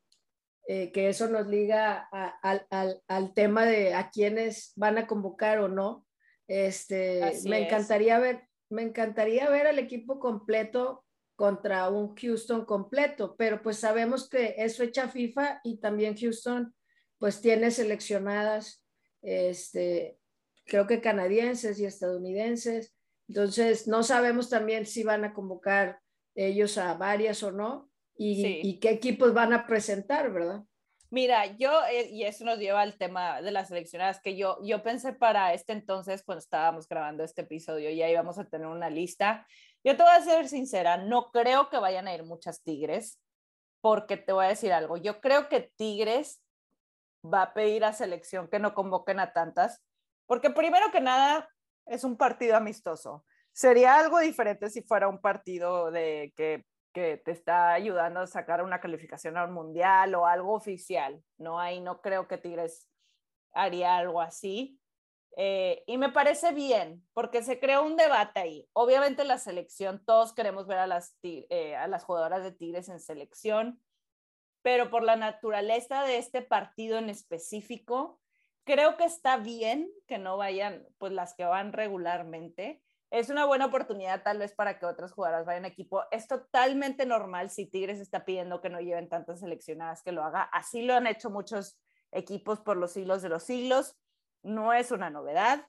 eh, 0.67 0.91
que 0.91 1.07
eso 1.09 1.29
nos 1.29 1.47
liga 1.47 2.09
al, 2.41 3.33
tema 3.33 3.65
de 3.65 3.93
a 3.93 4.09
quiénes 4.09 4.73
van 4.75 4.97
a 4.97 5.07
convocar 5.07 5.59
o 5.59 5.67
no. 5.67 6.05
Este, 6.47 7.39
me 7.45 7.65
encantaría 7.65 8.19
ver, 8.19 8.48
me 8.69 8.83
encantaría 8.83 9.49
ver 9.49 9.67
al 9.67 9.79
equipo 9.79 10.19
completo 10.19 11.03
contra 11.35 11.89
un 11.89 12.15
Houston 12.15 12.65
completo, 12.65 13.35
pero 13.37 13.61
pues 13.61 13.77
sabemos 13.77 14.29
que 14.29 14.55
es 14.57 14.77
fecha 14.77 15.07
FIFA 15.07 15.61
y 15.63 15.77
también 15.77 16.17
Houston 16.17 16.73
pues 17.17 17.41
tiene 17.41 17.71
seleccionadas 17.71 18.83
este, 19.21 20.17
creo 20.65 20.87
que 20.87 21.01
canadienses 21.01 21.79
y 21.79 21.85
estadounidenses. 21.85 22.95
Entonces, 23.27 23.87
no 23.87 24.03
sabemos 24.03 24.49
también 24.49 24.85
si 24.85 25.03
van 25.03 25.23
a 25.23 25.33
convocar 25.33 25.99
ellos 26.35 26.77
a 26.77 26.93
varias 26.93 27.43
o 27.43 27.51
no 27.51 27.89
y, 28.15 28.79
qué 28.79 28.89
equipos 28.89 29.33
van 29.33 29.53
a 29.53 29.65
presentar, 29.65 30.31
¿verdad? 30.31 30.63
Mira, 31.11 31.57
yo, 31.57 31.71
eh, 31.87 32.07
y 32.11 32.23
eso 32.23 32.45
nos 32.45 32.59
lleva 32.59 32.81
al 32.81 32.97
tema 32.97 33.41
de 33.41 33.51
las 33.51 33.69
seleccionadas, 33.69 34.21
que 34.21 34.37
yo, 34.37 34.59
yo 34.63 34.83
pensé 34.83 35.11
para 35.13 35.53
este 35.53 35.73
entonces, 35.73 36.23
cuando 36.23 36.39
estábamos 36.39 36.87
grabando 36.87 37.23
este 37.23 37.41
episodio, 37.41 37.89
ya 37.89 38.07
íbamos 38.07 38.37
a 38.37 38.45
tener 38.45 38.67
una 38.67 38.91
lista. 38.91 39.47
Yo 39.83 39.97
te 39.97 40.03
voy 40.03 40.11
a 40.11 40.21
ser 40.21 40.47
sincera, 40.47 40.97
no 40.97 41.31
creo 41.31 41.69
que 41.69 41.77
vayan 41.77 42.07
a 42.07 42.13
ir 42.13 42.23
muchas 42.23 42.61
Tigres, 42.61 43.19
porque 43.81 44.17
te 44.17 44.33
voy 44.33 44.45
a 44.45 44.49
decir 44.49 44.71
algo, 44.71 44.97
yo 44.97 45.19
creo 45.19 45.49
que 45.49 45.71
Tigres 45.77 46.43
va 47.25 47.43
a 47.43 47.53
pedir 47.53 47.85
a 47.85 47.93
selección 47.93 48.47
que 48.47 48.59
no 48.59 48.75
convoquen 48.75 49.19
a 49.19 49.33
tantas, 49.33 49.81
porque 50.27 50.51
primero 50.51 50.91
que 50.91 51.01
nada 51.01 51.49
es 51.87 52.03
un 52.03 52.17
partido 52.17 52.55
amistoso. 52.55 53.25
Sería 53.51 53.97
algo 53.97 54.19
diferente 54.19 54.69
si 54.69 54.83
fuera 54.83 55.07
un 55.07 55.19
partido 55.19 55.89
de 55.91 56.31
que 56.35 56.65
que 56.93 57.17
te 57.17 57.31
está 57.31 57.73
ayudando 57.73 58.21
a 58.21 58.27
sacar 58.27 58.63
una 58.63 58.81
calificación 58.81 59.37
a 59.37 59.45
un 59.45 59.53
mundial 59.53 60.15
o 60.15 60.25
algo 60.25 60.53
oficial, 60.53 61.23
¿no? 61.37 61.59
Ahí 61.59 61.81
no 61.81 62.01
creo 62.01 62.27
que 62.27 62.37
Tigres 62.37 62.87
haría 63.53 63.97
algo 63.97 64.21
así. 64.21 64.79
Eh, 65.37 65.83
y 65.85 65.97
me 65.97 66.09
parece 66.09 66.51
bien, 66.53 67.07
porque 67.13 67.43
se 67.43 67.59
creó 67.59 67.83
un 67.83 67.95
debate 67.95 68.39
ahí. 68.39 68.69
Obviamente 68.73 69.23
la 69.23 69.37
selección, 69.37 70.03
todos 70.03 70.33
queremos 70.33 70.67
ver 70.67 70.79
a 70.79 70.87
las, 70.87 71.17
eh, 71.23 71.75
a 71.75 71.87
las 71.87 72.03
jugadoras 72.03 72.43
de 72.43 72.51
Tigres 72.51 72.89
en 72.89 72.99
selección, 72.99 73.81
pero 74.61 74.89
por 74.89 75.03
la 75.03 75.15
naturaleza 75.15 76.03
de 76.03 76.17
este 76.17 76.41
partido 76.41 76.97
en 76.97 77.09
específico, 77.09 78.19
creo 78.65 78.97
que 78.97 79.05
está 79.05 79.37
bien 79.37 79.89
que 80.07 80.17
no 80.17 80.37
vayan, 80.37 80.85
pues 80.97 81.13
las 81.13 81.33
que 81.35 81.45
van 81.45 81.73
regularmente. 81.73 82.81
Es 83.11 83.29
una 83.29 83.45
buena 83.45 83.65
oportunidad 83.65 84.21
tal 84.21 84.37
vez 84.37 84.53
para 84.53 84.77
que 84.77 84.85
otras 84.85 85.11
jugadoras 85.13 85.45
vayan 85.45 85.65
a 85.65 85.69
equipo. 85.69 86.03
Es 86.11 86.27
totalmente 86.27 87.07
normal 87.07 87.49
si 87.49 87.65
Tigres 87.65 87.99
está 87.99 88.23
pidiendo 88.23 88.61
que 88.61 88.69
no 88.69 88.79
lleven 88.79 89.09
tantas 89.09 89.39
seleccionadas 89.39 90.03
que 90.03 90.11
lo 90.11 90.23
haga. 90.23 90.43
Así 90.43 90.83
lo 90.83 90.93
han 90.93 91.07
hecho 91.07 91.31
muchos 91.31 91.79
equipos 92.11 92.59
por 92.59 92.77
los 92.77 92.93
siglos 92.93 93.23
de 93.23 93.29
los 93.29 93.43
siglos. 93.43 93.97
No 94.43 94.73
es 94.73 94.91
una 94.91 95.09
novedad. 95.09 95.67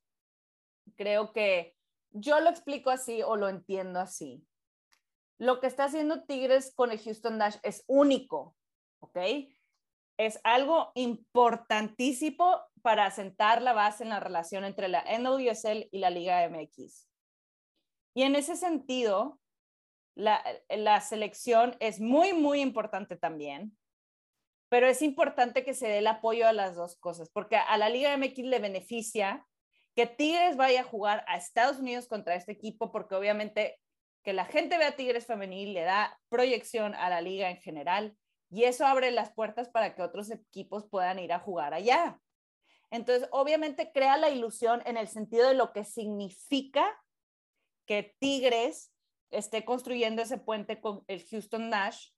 Creo 0.97 1.32
que 1.32 1.76
yo 2.11 2.41
lo 2.41 2.51
explico 2.51 2.91
así 2.91 3.22
o 3.22 3.36
lo 3.36 3.49
entiendo 3.49 4.01
así. 4.01 4.47
Lo 5.38 5.61
que 5.61 5.66
está 5.66 5.84
haciendo 5.84 6.24
Tigres 6.24 6.74
con 6.74 6.91
el 6.91 7.01
Houston 7.01 7.38
Dash 7.38 7.57
es 7.62 7.84
único, 7.86 8.55
¿ok? 8.99 9.16
Es 10.18 10.38
algo 10.45 10.93
importantísimo 10.95 12.61
para 12.82 13.11
sentar 13.11 13.62
la 13.62 13.72
base 13.72 14.03
en 14.03 14.11
la 14.11 14.20
relación 14.20 14.64
entre 14.64 14.88
la 14.88 15.03
NWSL 15.18 15.88
y 15.91 15.99
la 15.99 16.11
Liga 16.11 16.47
MX. 16.47 17.09
Y 18.14 18.22
en 18.22 18.36
ese 18.36 18.56
sentido, 18.56 19.38
la, 20.14 20.42
la 20.68 21.00
selección 21.00 21.76
es 21.80 22.00
muy, 22.00 22.32
muy 22.32 22.61
importante 22.61 23.16
también 23.16 23.76
pero 24.70 24.86
es 24.86 25.02
importante 25.02 25.64
que 25.64 25.74
se 25.74 25.88
dé 25.88 25.98
el 25.98 26.06
apoyo 26.06 26.46
a 26.46 26.52
las 26.52 26.76
dos 26.76 26.96
cosas, 26.96 27.28
porque 27.28 27.56
a 27.56 27.76
la 27.76 27.88
Liga 27.88 28.16
MX 28.16 28.38
le 28.44 28.61
beneficia 28.61 29.44
que 29.96 30.06
Tigres 30.06 30.56
vaya 30.56 30.82
a 30.82 30.84
jugar 30.84 31.24
a 31.26 31.36
Estados 31.36 31.80
Unidos 31.80 32.06
contra 32.06 32.36
este 32.36 32.52
equipo, 32.52 32.92
porque 32.92 33.16
obviamente 33.16 33.80
que 34.22 34.32
la 34.32 34.44
gente 34.44 34.78
vea 34.78 34.94
Tigres 34.94 35.26
femenil 35.26 35.74
le 35.74 35.82
da 35.82 36.16
proyección 36.28 36.94
a 36.94 37.11
la 37.11 37.20
liga 37.20 37.50
en 37.50 37.56
general 37.56 38.16
y 38.48 38.64
eso 38.64 38.86
abre 38.86 39.11
las 39.11 39.32
puertas 39.32 39.68
para 39.68 39.94
que 39.94 40.02
otros 40.02 40.30
equipos 40.30 40.86
puedan 40.88 41.18
ir 41.18 41.32
a 41.32 41.40
jugar 41.40 41.74
allá. 41.74 42.20
Entonces, 42.92 43.28
obviamente 43.32 43.90
crea 43.92 44.18
la 44.18 44.30
ilusión 44.30 44.82
en 44.84 44.96
el 44.96 45.08
sentido 45.08 45.48
de 45.48 45.54
lo 45.54 45.72
que 45.72 45.84
significa 45.84 46.96
que 47.91 48.14
Tigres 48.20 48.93
esté 49.32 49.64
construyendo 49.64 50.22
ese 50.22 50.38
puente 50.38 50.80
con 50.80 51.03
el 51.09 51.26
Houston 51.26 51.70
Nash 51.70 52.11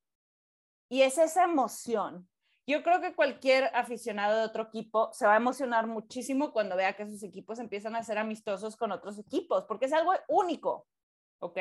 y 0.91 1.01
es 1.01 1.17
esa 1.17 1.45
emoción 1.45 2.29
yo 2.67 2.83
creo 2.83 3.01
que 3.01 3.15
cualquier 3.15 3.71
aficionado 3.75 4.39
de 4.39 4.45
otro 4.45 4.65
equipo 4.65 5.11
se 5.13 5.27
va 5.27 5.35
a 5.35 5.39
emocionar 5.39 5.87
muchísimo 5.87 6.53
cuando 6.53 6.77
vea 6.77 6.95
que 6.95 7.07
sus 7.07 7.23
equipos 7.23 7.59
empiezan 7.59 7.97
a 7.97 8.05
ser 8.05 8.19
amistosos 8.19 8.77
con 8.77 8.93
otros 8.93 9.19
equipos, 9.19 9.65
porque 9.65 9.87
es 9.87 9.93
algo 9.93 10.13
único, 10.29 10.87
¿ok? 11.41 11.59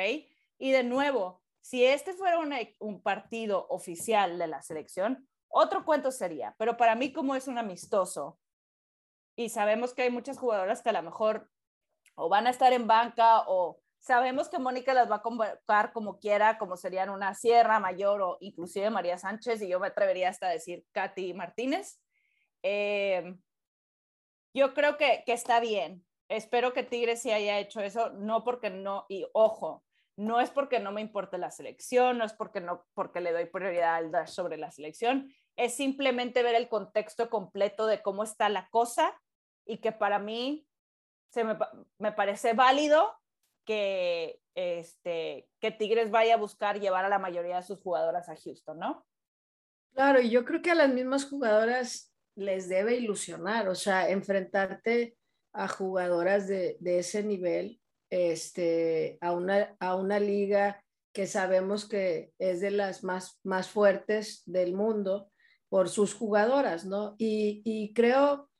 Y 0.58 0.70
de 0.70 0.84
nuevo, 0.84 1.42
si 1.60 1.84
este 1.84 2.12
fuera 2.12 2.38
un, 2.78 3.02
partido 3.02 3.66
oficial 3.68 4.38
de 4.38 4.46
la 4.46 4.62
selección, 4.62 5.28
otro 5.48 5.84
cuento 5.84 6.12
sería, 6.12 6.54
pero 6.56 6.76
para 6.76 6.94
mí 6.94 7.12
como 7.12 7.34
es 7.34 7.48
un 7.48 7.58
amistoso 7.58 8.38
y 9.34 9.48
sabemos 9.48 9.94
que 9.94 10.02
hay 10.02 10.10
muchas 10.10 10.38
jugadoras 10.38 10.82
que 10.82 10.90
a 10.90 10.92
lo 10.92 11.02
mejor 11.02 11.50
o 12.14 12.28
van 12.28 12.46
a 12.46 12.50
estar 12.50 12.72
en 12.72 12.86
banca 12.86 13.42
o 13.48 13.81
Sabemos 14.02 14.48
que 14.48 14.58
Mónica 14.58 14.94
las 14.94 15.08
va 15.08 15.16
a 15.16 15.22
convocar 15.22 15.92
como 15.92 16.18
quiera, 16.18 16.58
como 16.58 16.76
serían 16.76 17.08
una 17.08 17.34
Sierra 17.34 17.78
Mayor 17.78 18.20
o 18.20 18.36
inclusive 18.40 18.90
María 18.90 19.16
Sánchez, 19.16 19.62
y 19.62 19.68
yo 19.68 19.78
me 19.78 19.86
atrevería 19.86 20.28
hasta 20.28 20.48
a 20.48 20.50
decir 20.50 20.84
Katy 20.90 21.34
Martínez. 21.34 22.00
Eh, 22.64 23.36
yo 24.52 24.74
creo 24.74 24.96
que, 24.96 25.22
que 25.24 25.32
está 25.32 25.60
bien. 25.60 26.04
Espero 26.28 26.72
que 26.72 26.82
Tigres 26.82 27.22
sí 27.22 27.30
haya 27.30 27.60
hecho 27.60 27.80
eso, 27.80 28.10
no 28.10 28.42
porque 28.42 28.70
no, 28.70 29.06
y 29.08 29.24
ojo, 29.34 29.84
no 30.16 30.40
es 30.40 30.50
porque 30.50 30.80
no 30.80 30.90
me 30.90 31.00
importe 31.00 31.38
la 31.38 31.52
selección, 31.52 32.18
no 32.18 32.24
es 32.24 32.32
porque, 32.32 32.60
no, 32.60 32.84
porque 32.94 33.20
le 33.20 33.30
doy 33.30 33.44
prioridad 33.44 33.94
al 33.94 34.10
dash 34.10 34.30
sobre 34.30 34.56
la 34.56 34.72
selección, 34.72 35.32
es 35.54 35.74
simplemente 35.74 36.42
ver 36.42 36.56
el 36.56 36.68
contexto 36.68 37.30
completo 37.30 37.86
de 37.86 38.02
cómo 38.02 38.24
está 38.24 38.48
la 38.48 38.68
cosa 38.70 39.16
y 39.64 39.78
que 39.78 39.92
para 39.92 40.18
mí 40.18 40.66
se 41.30 41.44
me, 41.44 41.56
me 41.98 42.10
parece 42.10 42.52
válido 42.52 43.21
que, 43.64 44.40
este, 44.54 45.48
que 45.60 45.70
Tigres 45.70 46.10
vaya 46.10 46.34
a 46.34 46.38
buscar 46.38 46.80
llevar 46.80 47.04
a 47.04 47.08
la 47.08 47.18
mayoría 47.18 47.56
de 47.56 47.62
sus 47.62 47.80
jugadoras 47.80 48.28
a 48.28 48.36
Houston, 48.36 48.78
¿no? 48.78 49.06
Claro, 49.94 50.20
y 50.20 50.30
yo 50.30 50.44
creo 50.44 50.62
que 50.62 50.70
a 50.70 50.74
las 50.74 50.92
mismas 50.92 51.26
jugadoras 51.26 52.12
les 52.34 52.68
debe 52.68 52.96
ilusionar, 52.96 53.68
o 53.68 53.74
sea, 53.74 54.08
enfrentarte 54.08 55.16
a 55.52 55.68
jugadoras 55.68 56.48
de, 56.48 56.76
de 56.80 56.98
ese 56.98 57.22
nivel, 57.22 57.80
este, 58.10 59.18
a, 59.20 59.32
una, 59.32 59.76
a 59.80 59.96
una 59.96 60.18
liga 60.18 60.82
que 61.12 61.26
sabemos 61.26 61.86
que 61.86 62.32
es 62.38 62.60
de 62.60 62.70
las 62.70 63.04
más, 63.04 63.38
más 63.44 63.68
fuertes 63.68 64.42
del 64.46 64.74
mundo 64.74 65.30
por 65.68 65.88
sus 65.88 66.14
jugadoras, 66.14 66.86
¿no? 66.86 67.14
Y, 67.18 67.62
y 67.64 67.92
creo, 67.92 68.50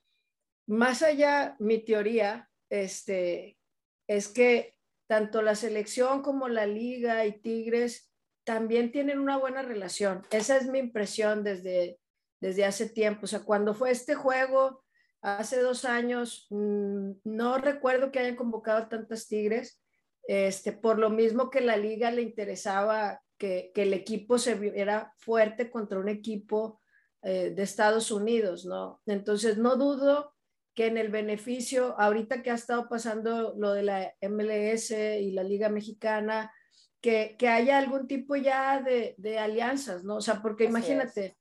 más 0.67 1.03
allá, 1.03 1.57
mi 1.59 1.79
teoría, 1.79 2.51
este, 2.71 3.59
es 4.07 4.29
que 4.29 4.75
tanto 5.13 5.43
la 5.43 5.55
selección 5.55 6.23
como 6.23 6.49
la 6.49 6.67
liga 6.67 7.27
y 7.27 7.39
Tigres 7.39 8.11
también 8.45 8.93
tienen 8.93 9.19
una 9.19 9.37
buena 9.37 9.61
relación. 9.61 10.23
Esa 10.31 10.57
es 10.57 10.69
mi 10.69 10.79
impresión 10.79 11.45
desde, 11.45 12.01
desde 12.41 12.65
hace 12.65 12.89
tiempo. 12.89 13.25
O 13.25 13.27
sea, 13.27 13.41
cuando 13.41 13.75
fue 13.75 13.91
este 13.91 14.15
juego, 14.15 14.83
hace 15.21 15.61
dos 15.61 15.85
años, 15.85 16.47
mm, 16.49 17.11
no 17.25 17.59
recuerdo 17.59 18.11
que 18.11 18.21
hayan 18.21 18.37
convocado 18.37 18.89
tantas 18.89 19.29
Tigres, 19.29 19.83
este, 20.27 20.73
por 20.73 20.99
lo 20.99 21.11
mismo 21.11 21.51
que 21.51 21.61
la 21.61 21.77
liga 21.77 22.11
le 22.11 22.23
interesaba 22.23 23.21
que, 23.37 23.71
que 23.75 23.83
el 23.83 23.93
equipo 23.93 24.39
se 24.39 24.55
viera 24.55 25.13
fuerte 25.19 25.71
contra 25.71 25.99
un 25.99 26.09
equipo 26.09 26.81
eh, 27.21 27.53
de 27.55 27.63
Estados 27.63 28.11
Unidos, 28.11 28.65
¿no? 28.65 29.03
Entonces, 29.05 29.59
no 29.59 29.77
dudo 29.77 30.32
que 30.75 30.87
en 30.87 30.97
el 30.97 31.09
beneficio, 31.09 31.99
ahorita 31.99 32.43
que 32.43 32.51
ha 32.51 32.55
estado 32.55 32.89
pasando 32.89 33.55
lo 33.57 33.73
de 33.73 33.83
la 33.83 34.15
MLS 34.23 34.91
y 34.91 35.33
la 35.33 35.43
Liga 35.43 35.69
Mexicana, 35.69 36.53
que, 37.01 37.37
que 37.39 37.49
haya 37.49 37.79
algún 37.79 38.07
tipo 38.07 38.37
ya 38.37 38.81
de, 38.81 39.15
de, 39.19 39.39
alianzas, 39.39 40.05
¿no? 40.05 40.17
O 40.17 40.21
sea, 40.21 40.41
porque 40.41 40.65
imagínate, 40.65 41.37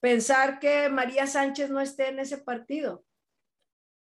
pensar 0.00 0.58
que 0.58 0.88
María 0.90 1.26
Sánchez 1.26 1.70
no 1.70 1.80
esté 1.80 2.08
en 2.08 2.18
ese 2.18 2.38
partido. 2.38 3.04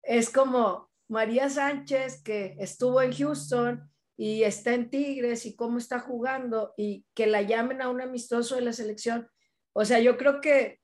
Es 0.04 0.30
como 0.30 0.91
María 1.08 1.50
Sánchez 1.50 2.22
que 2.22 2.56
estuvo 2.60 3.02
en 3.02 3.14
Houston 3.14 3.89
y 4.18 4.43
está 4.43 4.74
en 4.74 4.89
Tigres 4.89 5.46
y 5.46 5.56
cómo 5.56 5.78
está 5.78 6.00
jugando 6.00 6.74
y 6.78 7.06
que 7.14 7.28
la 7.28 7.41
llamen 7.41 7.82
a 7.82 7.89
un 7.89 8.02
amistoso 8.02 8.56
de 8.56 8.62
la 8.62 8.74
selección. 8.74 9.30
O 9.74 9.86
sea, 9.86 10.00
yo 10.00 10.18
creo 10.18 10.41
que 10.41 10.80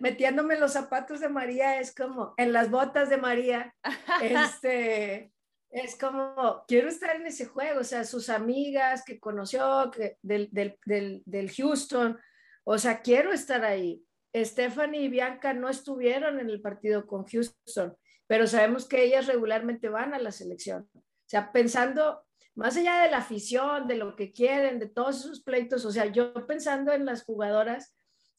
metiéndome 0.00 0.58
los 0.58 0.72
zapatos 0.72 1.20
de 1.20 1.28
María 1.28 1.78
es 1.80 1.94
como, 1.94 2.34
en 2.36 2.52
las 2.52 2.70
botas 2.70 3.10
de 3.10 3.18
María, 3.18 3.74
este, 4.22 5.32
es 5.70 5.96
como, 5.96 6.64
quiero 6.66 6.88
estar 6.88 7.16
en 7.16 7.26
ese 7.26 7.46
juego, 7.46 7.80
o 7.80 7.84
sea, 7.84 8.04
sus 8.04 8.30
amigas 8.30 9.04
que 9.04 9.20
conoció 9.20 9.90
que, 9.90 10.16
del, 10.22 10.48
del, 10.50 10.78
del, 10.86 11.22
del, 11.26 11.50
Houston, 11.50 12.18
o 12.64 12.78
sea, 12.78 13.02
quiero 13.02 13.32
estar 13.32 13.64
ahí. 13.64 14.02
Stephanie 14.34 15.02
y 15.02 15.08
Bianca 15.08 15.54
no 15.54 15.68
estuvieron 15.68 16.40
en 16.40 16.50
el 16.50 16.60
partido 16.60 17.06
con 17.06 17.24
Houston, 17.24 17.96
pero 18.26 18.46
sabemos 18.46 18.86
que 18.86 19.02
ellas 19.04 19.26
regularmente 19.26 19.88
van 19.88 20.14
a 20.14 20.18
la 20.18 20.32
selección. 20.32 20.88
O 20.94 21.28
sea, 21.28 21.52
pensando 21.52 22.22
más 22.54 22.76
allá 22.76 23.02
de 23.02 23.10
la 23.10 23.18
afición, 23.18 23.86
de 23.86 23.96
lo 23.96 24.16
que 24.16 24.32
quieren, 24.32 24.78
de 24.78 24.88
todos 24.88 25.20
esos 25.20 25.42
pleitos, 25.42 25.84
o 25.84 25.92
sea, 25.92 26.06
yo 26.06 26.32
pensando 26.46 26.92
en 26.92 27.04
las 27.04 27.24
jugadoras, 27.24 27.94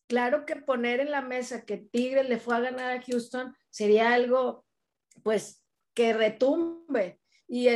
claro 0.07 0.45
que 0.45 0.55
poner 0.55 0.99
en 0.99 1.11
la 1.11 1.21
mesa 1.21 1.65
que 1.65 1.77
Tigres 1.77 2.27
le 2.27 2.39
fue 2.39 2.55
a 2.55 2.61
ganar 2.61 2.91
a 2.91 3.01
Houston 3.01 3.55
sería 3.69 4.13
algo, 4.13 4.65
pues, 5.23 5.63
que 5.93 6.13
retumbe. 6.13 7.19
Y 7.47 7.67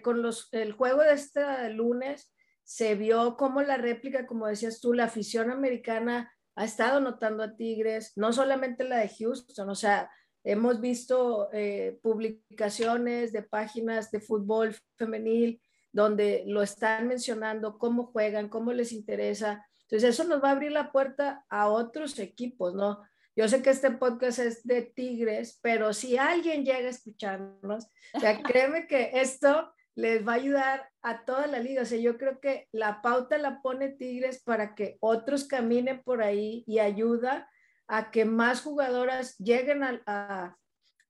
con 0.00 0.22
los, 0.22 0.48
el 0.52 0.72
juego 0.72 1.02
de 1.02 1.12
este 1.12 1.70
lunes 1.70 2.32
se 2.64 2.94
vio 2.94 3.36
como 3.36 3.60
la 3.62 3.76
réplica, 3.76 4.26
como 4.26 4.46
decías 4.46 4.80
tú, 4.80 4.94
la 4.94 5.04
afición 5.04 5.50
americana 5.50 6.32
ha 6.54 6.64
estado 6.64 7.00
notando 7.00 7.42
a 7.42 7.56
Tigres, 7.56 8.12
no 8.16 8.32
solamente 8.32 8.84
la 8.84 8.98
de 8.98 9.08
Houston, 9.08 9.68
o 9.68 9.74
sea, 9.74 10.10
hemos 10.44 10.80
visto 10.80 11.48
eh, 11.52 11.98
publicaciones 12.02 13.32
de 13.32 13.42
páginas 13.42 14.10
de 14.10 14.20
fútbol 14.20 14.74
femenil 14.96 15.60
donde 15.92 16.44
lo 16.46 16.62
están 16.62 17.06
mencionando, 17.06 17.78
cómo 17.78 18.06
juegan, 18.06 18.48
cómo 18.48 18.72
les 18.72 18.92
interesa. 18.92 19.66
Entonces, 19.92 20.18
eso 20.18 20.24
nos 20.24 20.42
va 20.42 20.48
a 20.48 20.52
abrir 20.52 20.72
la 20.72 20.90
puerta 20.90 21.44
a 21.50 21.68
otros 21.68 22.18
equipos, 22.18 22.74
¿no? 22.74 23.02
Yo 23.36 23.46
sé 23.46 23.62
que 23.62 23.68
este 23.68 23.90
podcast 23.90 24.38
es 24.38 24.64
de 24.64 24.80
Tigres, 24.80 25.58
pero 25.60 25.92
si 25.92 26.16
alguien 26.16 26.64
llega 26.64 26.86
a 26.86 26.90
escucharnos, 26.90 27.88
ya 28.18 28.42
créeme 28.42 28.86
que 28.86 29.10
esto 29.12 29.70
les 29.94 30.26
va 30.26 30.32
a 30.32 30.36
ayudar 30.36 30.88
a 31.02 31.26
toda 31.26 31.46
la 31.46 31.58
liga. 31.58 31.82
O 31.82 31.84
sea, 31.84 31.98
yo 31.98 32.16
creo 32.16 32.40
que 32.40 32.68
la 32.72 33.02
pauta 33.02 33.36
la 33.36 33.60
pone 33.60 33.90
Tigres 33.90 34.42
para 34.42 34.74
que 34.74 34.96
otros 35.00 35.44
caminen 35.44 36.02
por 36.02 36.22
ahí 36.22 36.64
y 36.66 36.78
ayuda 36.78 37.46
a 37.86 38.10
que 38.10 38.24
más 38.24 38.62
jugadoras 38.62 39.36
lleguen 39.36 39.82
a, 39.84 40.56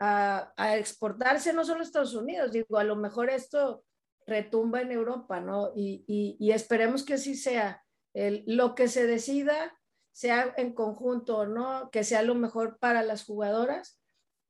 a, 0.00 0.76
exportarse 0.76 1.52
no 1.52 1.64
solo 1.64 1.80
a 1.80 1.84
Estados 1.84 2.14
Unidos, 2.16 2.50
digo, 2.50 2.78
a 2.78 2.82
lo 2.82 2.96
mejor 2.96 3.30
esto 3.30 3.84
retumba 4.26 4.80
en 4.80 4.90
Europa, 4.90 5.38
¿no? 5.38 5.70
Y, 5.76 6.04
y, 6.40 6.50
esperemos 6.50 7.04
que 7.04 7.14
así 7.14 7.36
sea. 7.36 7.80
Lo 8.14 8.74
que 8.74 8.88
se 8.88 9.06
decida 9.06 9.72
sea 10.12 10.54
en 10.56 10.74
conjunto, 10.74 11.46
¿no? 11.46 11.90
Que 11.90 12.04
sea 12.04 12.22
lo 12.22 12.34
mejor 12.34 12.78
para 12.78 13.02
las 13.02 13.24
jugadoras 13.24 14.02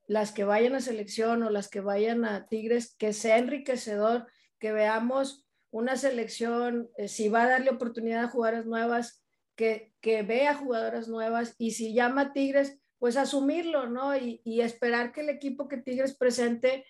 las 0.06 0.32
que 0.32 0.44
vayan 0.44 0.74
a 0.74 0.80
selección 0.80 1.42
o 1.42 1.50
las 1.50 1.68
que 1.68 1.80
vayan 1.80 2.24
a 2.24 2.46
Tigres, 2.46 2.94
que 2.98 3.12
sea 3.12 3.38
enriquecedor, 3.38 4.26
que 4.58 4.72
veamos 4.72 5.46
una 5.70 5.96
selección, 5.96 6.90
eh, 6.96 7.08
si 7.08 7.28
va 7.28 7.44
a 7.44 7.48
darle 7.48 7.70
oportunidad 7.70 8.24
a 8.24 8.28
jugadoras 8.28 8.66
nuevas, 8.66 9.24
que, 9.56 9.94
que 10.00 10.22
vea 10.22 10.54
jugadoras 10.54 11.08
nuevas 11.08 11.54
y 11.58 11.72
si 11.72 11.94
llama 11.94 12.20
a 12.22 12.32
Tigres, 12.32 12.78
pues 12.98 13.16
asumirlo, 13.16 13.88
¿no? 13.88 14.16
Y, 14.16 14.40
y 14.44 14.60
esperar 14.60 15.12
que 15.12 15.22
el 15.22 15.30
equipo 15.30 15.68
que 15.68 15.78
Tigres 15.78 16.16
presente, 16.16 16.84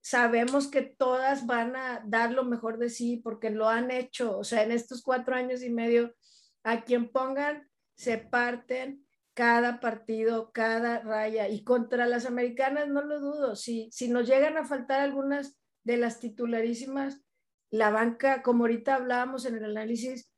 sabemos 0.00 0.68
que 0.68 0.82
todas 0.82 1.46
van 1.46 1.76
a 1.76 2.02
dar 2.06 2.32
lo 2.32 2.44
mejor 2.44 2.78
de 2.78 2.90
sí 2.90 3.20
porque 3.22 3.50
lo 3.50 3.68
han 3.68 3.90
hecho, 3.90 4.38
o 4.38 4.44
sea, 4.44 4.62
en 4.62 4.72
estos 4.72 5.02
cuatro 5.02 5.34
años 5.34 5.62
y 5.62 5.70
medio, 5.70 6.14
a 6.62 6.84
quien 6.84 7.10
pongan, 7.10 7.68
se 7.94 8.18
parten, 8.18 9.04
cada 9.34 9.80
partido, 9.80 10.50
cada 10.52 11.00
raya. 11.00 11.48
Y 11.48 11.62
contra 11.62 12.06
las 12.06 12.26
americanas, 12.26 12.88
no 12.88 13.02
lo 13.02 13.20
dudo, 13.20 13.56
si, 13.56 13.88
si 13.92 14.08
nos 14.08 14.26
llegan 14.26 14.56
a 14.56 14.64
faltar 14.64 15.00
algunas 15.00 15.56
de 15.84 15.96
las 15.96 16.20
titularísimas, 16.20 17.22
la 17.70 17.90
banca, 17.90 18.42
como 18.42 18.64
ahorita 18.64 18.96
hablábamos 18.96 19.44
en 19.46 19.56
el 19.56 19.64
análisis, 19.64 20.32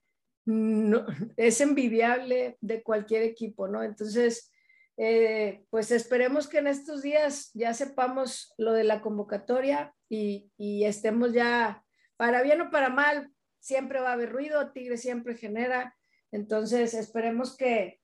no, 0.44 1.06
es 1.36 1.61
envidiable 1.61 2.58
de 2.61 2.82
cualquier 2.82 3.22
equipo, 3.22 3.68
¿no? 3.68 3.82
Entonces, 3.82 4.50
eh, 4.97 5.64
pues 5.70 5.91
esperemos 5.91 6.49
que 6.49 6.59
en 6.59 6.66
estos 6.66 7.03
días 7.03 7.51
ya 7.55 7.72
sepamos 7.74 8.53
lo 8.59 8.72
de 8.72 8.84
la 8.84 9.01
convocatoria 9.01 9.95
y, 10.09 10.51
estemos 10.59 11.32
ya, 11.32 11.84
para 12.16 12.43
bien 12.43 12.61
o 12.61 12.70
para 12.70 12.91
mal, 12.91 13.30
siempre 13.61 14.01
va 14.01 14.11
a 14.11 14.12
haber 14.14 14.30
ruido, 14.30 14.72
Tigre 14.72 14.97
siempre 14.97 15.36
genera, 15.36 15.97
entonces 16.32 16.95
esperemos 16.95 17.57
que, 17.57 18.01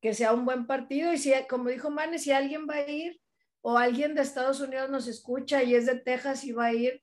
que 0.00 0.14
sea 0.14 0.32
un 0.32 0.44
buen 0.44 0.66
partido 0.66 1.12
y 1.12 1.18
si, 1.18 1.32
como 1.48 1.70
dijo 1.70 1.90
Mane, 1.90 2.18
si 2.18 2.32
alguien 2.32 2.66
va 2.68 2.74
a 2.74 2.88
ir 2.88 3.20
o 3.60 3.78
alguien 3.78 4.14
de 4.14 4.22
Estados 4.22 4.60
Unidos 4.60 4.90
nos 4.90 5.08
escucha 5.08 5.62
y 5.62 5.74
es 5.74 5.86
de 5.86 5.96
Texas 5.96 6.44
y 6.44 6.52
va 6.52 6.66
a 6.66 6.72
ir, 6.72 7.02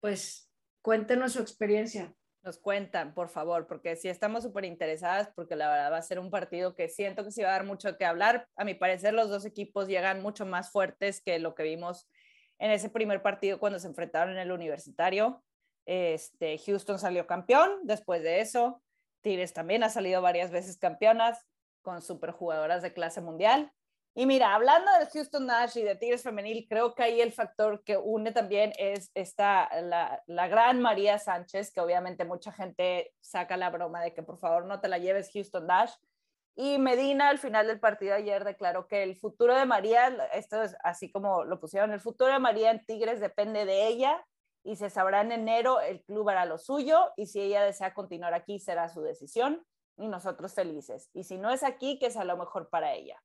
pues 0.00 0.50
cuéntenos 0.82 1.32
su 1.32 1.40
experiencia. 1.40 2.14
Nos 2.46 2.58
cuentan, 2.58 3.12
por 3.12 3.28
favor, 3.28 3.66
porque 3.66 3.96
sí 3.96 4.08
estamos 4.08 4.44
súper 4.44 4.64
interesadas, 4.66 5.28
porque 5.34 5.56
la 5.56 5.68
verdad 5.68 5.90
va 5.90 5.96
a 5.96 6.02
ser 6.02 6.20
un 6.20 6.30
partido 6.30 6.76
que 6.76 6.88
siento 6.88 7.24
que 7.24 7.32
sí 7.32 7.42
va 7.42 7.48
a 7.48 7.52
dar 7.54 7.64
mucho 7.64 7.98
que 7.98 8.04
hablar. 8.04 8.46
A 8.54 8.64
mi 8.64 8.74
parecer, 8.74 9.14
los 9.14 9.28
dos 9.28 9.44
equipos 9.44 9.88
llegan 9.88 10.22
mucho 10.22 10.46
más 10.46 10.70
fuertes 10.70 11.20
que 11.20 11.40
lo 11.40 11.56
que 11.56 11.64
vimos 11.64 12.08
en 12.60 12.70
ese 12.70 12.88
primer 12.88 13.20
partido 13.20 13.58
cuando 13.58 13.80
se 13.80 13.88
enfrentaron 13.88 14.34
en 14.34 14.38
el 14.38 14.52
universitario. 14.52 15.42
Este, 15.86 16.56
Houston 16.58 17.00
salió 17.00 17.26
campeón 17.26 17.80
después 17.82 18.22
de 18.22 18.40
eso. 18.40 18.80
Tigres 19.22 19.52
también 19.52 19.82
ha 19.82 19.88
salido 19.88 20.22
varias 20.22 20.52
veces 20.52 20.78
campeonas 20.78 21.44
con 21.82 22.00
superjugadoras 22.00 22.80
de 22.80 22.92
clase 22.92 23.20
mundial. 23.20 23.72
Y 24.18 24.24
mira, 24.24 24.54
hablando 24.54 24.90
del 24.92 25.08
Houston 25.08 25.44
Nash 25.44 25.76
y 25.76 25.82
de 25.82 25.94
Tigres 25.94 26.22
Femenil, 26.22 26.66
creo 26.66 26.94
que 26.94 27.02
ahí 27.02 27.20
el 27.20 27.32
factor 27.32 27.84
que 27.84 27.98
une 27.98 28.32
también 28.32 28.72
es 28.78 29.10
esta, 29.12 29.68
la, 29.82 30.22
la, 30.26 30.48
gran 30.48 30.80
María 30.80 31.18
Sánchez, 31.18 31.70
que 31.70 31.82
obviamente 31.82 32.24
mucha 32.24 32.50
gente 32.50 33.12
saca 33.20 33.58
la 33.58 33.68
broma 33.68 34.00
de 34.00 34.14
que 34.14 34.22
por 34.22 34.38
favor 34.38 34.64
no 34.64 34.80
te 34.80 34.88
la 34.88 34.96
lleves 34.96 35.30
Houston 35.34 35.66
Nash. 35.66 35.92
Y 36.54 36.78
Medina 36.78 37.28
al 37.28 37.36
final 37.36 37.66
del 37.66 37.78
partido 37.78 38.14
ayer 38.14 38.42
declaró 38.42 38.88
que 38.88 39.02
el 39.02 39.16
futuro 39.16 39.54
de 39.54 39.66
María, 39.66 40.08
esto 40.32 40.62
es 40.62 40.74
así 40.82 41.12
como 41.12 41.44
lo 41.44 41.60
pusieron, 41.60 41.92
el 41.92 42.00
futuro 42.00 42.32
de 42.32 42.38
María 42.38 42.70
en 42.70 42.82
Tigres 42.86 43.20
depende 43.20 43.66
de 43.66 43.86
ella 43.86 44.26
y 44.64 44.76
se 44.76 44.88
sabrá 44.88 45.20
en 45.20 45.32
enero, 45.32 45.82
el 45.82 46.02
club 46.04 46.30
hará 46.30 46.46
lo 46.46 46.56
suyo 46.56 47.12
y 47.16 47.26
si 47.26 47.42
ella 47.42 47.62
desea 47.64 47.92
continuar 47.92 48.32
aquí 48.32 48.60
será 48.60 48.88
su 48.88 49.02
decisión 49.02 49.62
y 49.98 50.08
nosotros 50.08 50.54
felices. 50.54 51.10
Y 51.12 51.24
si 51.24 51.36
no 51.36 51.50
es 51.50 51.62
aquí, 51.62 51.98
que 51.98 52.06
es 52.06 52.16
a 52.16 52.24
lo 52.24 52.38
mejor 52.38 52.70
para 52.70 52.94
ella. 52.94 53.22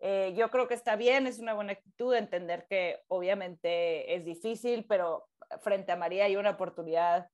Eh, 0.00 0.34
yo 0.36 0.50
creo 0.50 0.68
que 0.68 0.74
está 0.74 0.96
bien, 0.96 1.26
es 1.26 1.38
una 1.38 1.54
buena 1.54 1.72
actitud 1.72 2.14
entender 2.14 2.66
que 2.68 3.00
obviamente 3.08 4.14
es 4.14 4.24
difícil, 4.24 4.84
pero 4.88 5.28
frente 5.62 5.92
a 5.92 5.96
María 5.96 6.24
hay 6.24 6.36
una 6.36 6.50
oportunidad 6.50 7.28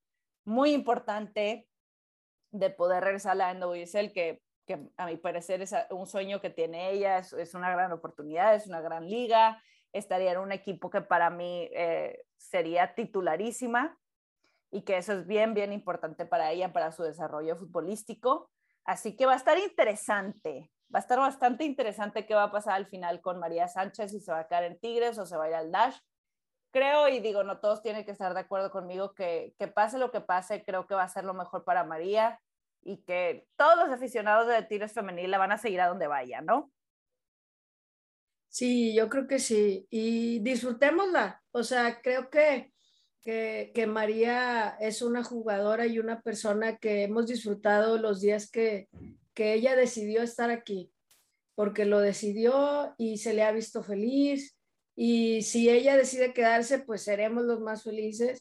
muy 0.45 0.73
importante 0.73 1.67
de 2.53 2.71
poder 2.71 3.05
regresar 3.05 3.33
a 3.33 3.35
la 3.35 3.55
NWSL, 3.55 4.13
que, 4.13 4.43
que 4.67 4.89
a 4.97 5.07
mi 5.07 5.17
parecer 5.17 5.63
es 5.63 5.75
un 5.91 6.07
sueño 6.07 6.41
que 6.41 6.51
tiene 6.51 6.91
ella, 6.91 7.19
es, 7.19 7.33
es, 7.33 7.55
una 7.55 7.71
gran 7.71 7.93
oportunidad, 7.93 8.55
es 8.55 8.67
una 8.67 8.81
gran 8.81 9.09
liga, 9.09 9.63
estaría 9.93 10.33
en 10.33 10.39
un 10.39 10.53
equipo 10.53 10.91
que 10.91 11.01
para 11.01 11.31
mí 11.31 11.69
eh, 11.73 12.25
sería 12.37 12.95
titularísima 12.95 13.99
y 14.71 14.83
que 14.83 14.97
eso 14.97 15.13
es 15.13 15.27
bien, 15.27 15.55
bien 15.55 15.73
importante 15.73 16.25
para 16.27 16.53
ella, 16.53 16.73
para 16.73 16.93
su 16.93 17.03
desarrollo 17.03 17.57
futbolístico. 17.57 18.51
Así 18.85 19.17
que 19.17 19.27
va 19.27 19.35
a 19.35 19.37
estar 19.37 19.59
interesante, 19.59 20.71
va 20.95 20.99
a 20.99 21.03
estar 21.03 21.19
bastante 21.19 21.65
interesante 21.65 22.27
qué 22.27 22.35
va 22.35 22.45
a 22.45 22.53
pasar 22.53 22.75
al 22.75 22.87
final 22.87 23.21
con 23.21 23.39
María 23.39 23.69
Sánchez, 23.69 24.11
si 24.11 24.21
se 24.21 24.33
va 24.33 24.41
a 24.41 24.49
quedar 24.49 24.65
en 24.65 24.79
Tigres 24.79 25.19
o 25.19 25.27
se 25.27 25.37
va 25.37 25.45
a 25.45 25.49
ir 25.49 25.55
al 25.55 25.71
Dash. 25.71 25.97
Creo, 26.73 27.09
y 27.09 27.21
digo, 27.21 27.43
no 27.43 27.59
todos 27.59 27.83
tienen 27.83 28.05
que 28.05 28.13
estar 28.13 28.33
de 28.35 28.41
acuerdo 28.41 28.71
conmigo, 28.71 29.15
que, 29.15 29.55
que 29.59 29.69
pase 29.69 29.99
lo 29.99 30.11
que 30.11 30.21
pase, 30.21 30.65
creo 30.65 30.87
que 30.87 30.95
va 30.95 31.03
a 31.03 31.09
ser 31.09 31.25
lo 31.25 31.35
mejor 31.35 31.65
para 31.65 31.85
María 31.85 32.41
y 32.83 32.99
que 32.99 33.47
todos 33.57 33.77
los 33.77 33.89
aficionados 33.89 34.47
de 34.47 34.63
Tigres 34.63 34.93
Femenil 34.93 35.31
la 35.31 35.39
van 35.39 35.53
a 35.53 35.59
seguir 35.59 35.81
a 35.81 35.89
donde 35.89 36.07
vaya, 36.07 36.41
¿no? 36.41 36.71
Sí, 38.49 38.95
yo 38.95 39.09
creo 39.09 39.27
que 39.27 39.39
sí. 39.39 39.87
Y 39.91 40.41
disfrutémosla. 40.41 41.43
O 41.53 41.63
sea, 41.63 42.01
creo 42.01 42.31
que 42.31 42.73
que, 43.23 43.87
María 43.87 44.77
es 44.81 45.03
una 45.03 45.23
jugadora 45.23 45.87
y 45.87 45.99
una 45.99 46.21
persona 46.21 46.77
que 46.79 47.05
hemos 47.05 47.27
disfrutado 47.27 47.99
los 47.99 48.21
días 48.21 48.51
que, 48.51 48.89
que 49.35 49.55
ella 49.55 49.77
decidió 49.77 50.23
estar 50.23 50.51
aquí, 50.51 50.93
porque 51.55 51.85
lo 51.85 52.01
decidió 52.01 52.95
y 52.99 53.19
se 53.19 53.35
le 53.35 53.43
ha 53.43 53.53
visto 53.53 53.83
feliz. 53.83 54.57
Y 54.97 55.43
si 55.43 55.71
ella 55.71 55.97
decide 55.97 56.35
quedarse, 56.35 56.79
pues 56.79 57.03
seremos 57.03 57.45
los 57.45 57.61
más 57.61 57.83
felices. 57.83 58.39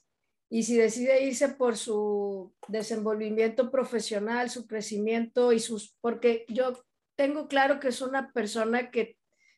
Y 0.50 0.64
si 0.64 0.76
decide 0.76 1.24
irse 1.24 1.50
por 1.50 1.78
su 1.78 2.54
desenvolvimiento 2.68 3.70
profesional, 3.70 4.50
su 4.50 4.66
crecimiento 4.66 5.54
y 5.54 5.60
sus, 5.60 5.96
porque 6.02 6.46
yo 6.50 6.74
tengo 7.16 7.48
claro 7.48 7.80
que 7.80 7.90
es 7.90 8.02
una 8.02 8.34
persona 8.34 8.90
que, 8.90 9.18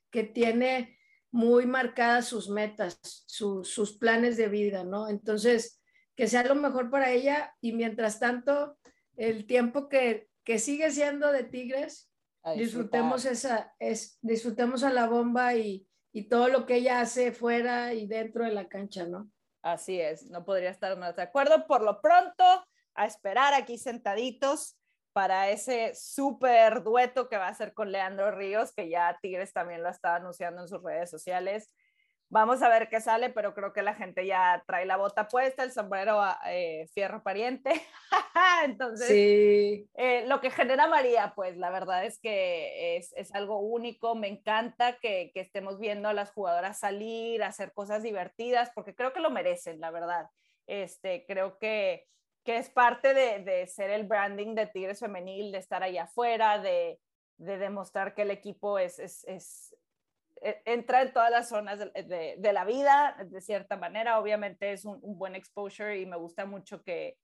que 0.09 0.23
tiene 0.23 0.97
muy 1.31 1.65
marcadas 1.65 2.27
sus 2.27 2.49
metas, 2.49 2.99
sus 3.25 3.97
planes 3.97 4.35
de 4.35 4.49
vida, 4.49 4.83
¿no? 4.83 5.07
Entonces, 5.07 5.81
que 6.15 6.27
sea 6.27 6.43
lo 6.43 6.55
mejor 6.55 6.89
para 6.89 7.11
ella 7.11 7.55
y 7.61 7.71
mientras 7.71 8.19
tanto, 8.19 8.77
el 9.15 9.45
tiempo 9.45 9.87
que, 9.87 10.27
que 10.43 10.59
sigue 10.59 10.91
siendo 10.91 11.31
de 11.31 11.43
Tigres, 11.43 12.09
disfrutemos 12.55 13.25
esa, 13.25 13.73
es, 13.79 14.17
disfrutemos 14.21 14.83
a 14.83 14.91
la 14.91 15.07
bomba 15.07 15.55
y, 15.55 15.87
y 16.11 16.27
todo 16.27 16.47
lo 16.47 16.65
que 16.65 16.75
ella 16.75 17.01
hace 17.01 17.31
fuera 17.31 17.93
y 17.93 18.07
dentro 18.07 18.45
de 18.45 18.51
la 18.51 18.67
cancha, 18.67 19.05
¿no? 19.05 19.29
Así 19.61 19.99
es, 19.99 20.29
no 20.31 20.43
podría 20.43 20.71
estar 20.71 20.97
más 20.97 21.15
de 21.15 21.21
acuerdo. 21.21 21.67
Por 21.67 21.83
lo 21.83 22.01
pronto, 22.01 22.43
a 22.95 23.05
esperar 23.05 23.53
aquí 23.53 23.77
sentaditos 23.77 24.77
para 25.13 25.49
ese 25.49 25.93
súper 25.93 26.83
dueto 26.83 27.29
que 27.29 27.37
va 27.37 27.47
a 27.47 27.53
ser 27.53 27.73
con 27.73 27.91
Leandro 27.91 28.31
Ríos, 28.31 28.73
que 28.73 28.89
ya 28.89 29.17
Tigres 29.21 29.53
también 29.53 29.83
lo 29.83 29.89
está 29.89 30.15
anunciando 30.15 30.61
en 30.61 30.67
sus 30.67 30.81
redes 30.81 31.09
sociales. 31.09 31.73
Vamos 32.31 32.61
a 32.61 32.69
ver 32.69 32.87
qué 32.87 33.01
sale, 33.01 33.29
pero 33.29 33.53
creo 33.53 33.73
que 33.73 33.81
la 33.81 33.93
gente 33.93 34.25
ya 34.25 34.63
trae 34.65 34.85
la 34.85 34.95
bota 34.95 35.27
puesta, 35.27 35.65
el 35.65 35.73
sombrero 35.73 36.17
eh, 36.47 36.87
fierro 36.93 37.21
pariente. 37.21 37.73
Entonces, 38.63 39.09
eh, 39.11 40.23
lo 40.27 40.39
que 40.39 40.49
genera 40.49 40.87
María, 40.87 41.33
pues 41.35 41.57
la 41.57 41.69
verdad 41.69 42.05
es 42.05 42.19
que 42.19 42.95
es, 42.95 43.11
es 43.17 43.35
algo 43.35 43.59
único. 43.59 44.15
Me 44.15 44.29
encanta 44.29 44.97
que, 45.01 45.31
que, 45.33 45.41
estemos 45.41 45.77
viendo 45.77 46.07
a 46.07 46.13
las 46.13 46.31
jugadoras 46.31 46.79
salir, 46.79 47.43
hacer 47.43 47.73
cosas 47.73 48.01
divertidas, 48.01 48.71
porque 48.73 48.95
creo 48.95 49.11
que 49.11 49.19
lo 49.19 49.29
merecen, 49.29 49.81
la 49.81 49.91
verdad. 49.91 50.29
Este, 50.67 51.25
creo 51.27 51.59
que 51.59 52.07
que 52.43 52.57
es 52.57 52.69
parte 52.69 53.13
de, 53.13 53.43
de, 53.43 53.67
ser 53.67 53.91
el 53.91 54.07
branding 54.07 54.55
de 54.55 54.65
Tigres 54.65 54.99
Femenil, 54.99 55.51
de 55.51 55.59
estar 55.59 55.83
allá 55.83 56.05
afuera, 56.05 56.59
de, 56.59 56.99
de 57.37 57.57
demostrar 57.57 58.13
que 58.13 58.21
el 58.21 58.31
equipo 58.31 58.79
es, 58.79 58.99
es, 58.99 59.23
es, 59.25 59.75
entra 60.41 61.01
en 61.01 61.13
todas 61.13 61.31
las 61.31 61.49
zonas 61.49 61.79
de, 61.79 62.53
la 62.53 62.65
vida, 62.65 63.17
de 63.25 63.41
cierta 63.41 63.77
manera. 63.77 64.19
Obviamente 64.19 64.73
es 64.73 64.85
un, 64.85 64.99
buen 65.01 65.35
exposure 65.35 65.99
y 65.99 66.05
me 66.05 66.17
gusta 66.17 66.45
mucho 66.45 66.83
que, 66.83 67.17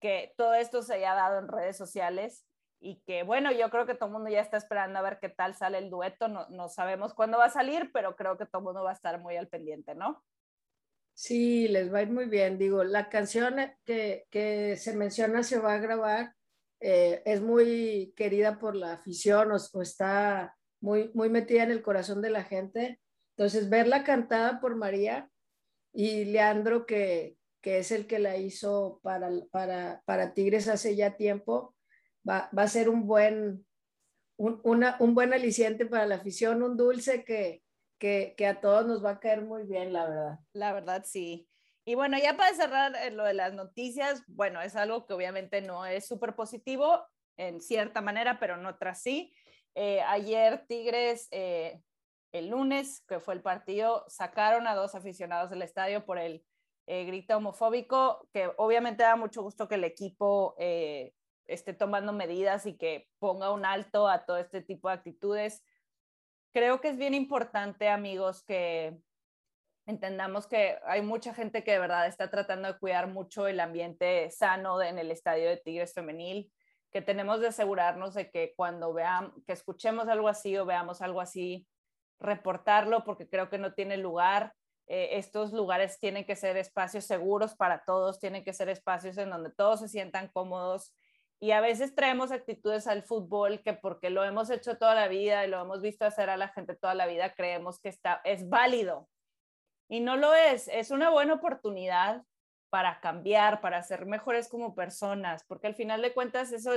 que 0.00 0.34
todo 0.36 0.54
esto 0.54 0.82
se 0.82 0.94
haya 0.94 1.14
dado 1.14 1.38
en 1.38 1.48
redes 1.48 1.76
sociales 1.76 2.44
y 2.80 3.00
que 3.06 3.24
bueno, 3.24 3.50
yo 3.52 3.70
creo 3.70 3.86
que 3.86 3.94
todo 3.94 4.06
el 4.06 4.12
mundo 4.12 4.30
ya 4.30 4.40
está 4.40 4.56
esperando 4.56 4.98
a 4.98 5.02
ver 5.02 5.18
qué 5.20 5.28
tal 5.28 5.54
sale 5.54 5.78
el 5.78 5.90
dueto, 5.90 6.28
no, 6.28 6.48
no 6.50 6.68
sabemos 6.68 7.12
cuándo 7.14 7.38
va 7.38 7.46
a 7.46 7.50
salir, 7.50 7.90
pero 7.92 8.14
creo 8.14 8.36
que 8.36 8.46
todo 8.46 8.60
el 8.60 8.64
mundo 8.66 8.84
va 8.84 8.90
a 8.90 8.94
estar 8.94 9.20
muy 9.20 9.36
al 9.36 9.48
pendiente, 9.48 9.94
¿no? 9.94 10.22
Sí, 11.14 11.66
les 11.66 11.92
va 11.92 11.98
a 11.98 12.02
ir 12.02 12.10
muy 12.10 12.26
bien. 12.26 12.58
Digo, 12.58 12.84
la 12.84 13.08
canción 13.08 13.56
que, 13.84 14.26
que 14.30 14.76
se 14.76 14.94
menciona 14.96 15.42
se 15.42 15.58
va 15.58 15.74
a 15.74 15.78
grabar, 15.78 16.32
eh, 16.80 17.22
es 17.24 17.40
muy 17.40 18.12
querida 18.16 18.58
por 18.58 18.76
la 18.76 18.92
afición 18.92 19.50
o, 19.50 19.82
está 19.82 20.56
muy, 20.80 21.10
muy 21.14 21.28
metida 21.28 21.62
en 21.62 21.70
el 21.70 21.82
corazón 21.82 22.22
de 22.22 22.30
la 22.30 22.44
gente. 22.44 23.00
Entonces, 23.36 23.68
verla 23.68 24.04
cantada 24.04 24.60
por 24.60 24.76
María 24.76 25.30
y 25.92 26.24
Leandro, 26.26 26.86
que, 26.86 27.36
que 27.60 27.78
es 27.78 27.92
el 27.92 28.06
que 28.06 28.18
la 28.18 28.36
hizo 28.36 29.00
para, 29.02 29.30
para, 29.50 30.02
para 30.04 30.34
Tigres 30.34 30.68
hace 30.68 30.96
ya 30.96 31.16
tiempo, 31.16 31.74
va, 32.28 32.50
va 32.56 32.62
a 32.62 32.68
ser 32.68 32.88
un 32.88 33.06
buen, 33.06 33.66
un, 34.36 34.60
una, 34.64 34.96
un 35.00 35.14
buen 35.14 35.32
aliciente 35.32 35.86
para 35.86 36.06
la 36.06 36.16
afición, 36.16 36.62
un 36.62 36.76
dulce 36.76 37.24
que, 37.24 37.62
que, 37.98 38.34
que, 38.36 38.46
a 38.46 38.60
todos 38.60 38.86
nos 38.86 39.04
va 39.04 39.10
a 39.10 39.20
caer 39.20 39.42
muy 39.42 39.64
bien, 39.64 39.92
la 39.92 40.08
verdad. 40.08 40.38
La 40.52 40.72
verdad, 40.72 41.04
sí. 41.04 41.48
Y 41.84 41.94
bueno, 41.94 42.18
ya 42.18 42.36
para 42.36 42.54
cerrar 42.54 42.94
eh, 42.96 43.10
lo 43.10 43.24
de 43.24 43.34
las 43.34 43.54
noticias, 43.54 44.22
bueno, 44.26 44.60
es 44.60 44.76
algo 44.76 45.06
que 45.06 45.14
obviamente 45.14 45.62
no 45.62 45.86
es 45.86 46.06
súper 46.06 46.34
positivo 46.36 47.02
en 47.36 47.60
cierta 47.60 48.00
manera, 48.00 48.38
pero 48.38 48.56
en 48.56 48.66
otras 48.66 49.00
sí. 49.00 49.32
Eh, 49.74 50.00
ayer 50.02 50.64
Tigres, 50.66 51.28
eh, 51.30 51.82
el 52.32 52.48
lunes, 52.48 53.04
que 53.08 53.20
fue 53.20 53.34
el 53.34 53.42
partido, 53.42 54.04
sacaron 54.08 54.66
a 54.66 54.74
dos 54.74 54.94
aficionados 54.94 55.50
del 55.50 55.62
estadio 55.62 56.04
por 56.04 56.18
el 56.18 56.44
grito 56.86 57.36
homofóbico, 57.36 58.26
que 58.32 58.50
obviamente 58.56 59.02
da 59.02 59.14
mucho 59.14 59.42
gusto 59.42 59.68
que 59.68 59.74
el 59.74 59.84
equipo 59.84 60.54
esté 61.48 61.74
tomando 61.74 62.14
medidas 62.14 62.64
y 62.64 62.78
que 62.78 63.08
ponga 63.18 63.52
un 63.52 63.66
alto 63.66 64.08
a 64.08 64.24
todo 64.24 64.38
este 64.38 64.62
tipo 64.62 64.88
de 64.88 64.94
actitudes. 64.94 65.62
Creo 66.52 66.80
que 66.80 66.88
es 66.88 66.96
bien 66.96 67.12
importante, 67.12 67.88
amigos, 67.88 68.42
que 68.42 68.98
entendamos 69.86 70.46
que 70.46 70.78
hay 70.84 71.02
mucha 71.02 71.34
gente 71.34 71.64
que 71.64 71.72
de 71.72 71.78
verdad 71.78 72.06
está 72.06 72.30
tratando 72.30 72.68
de 72.68 72.78
cuidar 72.78 73.08
mucho 73.08 73.46
el 73.46 73.58
ambiente 73.58 74.30
sano 74.30 74.80
en 74.82 74.98
el 74.98 75.10
estadio 75.10 75.48
de 75.48 75.56
Tigres 75.56 75.94
Femenil, 75.94 76.52
que 76.90 77.02
tenemos 77.02 77.40
de 77.40 77.48
asegurarnos 77.48 78.14
de 78.14 78.30
que 78.30 78.54
cuando 78.56 78.92
veamos, 78.92 79.32
que 79.46 79.52
escuchemos 79.52 80.08
algo 80.08 80.28
así 80.28 80.56
o 80.56 80.66
veamos 80.66 81.02
algo 81.02 81.20
así, 81.20 81.66
reportarlo 82.18 83.04
porque 83.04 83.28
creo 83.28 83.48
que 83.50 83.58
no 83.58 83.74
tiene 83.74 83.96
lugar. 83.96 84.54
Eh, 84.86 85.18
estos 85.18 85.52
lugares 85.52 85.98
tienen 86.00 86.24
que 86.24 86.34
ser 86.34 86.56
espacios 86.56 87.04
seguros 87.04 87.54
para 87.54 87.84
todos, 87.84 88.18
tienen 88.18 88.42
que 88.42 88.54
ser 88.54 88.68
espacios 88.68 89.18
en 89.18 89.30
donde 89.30 89.50
todos 89.50 89.80
se 89.80 89.88
sientan 89.88 90.28
cómodos 90.28 90.94
y 91.40 91.52
a 91.52 91.60
veces 91.60 91.94
traemos 91.94 92.32
actitudes 92.32 92.86
al 92.88 93.04
fútbol 93.04 93.62
que 93.62 93.72
porque 93.72 94.10
lo 94.10 94.24
hemos 94.24 94.50
hecho 94.50 94.76
toda 94.76 94.94
la 94.94 95.06
vida 95.06 95.44
y 95.44 95.48
lo 95.48 95.60
hemos 95.60 95.80
visto 95.82 96.04
hacer 96.04 96.30
a 96.30 96.36
la 96.36 96.48
gente 96.48 96.74
toda 96.74 96.94
la 96.94 97.06
vida, 97.06 97.34
creemos 97.34 97.78
que 97.80 97.88
está, 97.88 98.20
es 98.24 98.48
válido. 98.48 99.08
Y 99.88 100.00
no 100.00 100.16
lo 100.16 100.34
es, 100.34 100.68
es 100.68 100.90
una 100.90 101.10
buena 101.10 101.34
oportunidad 101.34 102.22
para 102.70 103.00
cambiar, 103.00 103.60
para 103.60 103.82
ser 103.82 104.06
mejores 104.06 104.48
como 104.48 104.74
personas, 104.74 105.44
porque 105.44 105.66
al 105.66 105.74
final 105.74 106.02
de 106.02 106.12
cuentas 106.12 106.52
eso, 106.52 106.72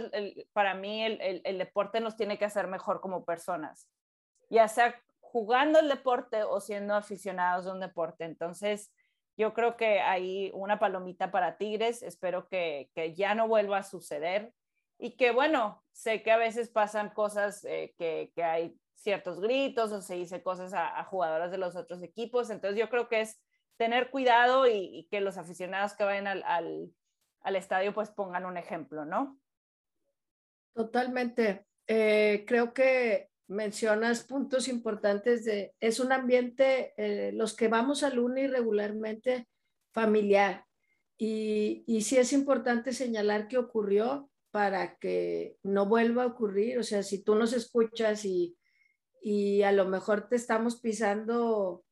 para 0.54 0.74
mí 0.74 1.04
el, 1.04 1.42
el, 1.44 1.58
deporte 1.58 2.00
nos 2.00 2.16
tiene 2.16 2.38
que 2.38 2.46
hacer 2.46 2.68
mejor 2.68 3.02
como 3.02 3.26
personas, 3.26 3.90
ya 4.50 4.68
sea 4.68 4.96
jugando 5.20 5.80
el 5.80 5.90
deporte 5.90 6.44
o 6.44 6.60
siendo 6.60 6.96
aficionados 6.96 7.66
de 7.66 7.72
un 7.72 7.80
deporte. 7.80 8.26
Entonces, 8.26 8.92
yo 9.38 9.54
creo 9.54 9.78
que 9.78 10.02
hay 10.02 10.52
una 10.54 10.80
palomita 10.80 11.32
para 11.32 11.58
Tigres, 11.58 12.04
espero 12.04 12.48
que, 12.48 12.90
que, 12.94 13.14
ya 13.14 13.34
no 13.34 13.48
vuelva 13.48 13.80
a 13.80 13.84
suceder 13.84 14.54
y 14.98 15.16
que 15.16 15.32
bueno, 15.32 15.84
sé 15.92 16.22
que 16.22 16.32
a 16.32 16.38
veces 16.38 16.70
pasan 16.70 17.10
cosas 17.10 17.64
eh, 17.66 17.94
que, 17.98 18.32
que, 18.36 18.44
hay 18.44 18.78
ciertos 18.94 19.40
gritos 19.40 19.92
o 19.92 20.02
se 20.02 20.16
dice 20.16 20.44
cosas 20.44 20.74
a, 20.74 21.00
a, 21.00 21.04
jugadoras 21.06 21.50
de 21.50 21.58
los 21.58 21.76
otros 21.76 22.04
equipos, 22.04 22.50
entonces 22.50 22.80
yo 22.80 22.90
creo 22.90 23.08
que 23.08 23.22
es 23.22 23.42
tener 23.78 24.10
cuidado 24.10 24.68
y, 24.68 24.74
y 24.74 25.08
que 25.10 25.22
los 25.22 25.38
aficionados 25.38 25.94
que 25.94 26.04
vayan 26.04 26.28
al, 26.28 26.44
al, 26.44 26.92
al, 27.42 27.56
estadio 27.56 27.94
pues 27.94 28.10
pongan 28.10 28.46
un 28.46 28.58
ejemplo, 28.58 29.06
¿no? 29.06 29.40
Totalmente. 30.74 31.66
Eh, 31.88 32.46
creo 32.48 32.74
que 32.74 33.30
mencionas 33.48 34.24
puntos 34.24 34.68
importantes 34.68 35.44
de, 35.46 35.74
es 35.80 36.00
un 36.00 36.12
ambiente, 36.12 36.94
eh, 36.98 37.32
los 37.34 37.56
que 37.56 37.68
vamos 37.68 38.04
al 38.04 38.20
UNI 38.20 38.48
regularmente 38.48 39.48
familiar. 39.92 40.66
Y, 41.18 41.84
y 41.86 42.02
sí 42.02 42.18
es 42.18 42.34
importante 42.34 42.94
señalar 42.94 43.48
qué 43.48 43.58
ocurrió 43.58 44.32
para 44.52 44.98
que 44.98 45.58
no 45.64 45.86
vuelva 45.86 46.24
a 46.24 46.28
ocurrir. 46.28 46.80
O 46.80 46.84
sea, 46.84 47.04
si 47.04 47.24
tú 47.24 47.36
nos 47.36 47.54
escuchas 47.54 48.26
y, 48.26 48.58
y 49.22 49.62
a 49.64 49.72
lo 49.72 49.86
mejor 49.86 50.28
te 50.28 50.36
estamos 50.36 50.80
pisando 50.82 51.84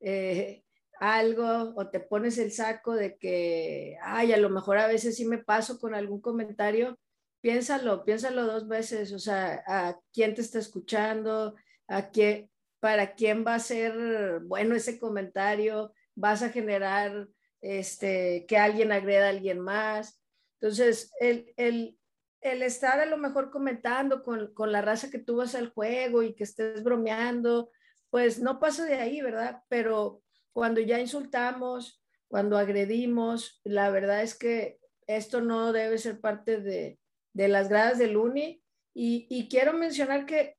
eh, 0.00 0.64
algo 1.00 1.74
o 1.76 1.88
te 1.88 2.00
pones 2.00 2.38
el 2.38 2.52
saco 2.52 2.94
de 2.94 3.16
que, 3.16 3.96
ay, 4.02 4.32
a 4.32 4.36
lo 4.36 4.50
mejor 4.50 4.78
a 4.78 4.86
veces 4.86 5.16
sí 5.16 5.24
me 5.24 5.38
paso 5.38 5.78
con 5.78 5.94
algún 5.94 6.20
comentario, 6.20 6.98
piénsalo, 7.40 8.04
piénsalo 8.04 8.46
dos 8.46 8.68
veces, 8.68 9.12
o 9.12 9.18
sea, 9.18 9.62
a 9.66 9.98
quién 10.12 10.34
te 10.34 10.42
está 10.42 10.58
escuchando, 10.58 11.56
a 11.88 12.10
qué, 12.10 12.50
para 12.80 13.14
quién 13.14 13.44
va 13.46 13.56
a 13.56 13.60
ser 13.60 14.40
bueno 14.44 14.74
ese 14.74 14.98
comentario, 14.98 15.92
vas 16.14 16.42
a 16.42 16.50
generar 16.50 17.28
este, 17.60 18.46
que 18.46 18.58
alguien 18.58 18.92
agreda 18.92 19.26
a 19.26 19.30
alguien 19.30 19.60
más. 19.60 20.20
Entonces, 20.60 21.12
el, 21.20 21.52
el, 21.56 21.98
el 22.40 22.62
estar 22.62 23.00
a 23.00 23.06
lo 23.06 23.16
mejor 23.16 23.50
comentando 23.50 24.22
con, 24.22 24.52
con, 24.54 24.72
la 24.72 24.82
raza 24.82 25.10
que 25.10 25.18
tú 25.18 25.36
vas 25.36 25.54
al 25.54 25.70
juego 25.70 26.22
y 26.22 26.34
que 26.34 26.44
estés 26.44 26.82
bromeando, 26.82 27.70
pues 28.10 28.40
no 28.40 28.60
pasa 28.60 28.84
de 28.84 28.94
ahí, 28.94 29.20
¿verdad? 29.22 29.62
Pero 29.68 30.22
cuando 30.52 30.80
ya 30.80 31.00
insultamos, 31.00 32.02
cuando 32.28 32.58
agredimos, 32.58 33.60
la 33.64 33.90
verdad 33.90 34.22
es 34.22 34.34
que 34.34 34.78
esto 35.06 35.40
no 35.40 35.72
debe 35.72 35.98
ser 35.98 36.20
parte 36.20 36.60
de, 36.60 36.98
de 37.34 37.48
las 37.48 37.68
gradas 37.68 37.98
del 37.98 38.16
UNI. 38.16 38.62
Y, 38.94 39.26
y 39.30 39.48
quiero 39.48 39.72
mencionar 39.72 40.26
que, 40.26 40.56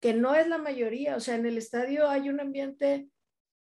que 0.00 0.14
no 0.14 0.34
es 0.34 0.48
la 0.48 0.58
mayoría, 0.58 1.16
o 1.16 1.20
sea, 1.20 1.34
en 1.34 1.46
el 1.46 1.58
estadio 1.58 2.08
hay 2.08 2.28
un 2.28 2.40
ambiente 2.40 3.08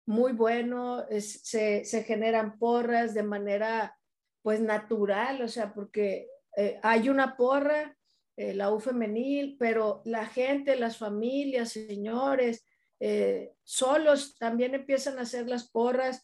muy 0.07 0.33
bueno, 0.33 1.07
es, 1.09 1.41
se, 1.43 1.85
se, 1.85 2.05
generan 2.05 2.59
porras 2.59 3.12
de 3.12 3.22
manera 3.22 3.99
pues 4.43 4.61
natural, 4.61 5.43
o 5.43 5.49
sea, 5.49 5.74
porque 5.74 6.29
eh, 6.57 6.79
hay 6.83 7.09
una 7.09 7.37
porra, 7.37 7.97
eh, 8.37 8.55
la 8.55 8.70
U 8.72 8.79
femenil, 8.79 9.57
pero 9.59 10.03
la 10.05 10.27
gente, 10.27 10.77
las 10.77 10.99
familias, 10.99 11.72
señores, 11.72 12.64
eh, 13.01 13.53
solos 13.62 14.36
también 14.38 14.74
empiezan 14.74 15.18
a 15.18 15.22
hacer 15.22 15.49
las 15.49 15.70
porras 15.70 16.22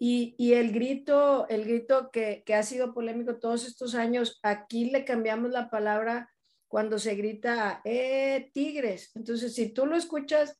y, 0.00 0.52
el 0.52 0.72
grito, 0.72 1.48
el 1.48 1.64
grito 1.64 2.10
que, 2.12 2.44
ha 2.54 2.62
sido 2.62 2.94
polémico 2.94 3.38
todos 3.38 3.66
estos 3.66 3.96
años, 3.96 4.38
aquí 4.42 4.90
le 4.90 5.04
cambiamos 5.04 5.50
la 5.50 5.70
palabra 5.70 6.30
cuando 6.68 6.98
se 6.98 7.16
grita, 7.16 7.80
eh, 7.84 8.50
tigres. 8.52 9.10
Entonces, 9.16 9.54
si 9.54 9.70
tú 9.70 9.86
lo 9.86 9.96
escuchas, 9.96 10.56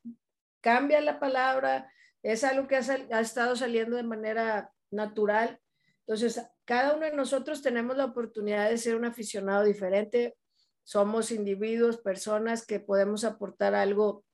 cambia 0.60 1.00
la 1.00 1.20
palabra, 1.20 1.92
es 2.22 2.42
algo 2.42 2.66
que 2.66 2.76
ha, 2.76 3.20
estado 3.20 3.54
saliendo 3.54 3.96
de 3.96 4.02
manera 4.02 4.72
natural. 4.90 5.60
Entonces, 6.00 6.42
cada 6.64 6.96
uno 6.96 7.04
de 7.04 7.14
nosotros 7.14 7.62
tenemos 7.62 7.96
la 7.96 8.06
oportunidad 8.06 8.68
de 8.68 8.78
ser 8.78 8.96
un 8.96 9.04
aficionado 9.04 9.64
diferente. 9.64 10.36
Somos 10.82 11.30
individuos, 11.30 11.98
personas 11.98 12.66
que 12.66 12.80
podemos 12.80 13.22
aportar 13.22 13.74
algo. 13.74 14.24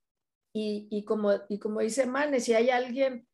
Y, 0.57 0.87
y 0.89 1.03
como, 1.03 1.33
y 1.49 1.59
como 1.59 1.81
dice 1.81 2.05
Mane, 2.05 2.39
si 2.39 2.53
hay 2.53 2.69
alguien 2.69 3.27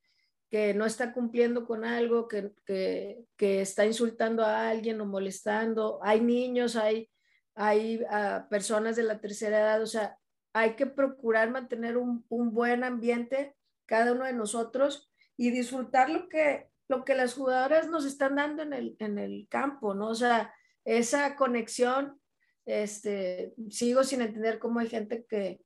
que 0.49 0.73
no 0.73 0.87
está 0.87 1.13
cumpliendo 1.13 1.67
con 1.67 1.85
algo, 1.85 2.27
que, 2.27 2.51
que, 2.65 3.23
que 3.37 3.61
está 3.61 3.85
insultando 3.85 4.43
a 4.43 4.69
alguien 4.69 4.99
o 4.99 5.05
molestando. 5.05 5.99
Hay 6.01 6.19
niños, 6.19 6.75
hay, 6.75 7.11
hay 7.53 8.01
uh, 8.01 8.49
personas 8.49 8.95
de 8.95 9.03
la 9.03 9.21
tercera 9.21 9.59
edad, 9.59 9.83
o 9.83 9.85
sea, 9.85 10.17
hay 10.51 10.75
que 10.75 10.87
procurar 10.87 11.51
mantener 11.51 11.95
un, 11.95 12.25
un, 12.27 12.51
buen 12.53 12.83
ambiente 12.83 13.55
cada 13.85 14.13
uno 14.13 14.25
de 14.25 14.33
nosotros 14.33 15.09
y 15.37 15.51
disfrutar 15.51 16.09
lo 16.09 16.27
que, 16.27 16.69
lo 16.89 17.05
que 17.05 17.13
las 17.13 17.35
jugadoras 17.35 17.87
nos 17.87 18.03
están 18.03 18.35
dando 18.35 18.63
en 18.63 18.73
el, 18.73 18.95
en 18.97 19.19
el 19.19 19.47
campo, 19.47 19.93
¿no? 19.93 20.09
O 20.09 20.15
sea, 20.15 20.53
esa 20.85 21.35
conexión, 21.35 22.19
este, 22.65 23.53
sigo 23.69 24.03
sin 24.03 24.21
entender 24.21 24.57
cómo 24.57 24.79
hay 24.79 24.89
gente 24.89 25.23
que, 25.29 25.61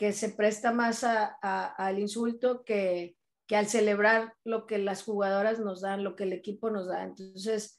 que 0.00 0.14
se 0.14 0.30
presta 0.30 0.72
más 0.72 1.04
a, 1.04 1.26
al 1.76 1.98
insulto 1.98 2.64
que, 2.64 3.18
que 3.46 3.54
al 3.54 3.66
celebrar 3.66 4.32
lo 4.44 4.64
que 4.64 4.78
las 4.78 5.02
jugadoras 5.02 5.58
nos 5.58 5.82
dan, 5.82 6.02
lo 6.02 6.16
que 6.16 6.22
el 6.22 6.32
equipo 6.32 6.70
nos 6.70 6.88
da. 6.88 7.04
Entonces, 7.04 7.78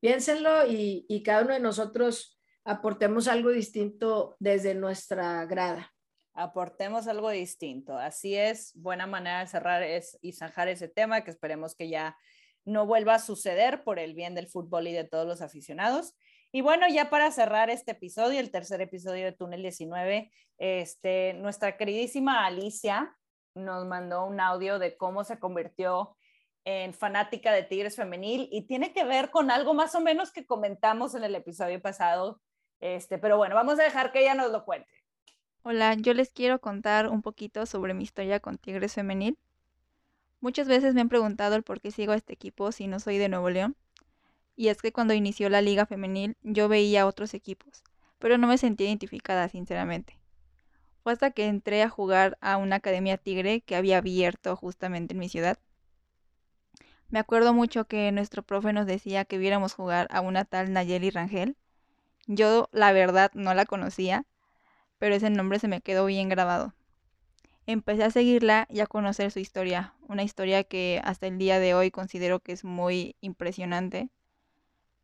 piénsenlo 0.00 0.66
y, 0.66 1.04
y 1.10 1.22
cada 1.22 1.42
uno 1.42 1.52
de 1.52 1.60
nosotros 1.60 2.40
aportemos 2.64 3.28
algo 3.28 3.50
distinto 3.50 4.34
desde 4.38 4.74
nuestra 4.74 5.44
grada. 5.44 5.92
Aportemos 6.32 7.06
algo 7.06 7.28
distinto. 7.28 7.98
Así 7.98 8.34
es, 8.34 8.72
buena 8.74 9.06
manera 9.06 9.40
de 9.40 9.48
cerrar 9.48 9.82
es, 9.82 10.18
y 10.22 10.32
zanjar 10.32 10.68
ese 10.68 10.88
tema 10.88 11.22
que 11.22 11.30
esperemos 11.30 11.74
que 11.74 11.90
ya 11.90 12.16
no 12.64 12.86
vuelva 12.86 13.16
a 13.16 13.18
suceder 13.18 13.84
por 13.84 13.98
el 13.98 14.14
bien 14.14 14.34
del 14.34 14.48
fútbol 14.48 14.86
y 14.86 14.94
de 14.94 15.04
todos 15.04 15.26
los 15.26 15.42
aficionados. 15.42 16.14
Y 16.50 16.62
bueno, 16.62 16.86
ya 16.88 17.10
para 17.10 17.30
cerrar 17.30 17.68
este 17.68 17.92
episodio, 17.92 18.40
el 18.40 18.50
tercer 18.50 18.80
episodio 18.80 19.26
de 19.26 19.32
Túnel 19.32 19.60
19, 19.60 20.32
este, 20.56 21.34
nuestra 21.34 21.76
queridísima 21.76 22.46
Alicia 22.46 23.14
nos 23.54 23.86
mandó 23.86 24.24
un 24.24 24.40
audio 24.40 24.78
de 24.78 24.96
cómo 24.96 25.24
se 25.24 25.38
convirtió 25.38 26.16
en 26.64 26.94
Fanática 26.94 27.52
de 27.52 27.64
Tigres 27.64 27.96
Femenil 27.96 28.48
y 28.50 28.66
tiene 28.66 28.92
que 28.92 29.04
ver 29.04 29.30
con 29.30 29.50
algo 29.50 29.74
más 29.74 29.94
o 29.94 30.00
menos 30.00 30.32
que 30.32 30.46
comentamos 30.46 31.14
en 31.14 31.24
el 31.24 31.34
episodio 31.34 31.80
pasado. 31.82 32.40
Este, 32.80 33.18
pero 33.18 33.36
bueno, 33.36 33.54
vamos 33.54 33.78
a 33.78 33.82
dejar 33.82 34.12
que 34.12 34.20
ella 34.20 34.34
nos 34.34 34.50
lo 34.50 34.64
cuente. 34.64 34.90
Hola, 35.62 35.94
yo 35.94 36.14
les 36.14 36.30
quiero 36.30 36.60
contar 36.60 37.08
un 37.08 37.20
poquito 37.20 37.66
sobre 37.66 37.92
mi 37.92 38.04
historia 38.04 38.40
con 38.40 38.56
Tigres 38.56 38.94
Femenil. 38.94 39.38
Muchas 40.40 40.68
veces 40.68 40.94
me 40.94 41.00
han 41.00 41.08
preguntado 41.08 41.56
el 41.56 41.62
por 41.62 41.80
qué 41.80 41.90
sigo 41.90 42.12
a 42.12 42.16
este 42.16 42.32
equipo 42.32 42.72
si 42.72 42.86
no 42.86 43.00
soy 43.00 43.18
de 43.18 43.28
Nuevo 43.28 43.50
León. 43.50 43.76
Y 44.58 44.70
es 44.70 44.82
que 44.82 44.90
cuando 44.90 45.14
inició 45.14 45.48
la 45.50 45.62
liga 45.62 45.86
femenil 45.86 46.36
yo 46.42 46.68
veía 46.68 47.06
otros 47.06 47.32
equipos, 47.32 47.84
pero 48.18 48.38
no 48.38 48.48
me 48.48 48.58
sentía 48.58 48.88
identificada, 48.88 49.48
sinceramente. 49.48 50.18
Fue 51.04 51.12
hasta 51.12 51.30
que 51.30 51.46
entré 51.46 51.84
a 51.84 51.88
jugar 51.88 52.36
a 52.40 52.56
una 52.56 52.74
academia 52.74 53.18
tigre 53.18 53.60
que 53.60 53.76
había 53.76 53.98
abierto 53.98 54.56
justamente 54.56 55.14
en 55.14 55.20
mi 55.20 55.28
ciudad. 55.28 55.60
Me 57.08 57.20
acuerdo 57.20 57.54
mucho 57.54 57.84
que 57.86 58.10
nuestro 58.10 58.42
profe 58.42 58.72
nos 58.72 58.84
decía 58.84 59.24
que 59.24 59.38
viéramos 59.38 59.74
jugar 59.74 60.08
a 60.10 60.20
una 60.22 60.44
tal 60.44 60.72
Nayeli 60.72 61.10
Rangel. 61.10 61.56
Yo 62.26 62.68
la 62.72 62.90
verdad 62.90 63.30
no 63.34 63.54
la 63.54 63.64
conocía, 63.64 64.26
pero 64.98 65.14
ese 65.14 65.30
nombre 65.30 65.60
se 65.60 65.68
me 65.68 65.82
quedó 65.82 66.04
bien 66.04 66.28
grabado. 66.28 66.74
Empecé 67.66 68.02
a 68.02 68.10
seguirla 68.10 68.66
y 68.68 68.80
a 68.80 68.88
conocer 68.88 69.30
su 69.30 69.38
historia, 69.38 69.94
una 70.08 70.24
historia 70.24 70.64
que 70.64 71.00
hasta 71.04 71.28
el 71.28 71.38
día 71.38 71.60
de 71.60 71.74
hoy 71.74 71.92
considero 71.92 72.40
que 72.40 72.50
es 72.50 72.64
muy 72.64 73.14
impresionante 73.20 74.10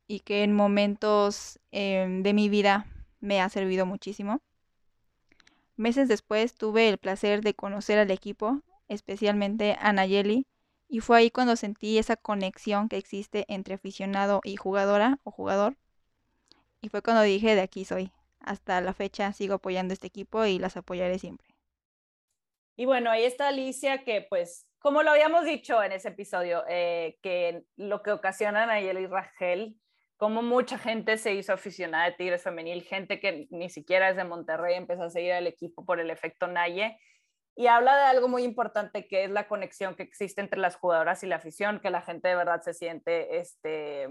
y 0.07 0.21
que 0.21 0.43
en 0.43 0.55
momentos 0.55 1.59
em, 1.73 2.23
de 2.23 2.33
mi 2.33 2.49
vida 2.49 2.87
me 3.21 3.41
ha 3.41 3.49
servido 3.49 3.87
muchísimo. 3.87 4.41
Meses 5.77 6.09
después 6.09 6.55
tuve 6.55 6.89
el 6.89 6.99
placer 6.99 7.43
de 7.43 7.55
conocer 7.55 7.99
al 7.99 8.11
equipo, 8.11 8.61
especialmente 8.89 9.77
a 9.81 9.93
Nayeli, 9.93 10.47
y 10.89 11.01
fue 11.01 11.19
ahí 11.19 11.31
cuando 11.31 11.57
sentí 11.57 11.99
esa 11.99 12.17
conexión 12.17 12.89
que 12.89 12.97
existe 12.97 13.45
entre 13.49 13.75
aficionado 13.75 14.41
y 14.45 14.57
jugadora 14.57 15.19
o 15.25 15.31
jugador. 15.31 15.77
Y 16.81 16.91
fue 16.91 17.03
cuando 17.03 17.23
dije, 17.23 17.55
de 17.55 17.63
aquí 17.63 17.85
soy. 17.85 18.13
Hasta 18.41 18.81
la 18.83 18.93
fecha 18.93 19.33
sigo 19.33 19.55
apoyando 19.55 19.95
este 19.95 20.07
equipo 20.07 20.45
y 20.45 20.59
las 20.59 20.77
apoyaré 20.77 21.19
siempre. 21.19 21.49
Y 22.77 22.85
bueno, 22.85 23.11
ahí 23.11 23.25
está 23.25 23.49
Alicia, 23.49 24.05
que 24.05 24.27
pues, 24.29 24.67
como 24.79 25.03
lo 25.03 25.11
habíamos 25.11 25.45
dicho 25.45 25.83
en 25.83 25.93
ese 25.93 26.09
episodio, 26.09 26.63
eh, 26.69 27.19
que 27.23 27.65
lo 27.77 28.03
que 28.03 28.13
ocasiona 28.13 28.65
a 28.65 28.67
Nayeli 28.67 29.05
y 29.05 29.07
Rangel 29.07 29.81
como 30.25 30.41
mucha 30.41 30.79
gente 30.79 31.19
se 31.19 31.35
hizo 31.35 31.53
aficionada 31.53 32.07
de 32.07 32.13
Tigres 32.13 32.43
Femenil, 32.43 32.83
gente 32.83 33.21
que 33.21 33.47
ni 33.51 33.69
siquiera 33.69 34.09
es 34.09 34.17
de 34.17 34.25
Monterrey 34.25 34.75
empezó 34.75 35.03
a 35.03 35.11
seguir 35.11 35.35
al 35.35 35.47
equipo 35.47 35.85
por 35.85 36.01
el 36.01 36.09
efecto 36.09 36.47
Naye. 36.47 36.99
Y 37.55 37.67
habla 37.67 37.95
de 37.95 38.05
algo 38.05 38.27
muy 38.27 38.43
importante 38.43 39.07
que 39.07 39.25
es 39.25 39.31
la 39.31 39.47
conexión 39.49 39.95
que 39.95 40.03
existe 40.03 40.41
entre 40.41 40.59
las 40.59 40.77
jugadoras 40.77 41.23
y 41.23 41.27
la 41.27 41.37
afición, 41.37 41.79
que 41.79 41.91
la 41.91 42.01
gente 42.01 42.29
de 42.29 42.37
verdad 42.37 42.63
se 42.63 42.73
siente 42.73 43.37
este, 43.37 44.09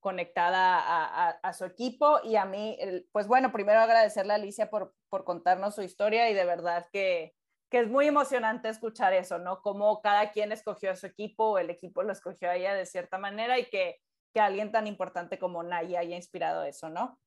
conectada 0.00 1.28
a, 1.32 1.52
su 1.52 1.66
equipo. 1.66 2.20
Y 2.24 2.36
a 2.36 2.46
mí, 2.46 2.78
pues 3.12 3.26
bueno, 3.26 3.52
primero 3.52 3.80
agradecerle 3.80 4.32
a 4.32 4.36
Alicia 4.36 4.70
por, 4.70 4.94
por 5.10 5.24
contarnos 5.24 5.74
su 5.74 5.82
historia 5.82 6.30
y 6.30 6.34
de 6.34 6.46
verdad 6.46 6.88
que, 6.90 7.34
que 7.70 7.80
es 7.80 7.88
muy 7.88 8.06
emocionante 8.06 8.70
escuchar 8.70 9.12
eso, 9.12 9.36
¿no? 9.36 9.60
Cómo 9.60 10.00
cada 10.00 10.30
quien 10.30 10.50
escogió 10.50 10.92
a 10.92 10.96
su 10.96 11.06
equipo, 11.06 11.50
o 11.50 11.58
el 11.58 11.68
equipo 11.68 12.02
lo 12.02 12.12
escogió 12.12 12.48
a 12.48 12.56
ella 12.56 12.72
de 12.72 12.86
cierta 12.86 13.18
manera 13.18 13.58
y 13.58 13.66
que 13.66 14.00
que 14.32 14.40
alguien 14.40 14.72
tan 14.72 14.86
importante 14.86 15.38
como 15.38 15.62
Naya 15.62 16.00
haya 16.00 16.16
inspirado 16.16 16.64
eso, 16.64 16.88
¿no? 16.88 17.18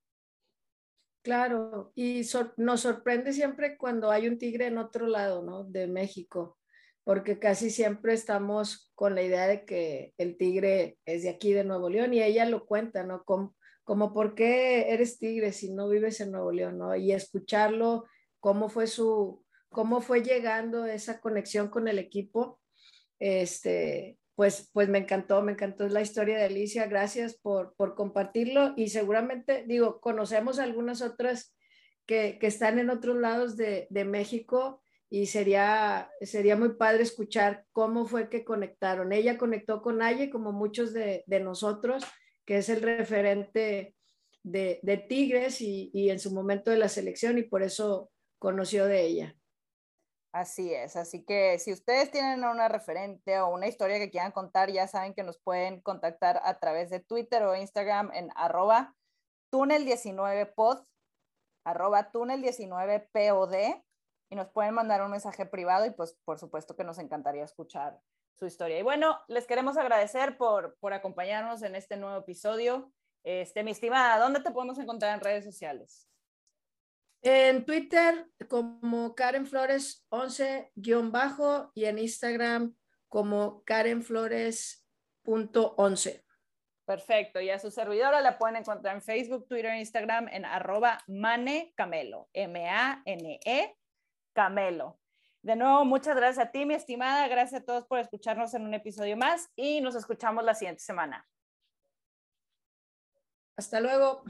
Claro, 1.22 1.90
y 1.96 2.22
nos 2.56 2.82
sorprende 2.82 3.32
siempre 3.32 3.76
cuando 3.76 4.12
hay 4.12 4.28
un 4.28 4.38
tigre 4.38 4.66
en 4.66 4.78
otro 4.78 5.08
lado, 5.08 5.42
¿no? 5.42 5.64
De 5.64 5.88
México, 5.88 6.56
porque 7.02 7.40
casi 7.40 7.70
siempre 7.70 8.14
estamos 8.14 8.92
con 8.94 9.16
la 9.16 9.22
idea 9.22 9.48
de 9.48 9.64
que 9.64 10.14
el 10.18 10.36
tigre 10.36 10.98
es 11.04 11.24
de 11.24 11.30
aquí, 11.30 11.52
de 11.52 11.64
Nuevo 11.64 11.90
León, 11.90 12.14
y 12.14 12.22
ella 12.22 12.44
lo 12.46 12.64
cuenta, 12.64 13.02
¿no? 13.02 13.24
Como, 13.24 13.56
como 13.82 14.12
por 14.12 14.36
qué 14.36 14.92
eres 14.92 15.18
tigre 15.18 15.52
si 15.52 15.72
no 15.72 15.88
vives 15.88 16.20
en 16.20 16.30
Nuevo 16.30 16.52
León, 16.52 16.78
¿no? 16.78 16.94
Y 16.94 17.10
escucharlo, 17.10 18.04
cómo 18.38 18.68
fue 18.68 18.86
su, 18.86 19.44
cómo 19.68 20.00
fue 20.00 20.22
llegando 20.22 20.86
esa 20.86 21.20
conexión 21.20 21.70
con 21.70 21.88
el 21.88 21.98
equipo, 21.98 22.60
este, 23.18 24.16
pues, 24.36 24.70
pues 24.74 24.88
me 24.88 24.98
encantó, 24.98 25.42
me 25.42 25.52
encantó 25.52 25.88
la 25.88 26.02
historia 26.02 26.36
de 26.36 26.44
Alicia, 26.44 26.86
gracias 26.86 27.34
por, 27.34 27.74
por 27.74 27.94
compartirlo 27.94 28.74
y 28.76 28.90
seguramente, 28.90 29.64
digo, 29.66 29.98
conocemos 30.00 30.58
algunas 30.58 31.00
otras 31.00 31.56
que, 32.04 32.38
que 32.38 32.46
están 32.46 32.78
en 32.78 32.90
otros 32.90 33.16
lados 33.16 33.56
de, 33.56 33.86
de, 33.88 34.04
México 34.04 34.82
y 35.08 35.26
sería, 35.26 36.10
sería 36.20 36.54
muy 36.54 36.74
padre 36.74 37.02
escuchar 37.02 37.64
cómo 37.72 38.06
fue 38.06 38.28
que 38.28 38.44
conectaron. 38.44 39.12
Ella 39.12 39.38
conectó 39.38 39.80
con 39.80 40.02
Aye 40.02 40.28
como 40.28 40.52
muchos 40.52 40.92
de, 40.92 41.24
de 41.26 41.40
nosotros, 41.40 42.04
que 42.44 42.58
es 42.58 42.68
el 42.68 42.82
referente 42.82 43.94
de, 44.42 44.80
de 44.82 44.96
Tigres 44.98 45.62
y, 45.62 45.90
y 45.94 46.10
en 46.10 46.20
su 46.20 46.32
momento 46.32 46.70
de 46.70 46.76
la 46.76 46.88
selección 46.90 47.38
y 47.38 47.42
por 47.42 47.62
eso 47.62 48.10
conoció 48.38 48.84
de 48.84 49.02
ella. 49.06 49.36
Así 50.36 50.74
es, 50.74 50.96
así 50.96 51.24
que 51.24 51.58
si 51.58 51.72
ustedes 51.72 52.10
tienen 52.10 52.44
una 52.44 52.68
referente 52.68 53.40
o 53.40 53.48
una 53.48 53.68
historia 53.68 53.98
que 53.98 54.10
quieran 54.10 54.32
contar, 54.32 54.70
ya 54.70 54.86
saben 54.86 55.14
que 55.14 55.22
nos 55.22 55.38
pueden 55.38 55.80
contactar 55.80 56.42
a 56.44 56.58
través 56.58 56.90
de 56.90 57.00
Twitter 57.00 57.42
o 57.44 57.56
Instagram 57.56 58.10
en 58.12 58.28
arroba 58.36 58.94
túnel19pod, 59.50 60.84
arroba 61.64 62.12
túnel19pod, 62.12 63.82
y 64.28 64.34
nos 64.34 64.48
pueden 64.50 64.74
mandar 64.74 65.00
un 65.00 65.10
mensaje 65.10 65.46
privado 65.46 65.86
y 65.86 65.92
pues 65.92 66.18
por 66.26 66.38
supuesto 66.38 66.76
que 66.76 66.84
nos 66.84 66.98
encantaría 66.98 67.42
escuchar 67.42 67.98
su 68.34 68.44
historia. 68.44 68.78
Y 68.78 68.82
bueno, 68.82 69.18
les 69.28 69.46
queremos 69.46 69.78
agradecer 69.78 70.36
por, 70.36 70.76
por 70.80 70.92
acompañarnos 70.92 71.62
en 71.62 71.76
este 71.76 71.96
nuevo 71.96 72.18
episodio. 72.18 72.92
Este, 73.24 73.62
mi 73.62 73.70
estimada, 73.70 74.18
¿dónde 74.18 74.40
te 74.40 74.50
podemos 74.50 74.78
encontrar 74.78 75.14
en 75.14 75.24
redes 75.24 75.46
sociales? 75.46 76.06
En 77.22 77.64
Twitter 77.64 78.28
como 78.48 79.14
Karen 79.14 79.46
Flores 79.46 80.04
11-bajo 80.10 81.72
y 81.74 81.86
en 81.86 81.98
Instagram 81.98 82.76
como 83.08 83.64
Karen 83.64 84.02
Flores.11. 84.02 86.26
Perfecto. 86.86 87.40
Y 87.40 87.50
a 87.50 87.58
su 87.58 87.70
servidora 87.70 88.20
la 88.20 88.38
pueden 88.38 88.56
encontrar 88.56 88.94
en 88.94 89.02
Facebook, 89.02 89.46
Twitter 89.48 89.72
e 89.72 89.80
Instagram 89.80 90.28
en 90.28 90.44
arroba 90.44 91.02
Mane 91.08 91.72
Camelo. 91.76 92.28
M-A-N-E 92.32 93.76
Camelo. 94.32 95.00
De 95.42 95.56
nuevo, 95.56 95.84
muchas 95.84 96.16
gracias 96.16 96.46
a 96.46 96.50
ti, 96.50 96.64
mi 96.64 96.74
estimada. 96.74 97.26
Gracias 97.28 97.62
a 97.62 97.64
todos 97.64 97.86
por 97.86 97.98
escucharnos 97.98 98.54
en 98.54 98.62
un 98.62 98.74
episodio 98.74 99.16
más 99.16 99.50
y 99.56 99.80
nos 99.80 99.96
escuchamos 99.96 100.44
la 100.44 100.54
siguiente 100.54 100.82
semana. 100.82 101.26
Hasta 103.56 103.80
luego. 103.80 104.22